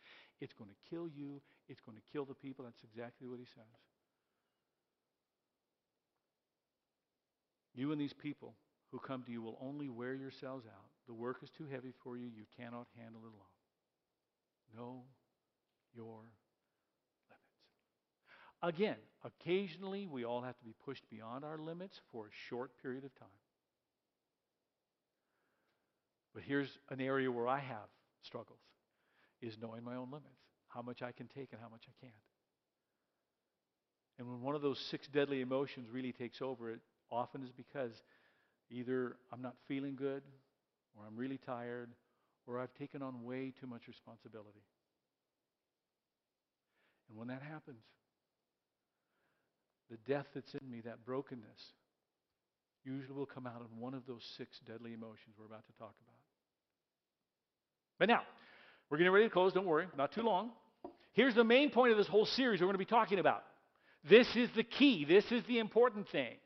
It's 0.40 0.54
going 0.54 0.70
to 0.70 0.76
kill 0.88 1.06
you, 1.06 1.42
it's 1.68 1.82
going 1.84 1.98
to 1.98 2.04
kill 2.12 2.24
the 2.24 2.34
people. 2.34 2.64
That's 2.64 2.82
exactly 2.82 3.28
what 3.28 3.40
he 3.40 3.46
says. 3.54 3.76
You 7.74 7.92
and 7.92 8.00
these 8.00 8.14
people 8.14 8.54
who 8.90 8.98
come 8.98 9.22
to 9.24 9.30
you 9.30 9.42
will 9.42 9.58
only 9.60 9.90
wear 9.90 10.14
yourselves 10.14 10.64
out. 10.64 10.88
The 11.06 11.14
work 11.14 11.42
is 11.42 11.50
too 11.50 11.66
heavy 11.70 11.92
for 12.02 12.16
you. 12.16 12.24
You 12.24 12.44
cannot 12.56 12.86
handle 12.96 13.20
it 13.20 13.36
alone. 13.36 13.52
Know 14.74 15.02
your 15.94 16.24
Again, 18.62 18.96
occasionally 19.24 20.06
we 20.06 20.24
all 20.24 20.42
have 20.42 20.58
to 20.58 20.64
be 20.64 20.74
pushed 20.84 21.08
beyond 21.10 21.44
our 21.44 21.58
limits 21.58 21.98
for 22.12 22.26
a 22.26 22.30
short 22.48 22.72
period 22.82 23.04
of 23.04 23.14
time. 23.18 23.28
But 26.34 26.42
here's 26.44 26.68
an 26.90 27.00
area 27.00 27.30
where 27.30 27.48
I 27.48 27.58
have 27.58 27.88
struggles 28.22 28.60
is 29.40 29.56
knowing 29.60 29.82
my 29.82 29.96
own 29.96 30.10
limits, 30.10 30.40
how 30.68 30.82
much 30.82 31.02
I 31.02 31.12
can 31.12 31.26
take 31.26 31.48
and 31.52 31.60
how 31.60 31.68
much 31.68 31.84
I 31.88 31.94
can't. 32.00 32.12
And 34.18 34.28
when 34.28 34.42
one 34.42 34.54
of 34.54 34.60
those 34.60 34.78
six 34.90 35.08
deadly 35.08 35.40
emotions 35.40 35.88
really 35.90 36.12
takes 36.12 36.42
over, 36.42 36.70
it 36.70 36.80
often 37.10 37.42
is 37.42 37.50
because 37.50 37.92
either 38.70 39.16
I'm 39.32 39.40
not 39.40 39.54
feeling 39.66 39.96
good, 39.96 40.22
or 40.94 41.04
I'm 41.06 41.16
really 41.16 41.38
tired, 41.38 41.90
or 42.46 42.60
I've 42.60 42.74
taken 42.74 43.02
on 43.02 43.24
way 43.24 43.52
too 43.58 43.66
much 43.66 43.88
responsibility. 43.88 44.62
And 47.08 47.18
when 47.18 47.28
that 47.28 47.42
happens, 47.42 47.82
the 49.90 49.96
death 50.06 50.26
that's 50.34 50.54
in 50.54 50.70
me, 50.70 50.80
that 50.82 51.04
brokenness, 51.04 51.60
usually 52.84 53.14
will 53.16 53.26
come 53.26 53.46
out 53.46 53.60
in 53.60 53.80
one 53.80 53.94
of 53.94 54.06
those 54.06 54.24
six 54.38 54.58
deadly 54.66 54.94
emotions 54.94 55.34
we're 55.38 55.46
about 55.46 55.66
to 55.66 55.72
talk 55.78 55.94
about. 56.02 56.16
But 57.98 58.08
now, 58.08 58.22
we're 58.88 58.98
getting 58.98 59.12
ready 59.12 59.26
to 59.26 59.32
close. 59.32 59.52
Don't 59.52 59.66
worry, 59.66 59.86
not 59.96 60.12
too 60.12 60.22
long. 60.22 60.50
Here's 61.12 61.34
the 61.34 61.44
main 61.44 61.70
point 61.70 61.92
of 61.92 61.98
this 61.98 62.06
whole 62.06 62.24
series 62.24 62.60
we're 62.60 62.66
going 62.66 62.74
to 62.74 62.78
be 62.78 62.84
talking 62.84 63.18
about. 63.18 63.42
This 64.08 64.26
is 64.34 64.48
the 64.56 64.62
key. 64.62 65.04
This 65.04 65.24
is 65.30 65.42
the 65.46 65.58
important 65.58 66.08
thing. 66.08 66.36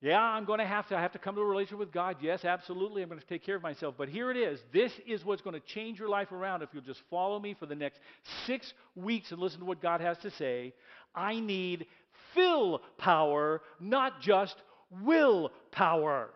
Yeah, 0.00 0.20
I'm 0.20 0.44
going 0.44 0.60
to 0.60 0.64
have 0.64 0.86
to 0.88 0.96
I 0.96 1.02
have 1.02 1.12
to 1.12 1.18
come 1.18 1.34
to 1.34 1.40
a 1.40 1.44
relationship 1.44 1.80
with 1.80 1.92
God. 1.92 2.18
Yes, 2.22 2.44
absolutely. 2.44 3.02
I'm 3.02 3.08
going 3.08 3.20
to 3.20 3.26
take 3.26 3.44
care 3.44 3.56
of 3.56 3.62
myself. 3.62 3.96
But 3.98 4.08
here 4.08 4.30
it 4.30 4.36
is. 4.36 4.60
This 4.72 4.92
is 5.08 5.24
what's 5.24 5.42
going 5.42 5.60
to 5.60 5.66
change 5.74 5.98
your 5.98 6.08
life 6.08 6.30
around 6.30 6.62
if 6.62 6.68
you'll 6.72 6.84
just 6.84 7.02
follow 7.10 7.40
me 7.40 7.56
for 7.58 7.66
the 7.66 7.74
next 7.74 7.98
6 8.46 8.72
weeks 8.94 9.32
and 9.32 9.40
listen 9.40 9.58
to 9.58 9.66
what 9.66 9.82
God 9.82 10.00
has 10.00 10.16
to 10.18 10.30
say. 10.30 10.72
I 11.14 11.40
need 11.40 11.86
fill 12.34 12.82
power, 12.96 13.62
not 13.80 14.20
just 14.20 14.56
will 15.04 15.50
power. 15.70 16.30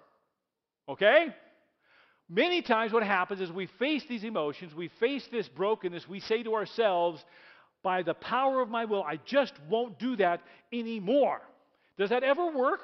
Okay? 0.89 1.29
Many 2.29 2.63
times, 2.63 2.93
what 2.93 3.03
happens 3.03 3.41
is 3.41 3.53
we 3.53 3.67
face 3.79 4.05
these 4.09 4.25
emotions, 4.25 4.75
we 4.75 4.89
face 5.01 5.27
this 5.31 5.49
brokenness, 5.49 6.09
we 6.09 6.21
say 6.21 6.43
to 6.43 6.55
ourselves, 6.55 7.23
by 7.83 8.03
the 8.03 8.15
power 8.15 8.61
of 8.61 8.69
my 8.69 8.85
will, 8.85 9.03
I 9.03 9.19
just 9.27 9.53
won't 9.69 9.99
do 9.99 10.17
that 10.17 10.41
anymore. 10.73 11.41
Does 11.99 12.11
that 12.11 12.23
ever 12.23 12.51
work? 12.51 12.81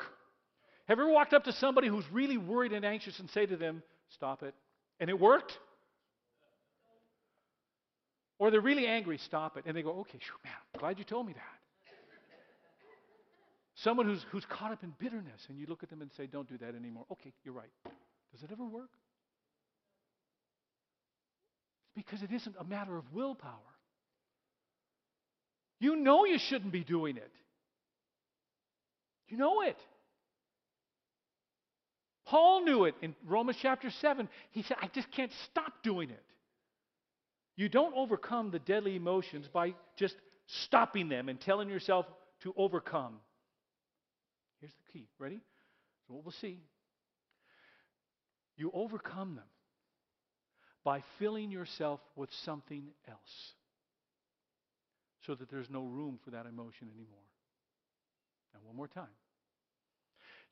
Have 0.86 0.98
you 0.98 1.04
ever 1.04 1.12
walked 1.12 1.34
up 1.34 1.44
to 1.44 1.52
somebody 1.52 1.88
who's 1.88 2.04
really 2.12 2.36
worried 2.36 2.72
and 2.72 2.84
anxious 2.84 3.18
and 3.20 3.30
say 3.30 3.46
to 3.46 3.56
them, 3.56 3.82
Stop 4.10 4.42
it? 4.42 4.54
And 5.00 5.10
it 5.10 5.18
worked? 5.18 5.58
Or 8.38 8.50
they're 8.50 8.60
really 8.60 8.86
angry, 8.86 9.18
stop 9.18 9.56
it. 9.56 9.64
And 9.66 9.76
they 9.76 9.82
go, 9.82 10.00
Okay, 10.00 10.18
sure, 10.20 10.36
man, 10.44 10.52
glad 10.78 10.98
you 10.98 11.04
told 11.04 11.26
me 11.26 11.34
that. 11.34 11.57
Someone 13.84 14.06
who's, 14.06 14.24
who's 14.30 14.44
caught 14.46 14.72
up 14.72 14.82
in 14.82 14.92
bitterness, 14.98 15.46
and 15.48 15.58
you 15.58 15.66
look 15.66 15.82
at 15.82 15.90
them 15.90 16.02
and 16.02 16.10
say, 16.16 16.26
Don't 16.26 16.48
do 16.48 16.58
that 16.58 16.74
anymore. 16.74 17.04
Okay, 17.12 17.32
you're 17.44 17.54
right. 17.54 17.70
Does 18.32 18.42
it 18.42 18.50
ever 18.50 18.64
work? 18.64 18.90
It's 21.96 22.04
because 22.04 22.22
it 22.22 22.32
isn't 22.32 22.56
a 22.58 22.64
matter 22.64 22.96
of 22.96 23.04
willpower. 23.12 23.52
You 25.80 25.94
know 25.94 26.24
you 26.24 26.38
shouldn't 26.38 26.72
be 26.72 26.82
doing 26.82 27.16
it. 27.16 27.30
You 29.28 29.36
know 29.36 29.62
it. 29.62 29.76
Paul 32.26 32.64
knew 32.64 32.84
it 32.84 32.94
in 33.00 33.14
Romans 33.26 33.58
chapter 33.62 33.90
7. 33.90 34.28
He 34.50 34.62
said, 34.64 34.76
I 34.82 34.88
just 34.88 35.10
can't 35.12 35.32
stop 35.50 35.72
doing 35.84 36.10
it. 36.10 36.24
You 37.56 37.68
don't 37.68 37.94
overcome 37.96 38.50
the 38.50 38.58
deadly 38.58 38.96
emotions 38.96 39.48
by 39.52 39.74
just 39.96 40.16
stopping 40.46 41.08
them 41.08 41.28
and 41.28 41.40
telling 41.40 41.68
yourself 41.68 42.06
to 42.42 42.52
overcome. 42.56 43.14
Here's 44.60 44.72
the 44.72 44.92
key. 44.92 45.06
Ready? 45.18 45.40
So, 46.06 46.14
what 46.14 46.24
we'll 46.24 46.32
see. 46.40 46.60
You 48.56 48.70
overcome 48.74 49.36
them 49.36 49.44
by 50.84 51.02
filling 51.18 51.50
yourself 51.50 52.00
with 52.16 52.30
something 52.44 52.82
else 53.08 53.52
so 55.26 55.34
that 55.34 55.50
there's 55.50 55.70
no 55.70 55.84
room 55.84 56.18
for 56.24 56.30
that 56.30 56.46
emotion 56.46 56.88
anymore. 56.94 57.18
Now, 58.54 58.60
one 58.64 58.76
more 58.76 58.88
time. 58.88 59.06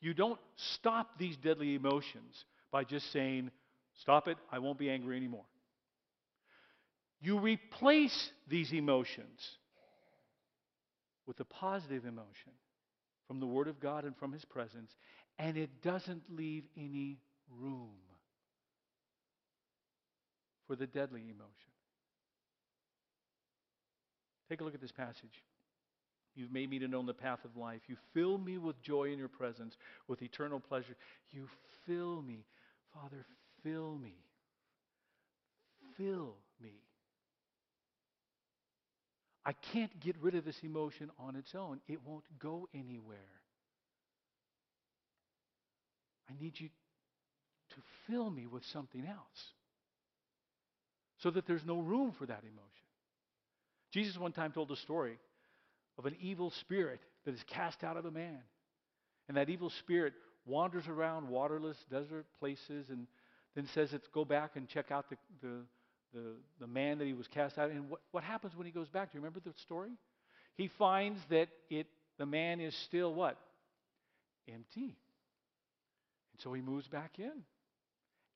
You 0.00 0.14
don't 0.14 0.38
stop 0.74 1.18
these 1.18 1.36
deadly 1.36 1.74
emotions 1.74 2.44
by 2.70 2.84
just 2.84 3.10
saying, 3.12 3.50
Stop 4.02 4.28
it, 4.28 4.36
I 4.52 4.58
won't 4.58 4.78
be 4.78 4.90
angry 4.90 5.16
anymore. 5.16 5.46
You 7.20 7.40
replace 7.40 8.30
these 8.46 8.72
emotions 8.72 9.40
with 11.26 11.40
a 11.40 11.44
positive 11.44 12.04
emotion 12.04 12.52
from 13.26 13.40
the 13.40 13.46
Word 13.46 13.68
of 13.68 13.80
God 13.80 14.04
and 14.04 14.16
from 14.16 14.32
His 14.32 14.44
presence, 14.44 14.94
and 15.38 15.56
it 15.56 15.82
doesn't 15.82 16.22
leave 16.30 16.64
any 16.76 17.18
room 17.60 17.90
for 20.66 20.76
the 20.76 20.86
deadly 20.86 21.22
emotion. 21.22 21.72
Take 24.48 24.60
a 24.60 24.64
look 24.64 24.74
at 24.74 24.80
this 24.80 24.92
passage. 24.92 25.42
You've 26.34 26.52
made 26.52 26.68
me 26.68 26.78
to 26.80 26.88
know 26.88 27.02
the 27.02 27.14
path 27.14 27.44
of 27.44 27.56
life. 27.56 27.80
You 27.88 27.96
fill 28.12 28.36
me 28.36 28.58
with 28.58 28.80
joy 28.82 29.10
in 29.10 29.18
your 29.18 29.28
presence, 29.28 29.76
with 30.06 30.22
eternal 30.22 30.60
pleasure. 30.60 30.94
You 31.30 31.48
fill 31.86 32.22
me. 32.22 32.44
Father, 32.92 33.24
fill 33.62 33.96
me. 33.96 34.14
Fill 35.96 36.34
me. 36.62 36.85
I 39.46 39.52
can't 39.72 40.00
get 40.00 40.16
rid 40.20 40.34
of 40.34 40.44
this 40.44 40.58
emotion 40.64 41.08
on 41.20 41.36
its 41.36 41.54
own. 41.54 41.80
It 41.86 42.00
won't 42.04 42.24
go 42.40 42.68
anywhere. 42.74 43.16
I 46.28 46.32
need 46.42 46.58
you 46.58 46.68
to 46.68 47.76
fill 48.08 48.28
me 48.28 48.46
with 48.46 48.64
something 48.72 49.06
else 49.06 49.52
so 51.18 51.30
that 51.30 51.46
there's 51.46 51.64
no 51.64 51.78
room 51.78 52.12
for 52.18 52.26
that 52.26 52.42
emotion. 52.42 52.62
Jesus 53.92 54.18
one 54.18 54.32
time 54.32 54.50
told 54.50 54.70
a 54.72 54.76
story 54.76 55.16
of 55.96 56.06
an 56.06 56.16
evil 56.20 56.50
spirit 56.60 57.00
that 57.24 57.32
is 57.32 57.40
cast 57.46 57.84
out 57.84 57.96
of 57.96 58.04
a 58.04 58.10
man. 58.10 58.40
And 59.28 59.36
that 59.36 59.48
evil 59.48 59.70
spirit 59.70 60.14
wanders 60.44 60.88
around 60.88 61.28
waterless 61.28 61.76
desert 61.88 62.26
places 62.40 62.90
and 62.90 63.06
then 63.54 63.68
says 63.74 63.92
it's 63.92 64.08
go 64.08 64.24
back 64.24 64.52
and 64.56 64.68
check 64.68 64.90
out 64.90 65.08
the, 65.08 65.16
the, 65.40 65.62
the, 66.16 66.32
the 66.60 66.66
man 66.66 66.98
that 66.98 67.06
he 67.06 67.12
was 67.12 67.28
cast 67.28 67.58
out. 67.58 67.70
And 67.70 67.90
what, 67.90 68.00
what 68.10 68.24
happens 68.24 68.56
when 68.56 68.66
he 68.66 68.72
goes 68.72 68.88
back? 68.88 69.12
Do 69.12 69.18
you 69.18 69.20
remember 69.20 69.40
the 69.40 69.52
story? 69.62 69.90
He 70.54 70.70
finds 70.78 71.20
that 71.28 71.48
it 71.68 71.86
the 72.18 72.26
man 72.26 72.60
is 72.60 72.74
still 72.86 73.12
what? 73.12 73.36
Empty. 74.48 74.96
And 76.32 76.42
so 76.42 76.52
he 76.54 76.62
moves 76.62 76.88
back 76.88 77.18
in 77.18 77.32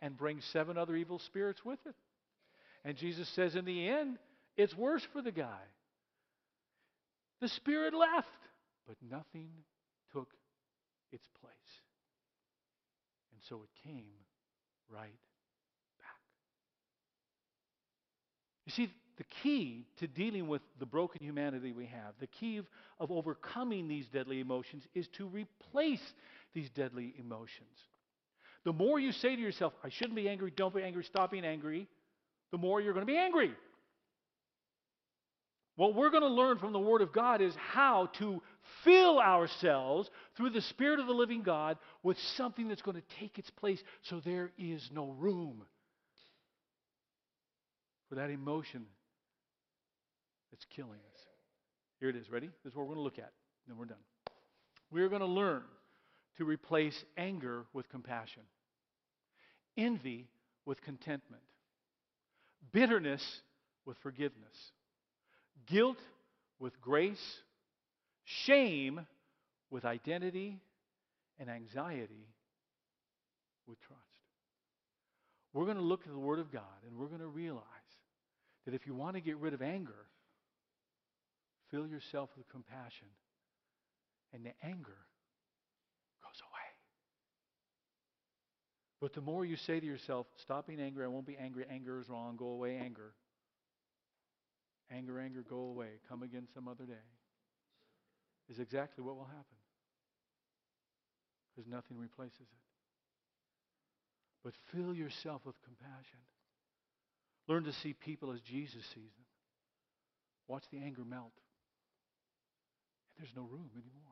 and 0.02 0.16
brings 0.16 0.44
seven 0.52 0.76
other 0.76 0.94
evil 0.96 1.18
spirits 1.18 1.64
with 1.64 1.78
it. 1.86 1.94
And 2.84 2.96
Jesus 2.96 3.28
says 3.34 3.54
in 3.54 3.64
the 3.64 3.88
end, 3.88 4.18
it's 4.56 4.76
worse 4.76 5.06
for 5.12 5.22
the 5.22 5.32
guy. 5.32 5.60
The 7.40 7.48
Spirit 7.48 7.94
left, 7.94 8.28
but 8.86 8.96
nothing 9.10 9.48
took 10.12 10.28
its 11.10 11.26
place. 11.40 11.52
And 13.32 13.40
so 13.48 13.62
it 13.62 13.88
came 13.88 14.12
right 14.90 15.18
back. 15.98 16.20
You 18.70 18.86
see, 18.86 18.92
the 19.18 19.24
key 19.42 19.84
to 19.98 20.06
dealing 20.06 20.46
with 20.46 20.62
the 20.78 20.86
broken 20.86 21.20
humanity 21.20 21.72
we 21.72 21.86
have, 21.86 22.14
the 22.20 22.28
key 22.28 22.58
of, 22.58 22.66
of 23.00 23.10
overcoming 23.10 23.88
these 23.88 24.06
deadly 24.06 24.38
emotions 24.38 24.84
is 24.94 25.08
to 25.18 25.26
replace 25.26 26.02
these 26.54 26.70
deadly 26.70 27.14
emotions. 27.18 27.76
The 28.64 28.72
more 28.72 29.00
you 29.00 29.10
say 29.10 29.34
to 29.34 29.42
yourself, 29.42 29.72
I 29.82 29.88
shouldn't 29.88 30.14
be 30.14 30.28
angry, 30.28 30.52
don't 30.54 30.72
be 30.72 30.84
angry, 30.84 31.02
stop 31.02 31.32
being 31.32 31.44
angry, 31.44 31.88
the 32.52 32.58
more 32.58 32.80
you're 32.80 32.92
going 32.92 33.04
to 33.04 33.12
be 33.12 33.18
angry. 33.18 33.52
What 35.74 35.96
we're 35.96 36.10
going 36.10 36.22
to 36.22 36.28
learn 36.28 36.58
from 36.58 36.72
the 36.72 36.78
Word 36.78 37.02
of 37.02 37.12
God 37.12 37.40
is 37.40 37.54
how 37.56 38.10
to 38.18 38.40
fill 38.84 39.18
ourselves 39.18 40.08
through 40.36 40.50
the 40.50 40.60
Spirit 40.60 41.00
of 41.00 41.08
the 41.08 41.12
living 41.12 41.42
God 41.42 41.76
with 42.04 42.18
something 42.36 42.68
that's 42.68 42.82
going 42.82 42.98
to 42.98 43.16
take 43.18 43.36
its 43.36 43.50
place 43.50 43.82
so 44.02 44.20
there 44.20 44.52
is 44.56 44.88
no 44.92 45.08
room 45.18 45.62
for 48.10 48.16
that 48.16 48.28
emotion 48.28 48.84
that's 50.50 50.66
killing 50.66 50.90
us. 51.14 51.20
Here 52.00 52.10
it 52.10 52.16
is. 52.16 52.28
Ready? 52.30 52.50
This 52.62 52.72
is 52.72 52.76
what 52.76 52.82
we're 52.82 52.94
going 52.94 52.98
to 52.98 53.04
look 53.04 53.18
at. 53.18 53.32
Then 53.66 53.78
we're 53.78 53.86
done. 53.86 53.96
We're 54.90 55.08
going 55.08 55.22
to 55.22 55.26
learn 55.26 55.62
to 56.36 56.44
replace 56.44 57.02
anger 57.16 57.64
with 57.72 57.88
compassion, 57.88 58.42
envy 59.78 60.26
with 60.66 60.82
contentment, 60.82 61.42
bitterness 62.72 63.22
with 63.86 63.96
forgiveness 64.02 64.72
guilt 65.66 65.98
with 66.58 66.80
grace, 66.80 67.38
shame 68.24 69.06
with 69.70 69.84
identity, 69.84 70.58
and 71.38 71.48
anxiety 71.48 72.28
with 73.66 73.80
trust. 73.80 74.00
We're 75.52 75.64
going 75.64 75.76
to 75.76 75.82
look 75.82 76.02
at 76.06 76.12
the 76.12 76.18
Word 76.18 76.38
of 76.38 76.52
God 76.52 76.62
and 76.86 76.96
we're 76.98 77.06
going 77.06 77.20
to 77.20 77.26
realize 77.26 77.64
that 78.64 78.74
if 78.74 78.86
you 78.86 78.94
want 78.94 79.14
to 79.16 79.20
get 79.20 79.36
rid 79.38 79.54
of 79.54 79.62
anger, 79.62 80.06
fill 81.70 81.86
yourself 81.86 82.30
with 82.36 82.48
compassion, 82.48 83.08
and 84.32 84.44
the 84.44 84.52
anger 84.62 84.98
goes 86.22 86.40
away. 86.40 86.70
But 89.00 89.14
the 89.14 89.20
more 89.20 89.44
you 89.44 89.56
say 89.56 89.80
to 89.80 89.86
yourself, 89.86 90.26
stop 90.36 90.66
being 90.66 90.80
angry, 90.80 91.04
I 91.04 91.08
won't 91.08 91.26
be 91.26 91.36
angry, 91.36 91.64
anger 91.70 92.00
is 92.00 92.08
wrong, 92.08 92.36
go 92.36 92.46
away, 92.46 92.76
anger, 92.76 93.14
Anger, 94.92 95.20
anger, 95.20 95.44
go 95.48 95.56
away. 95.56 96.00
Come 96.08 96.22
again 96.22 96.48
some 96.52 96.66
other 96.66 96.84
day. 96.84 97.06
Is 98.48 98.58
exactly 98.58 99.04
what 99.04 99.16
will 99.16 99.26
happen. 99.26 99.58
Because 101.54 101.70
nothing 101.70 101.96
replaces 101.96 102.40
it. 102.40 102.64
But 104.42 104.54
fill 104.72 104.94
yourself 104.94 105.42
with 105.46 105.54
compassion. 105.62 106.18
Learn 107.50 107.64
to 107.64 107.72
see 107.72 107.92
people 107.92 108.32
as 108.32 108.40
Jesus 108.40 108.84
sees 108.94 109.12
them. 109.16 109.26
Watch 110.48 110.64
the 110.72 110.78
anger 110.78 111.04
melt. 111.04 111.32
There's 113.18 113.32
no 113.36 113.42
room 113.42 113.68
anymore 113.74 114.10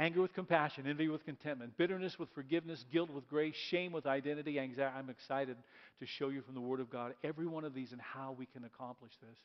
anger 0.00 0.22
with 0.22 0.32
compassion, 0.32 0.86
envy 0.86 1.08
with 1.08 1.24
contentment, 1.24 1.76
bitterness 1.76 2.18
with 2.18 2.30
forgiveness, 2.34 2.84
guilt 2.90 3.10
with 3.10 3.28
grace, 3.28 3.54
shame 3.54 3.92
with 3.92 4.06
identity, 4.06 4.58
anxiety. 4.58 4.94
I'm 4.96 5.10
excited 5.10 5.56
to 6.00 6.06
show 6.06 6.30
you 6.30 6.40
from 6.40 6.54
the 6.54 6.60
Word 6.60 6.80
of 6.80 6.90
God 6.90 7.14
every 7.22 7.46
one 7.46 7.64
of 7.64 7.74
these 7.74 7.92
and 7.92 8.00
how 8.00 8.34
we 8.36 8.46
can 8.46 8.64
accomplish 8.64 9.12
this. 9.20 9.38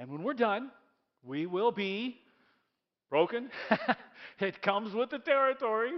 And 0.00 0.10
when 0.10 0.24
we're 0.24 0.34
done, 0.34 0.70
we 1.22 1.46
will 1.46 1.70
be 1.70 2.18
broken. 3.08 3.50
it 4.40 4.60
comes 4.62 4.92
with 4.94 5.10
the 5.10 5.20
territory. 5.20 5.92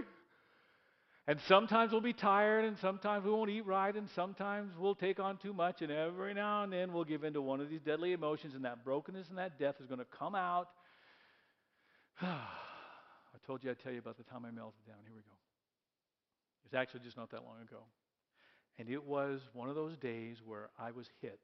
And 1.27 1.39
sometimes 1.47 1.91
we'll 1.91 2.01
be 2.01 2.13
tired, 2.13 2.65
and 2.65 2.77
sometimes 2.77 3.25
we 3.25 3.31
won't 3.31 3.49
eat 3.49 3.65
right, 3.65 3.95
and 3.95 4.07
sometimes 4.15 4.71
we'll 4.77 4.93
take 4.93 5.19
on 5.19 5.37
too 5.37 5.53
much, 5.53 5.81
and 5.81 5.91
every 5.91 6.35
now 6.35 6.63
and 6.63 6.71
then 6.71 6.93
we'll 6.93 7.03
give 7.03 7.23
in 7.23 7.33
to 7.33 7.41
one 7.41 7.59
of 7.61 7.69
these 7.69 7.81
deadly 7.81 8.13
emotions, 8.13 8.53
and 8.53 8.63
that 8.63 8.83
brokenness 8.85 9.29
and 9.29 9.37
that 9.39 9.57
death 9.57 9.75
is 9.81 9.87
going 9.87 9.99
to 9.99 10.05
come 10.05 10.35
out. 10.35 10.67
I 12.21 12.37
told 13.47 13.63
you 13.63 13.71
I'd 13.71 13.79
tell 13.79 13.91
you 13.91 13.99
about 13.99 14.17
the 14.17 14.23
time 14.23 14.45
I 14.45 14.51
melted 14.51 14.85
down. 14.85 14.97
Here 15.03 15.15
we 15.15 15.21
go. 15.21 15.35
It's 16.65 16.75
actually 16.75 17.01
just 17.01 17.17
not 17.17 17.31
that 17.31 17.43
long 17.43 17.61
ago. 17.61 17.83
And 18.77 18.89
it 18.89 19.03
was 19.03 19.41
one 19.53 19.69
of 19.69 19.75
those 19.75 19.97
days 19.97 20.37
where 20.45 20.69
I 20.77 20.91
was 20.91 21.07
hit 21.21 21.39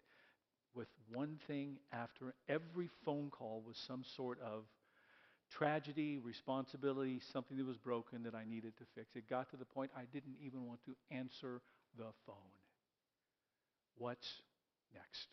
with 0.76 0.88
one 1.12 1.40
thing 1.48 1.78
after 1.92 2.34
every 2.48 2.90
phone 3.04 3.30
call 3.30 3.64
was 3.66 3.78
some 3.78 4.04
sort 4.16 4.40
of 4.42 4.64
tragedy, 5.58 6.18
responsibility, 6.18 7.22
something 7.34 7.58
that 7.58 7.66
was 7.66 7.78
broken 7.78 8.24
that 8.24 8.36
I 8.36 8.44
needed 8.50 8.78
to 8.78 8.84
fix. 8.96 9.16
It 9.16 9.30
got 9.30 9.50
to 9.52 9.58
the 9.58 9.66
point 9.66 9.92
I 9.96 10.04
didn't 10.14 10.36
even 10.46 10.66
want 10.66 10.80
to 10.86 10.96
answer 11.16 11.62
the 11.98 12.08
phone. 12.26 12.36
What's 13.98 14.28
next? 14.94 15.28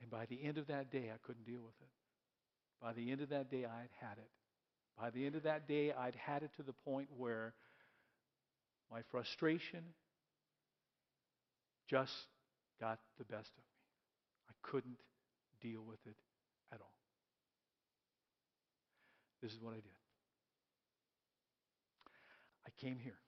And 0.00 0.10
by 0.10 0.26
the 0.26 0.42
end 0.44 0.58
of 0.58 0.66
that 0.66 0.90
day, 0.90 1.10
I 1.12 1.18
couldn't 1.26 1.46
deal 1.46 1.62
with 1.64 1.74
it. 1.80 1.88
By 2.82 2.92
the 2.92 3.10
end 3.10 3.22
of 3.22 3.30
that 3.30 3.50
day, 3.50 3.64
I 3.64 3.80
had 3.80 3.90
had 4.00 4.18
it. 4.18 4.30
By 4.98 5.10
the 5.10 5.26
end 5.26 5.34
of 5.34 5.42
that 5.44 5.66
day, 5.66 5.92
I'd 5.92 6.14
had 6.14 6.42
it 6.42 6.50
to 6.56 6.62
the 6.62 6.72
point 6.72 7.08
where 7.16 7.54
my 8.90 9.00
frustration 9.10 9.80
just 11.88 12.12
got 12.80 12.98
the 13.18 13.24
best 13.24 13.48
of 13.48 13.64
me. 13.64 14.50
I 14.50 14.54
couldn't 14.62 14.98
deal 15.60 15.82
with 15.86 15.98
it 16.06 16.16
at 16.72 16.80
all. 16.80 16.92
This 19.42 19.52
is 19.52 19.60
what 19.60 19.72
I 19.72 19.76
did. 19.76 19.98
I 22.66 22.70
came 22.80 22.98
here 22.98 23.18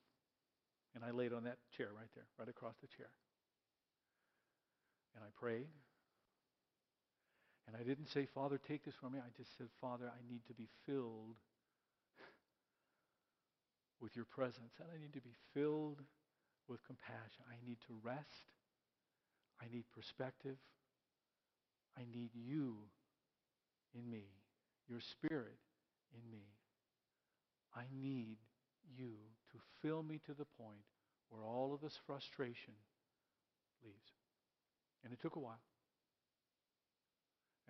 and 0.95 1.05
I 1.05 1.11
laid 1.11 1.33
on 1.33 1.45
that 1.45 1.59
chair 1.77 1.89
right 1.97 2.09
there, 2.15 2.27
right 2.39 2.49
across 2.49 2.75
the 2.81 2.89
chair. 2.89 3.11
And 5.15 5.25
I 5.25 5.29
prayed. 5.39 5.69
And 7.67 7.77
I 7.77 7.83
didn't 7.83 8.09
say, 8.09 8.27
Father, 8.27 8.59
take 8.59 8.85
this 8.85 8.95
from 8.95 9.13
me. 9.13 9.19
I 9.19 9.31
just 9.37 9.57
said, 9.59 9.69
Father, 9.81 10.11
I 10.11 10.33
need 10.33 10.41
to 10.49 10.55
be 10.55 10.69
filled 10.87 11.37
with 14.01 14.17
your 14.17 14.25
presence. 14.25 14.73
And 14.81 14.89
I 14.93 14.99
need 15.01 15.13
to 15.13 15.21
be 15.21 15.35
filled 15.55 16.01
with 16.69 16.85
compassion. 16.87 17.45
I 17.47 17.57
need 17.67 17.79
to 17.87 17.95
rest. 18.03 18.49
I 19.61 19.67
need 19.73 19.85
perspective. 19.95 20.57
I 21.97 22.03
need 22.15 22.31
you 22.35 22.77
in 23.95 24.09
me, 24.09 24.25
your 24.89 25.01
spirit 25.01 25.59
in 26.13 26.31
me. 26.31 26.45
I 27.75 27.85
need 27.93 28.39
you 28.97 29.13
to 29.53 29.59
fill 29.83 30.03
me 30.03 30.21
to 30.27 30.35
the 30.35 30.47
point 30.59 30.85
where 31.31 31.45
all 31.45 31.73
of 31.75 31.81
this 31.81 31.99
frustration 32.07 32.75
leaves. 33.85 34.13
And 35.05 35.13
it 35.13 35.21
took 35.21 35.37
a 35.37 35.39
while. 35.39 35.61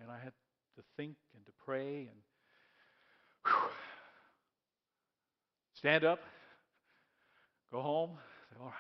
And 0.01 0.11
I 0.11 0.19
had 0.19 0.33
to 0.77 0.83
think 0.97 1.17
and 1.35 1.45
to 1.47 1.53
pray 1.65 2.09
and 2.09 2.19
whew, 3.45 3.71
stand 5.75 6.05
up, 6.05 6.21
go 7.73 7.83
home, 7.83 8.11
say, 8.51 8.57
all 8.61 8.67
right. 8.67 8.75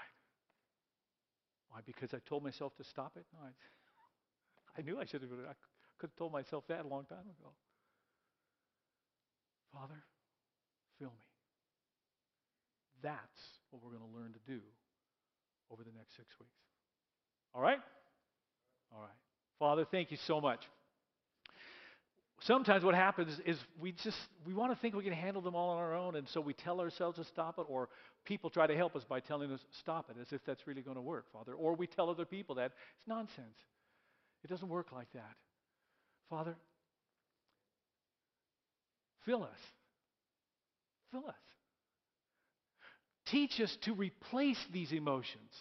Why? 1.71 1.81
Because 1.85 2.15
I 2.15 2.19
told 2.27 2.43
myself 2.43 2.75
to 2.77 2.85
stop 2.85 3.13
it? 3.17 3.27
No, 3.33 3.41
I, 3.45 3.51
I 4.79 4.83
knew 4.83 4.99
I 5.01 5.05
should 5.05 5.23
have. 5.23 5.31
I 5.31 5.55
could 5.99 6.11
have 6.11 6.17
told 6.17 6.33
myself 6.33 6.65
that 6.69 6.85
a 6.85 6.89
long 6.89 7.05
time 7.05 7.19
ago. 7.19 7.53
Father, 9.73 10.03
fill 10.99 11.09
me. 11.09 11.29
That's 13.03 13.43
what 13.71 13.83
we're 13.83 13.97
going 13.97 14.11
to 14.11 14.19
learn 14.19 14.33
to 14.33 14.41
do 14.47 14.61
over 15.71 15.83
the 15.83 15.93
next 15.97 16.17
six 16.17 16.29
weeks. 16.41 16.53
All 17.55 17.63
right? 17.63 17.79
All 18.95 19.01
right. 19.01 19.11
Father, 19.59 19.87
thank 19.91 20.11
you 20.11 20.17
so 20.27 20.41
much. 20.41 20.61
Sometimes 22.43 22.85
what 22.85 22.95
happens 22.95 23.37
is 23.45 23.59
we 23.81 23.91
just 23.93 24.17
we 24.47 24.55
want 24.55 24.73
to 24.73 24.79
think 24.79 24.95
we 24.95 25.03
can 25.03 25.13
handle 25.13 25.43
them 25.43 25.57
all 25.57 25.71
on 25.71 25.79
our 25.79 25.95
own, 25.95 26.15
and 26.15 26.29
so 26.29 26.41
we 26.41 26.53
tell 26.53 26.81
ourselves 26.81 27.19
to 27.19 27.25
stop 27.25 27.59
it, 27.59 27.67
or 27.69 27.89
people 28.25 28.49
try 28.49 28.67
to 28.67 28.77
help 28.77 28.95
us 28.95 29.03
by 29.03 29.19
telling 29.19 29.51
us 29.51 29.59
stop 29.81 30.09
it, 30.09 30.17
as 30.21 30.33
if 30.33 30.41
that's 30.47 30.65
really 30.65 30.83
going 30.83 30.95
to 30.95 31.03
work, 31.03 31.27
Father. 31.33 31.55
Or 31.55 31.75
we 31.75 31.89
tell 31.89 32.09
other 32.09 32.25
people 32.25 32.55
that 32.55 32.67
it's 32.67 33.09
nonsense. 33.09 33.59
It 34.45 34.51
doesn't 34.51 34.69
work 34.69 34.93
like 34.93 35.11
that. 35.15 35.35
Father, 36.31 36.55
fill 39.29 39.43
us. 39.43 39.59
Fill 41.13 41.27
us. 41.27 41.35
Teach 43.27 43.61
us 43.61 43.77
to 43.83 43.93
replace 43.93 44.59
these 44.73 44.91
emotions. 44.93 45.53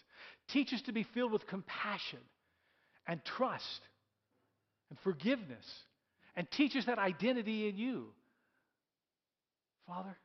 Teach 0.49 0.72
us 0.72 0.82
to 0.84 0.93
be 0.93 1.05
filled 1.13 1.34
with 1.34 1.45
compassion 1.47 2.20
and 3.05 3.20
trust 3.26 3.82
and 4.89 4.97
forgiveness. 4.99 5.65
And 6.38 6.49
teach 6.49 6.76
us 6.78 6.86
that 6.86 6.97
identity 6.97 7.68
in 7.68 7.78
you. 7.78 8.05
Father, 9.86 10.15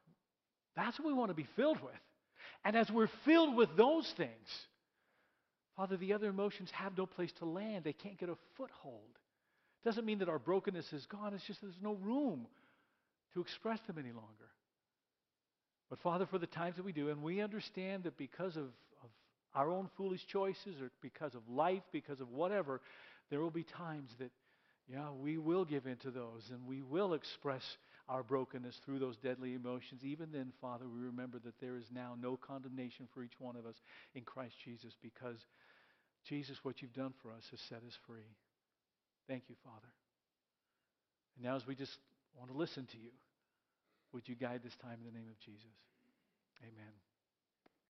that's 0.77 0.99
what 0.99 1.09
we 1.09 1.15
want 1.15 1.31
to 1.31 1.35
be 1.35 1.49
filled 1.57 1.83
with. 1.83 1.95
And 2.65 2.77
as 2.77 2.89
we're 2.91 3.11
filled 3.25 3.57
with 3.57 3.77
those 3.77 4.13
things, 4.17 4.31
Father, 5.77 5.97
the 5.97 6.13
other 6.13 6.29
emotions 6.29 6.71
have 6.73 6.97
no 6.97 7.07
place 7.07 7.33
to 7.39 7.45
land. 7.45 7.83
They 7.83 7.93
can't 7.93 8.19
get 8.19 8.29
a 8.29 8.37
foothold. 8.57 9.01
Doesn't 9.85 10.05
mean 10.05 10.21
that 10.21 10.29
our 10.29 10.39
brokenness 10.39 10.93
is 10.93 11.07
gone, 11.07 11.35
it's 11.35 11.47
just 11.47 11.61
there's 11.61 11.75
no 11.83 11.95
room 11.95 12.47
to 13.35 13.41
express 13.41 13.81
them 13.87 13.97
any 13.99 14.13
longer. 14.13 14.51
But 15.91 16.01
Father, 16.01 16.27
for 16.27 16.39
the 16.39 16.47
times 16.47 16.77
that 16.77 16.85
we 16.85 16.93
do, 16.93 17.11
and 17.11 17.23
we 17.23 17.41
understand 17.41 18.05
that 18.05 18.17
because 18.17 18.57
of, 18.57 18.65
of 19.03 19.11
our 19.55 19.71
own 19.71 19.91
foolish 19.97 20.27
choices 20.27 20.81
or 20.81 20.91
because 21.03 21.35
of 21.35 21.47
life, 21.49 21.83
because 21.93 22.21
of 22.21 22.31
whatever, 22.31 22.81
there 23.31 23.41
will 23.41 23.51
be 23.51 23.65
times 23.65 24.11
that, 24.19 24.31
yeah, 24.89 25.11
we 25.11 25.39
will 25.39 25.65
give 25.65 25.87
into 25.87 26.11
those 26.11 26.51
and 26.51 26.67
we 26.67 26.83
will 26.83 27.15
express 27.15 27.63
our 28.09 28.23
brokenness 28.23 28.81
through 28.85 28.99
those 28.99 29.17
deadly 29.19 29.55
emotions. 29.55 30.03
Even 30.03 30.33
then, 30.33 30.53
Father, 30.61 30.87
we 30.89 31.01
remember 31.01 31.39
that 31.45 31.61
there 31.61 31.77
is 31.77 31.85
now 31.95 32.17
no 32.21 32.37
condemnation 32.37 33.07
for 33.13 33.23
each 33.23 33.39
one 33.39 33.57
of 33.57 33.67
us 33.67 33.77
in 34.15 34.23
Christ 34.23 34.55
Jesus 34.65 34.95
because 35.03 35.39
Jesus, 36.27 36.59
what 36.63 36.81
you've 36.83 36.93
done 36.95 37.13
for 37.23 37.31
us 37.33 37.45
has 37.51 37.61
set 37.69 37.79
us 37.87 37.99
free. 38.07 38.37
Thank 39.29 39.45
you, 39.49 39.57
Father. 39.65 39.93
And 41.37 41.45
now, 41.45 41.57
as 41.57 41.67
we 41.67 41.75
just 41.75 41.99
want 42.37 42.51
to 42.51 42.57
listen 42.57 42.87
to 42.87 42.99
you, 42.99 43.11
would 44.13 44.29
you 44.29 44.35
guide 44.35 44.61
this 44.63 44.77
time 44.77 44.99
in 45.01 45.05
the 45.05 45.19
name 45.19 45.29
of 45.29 45.39
Jesus? 45.39 45.73
Amen. 46.63 47.12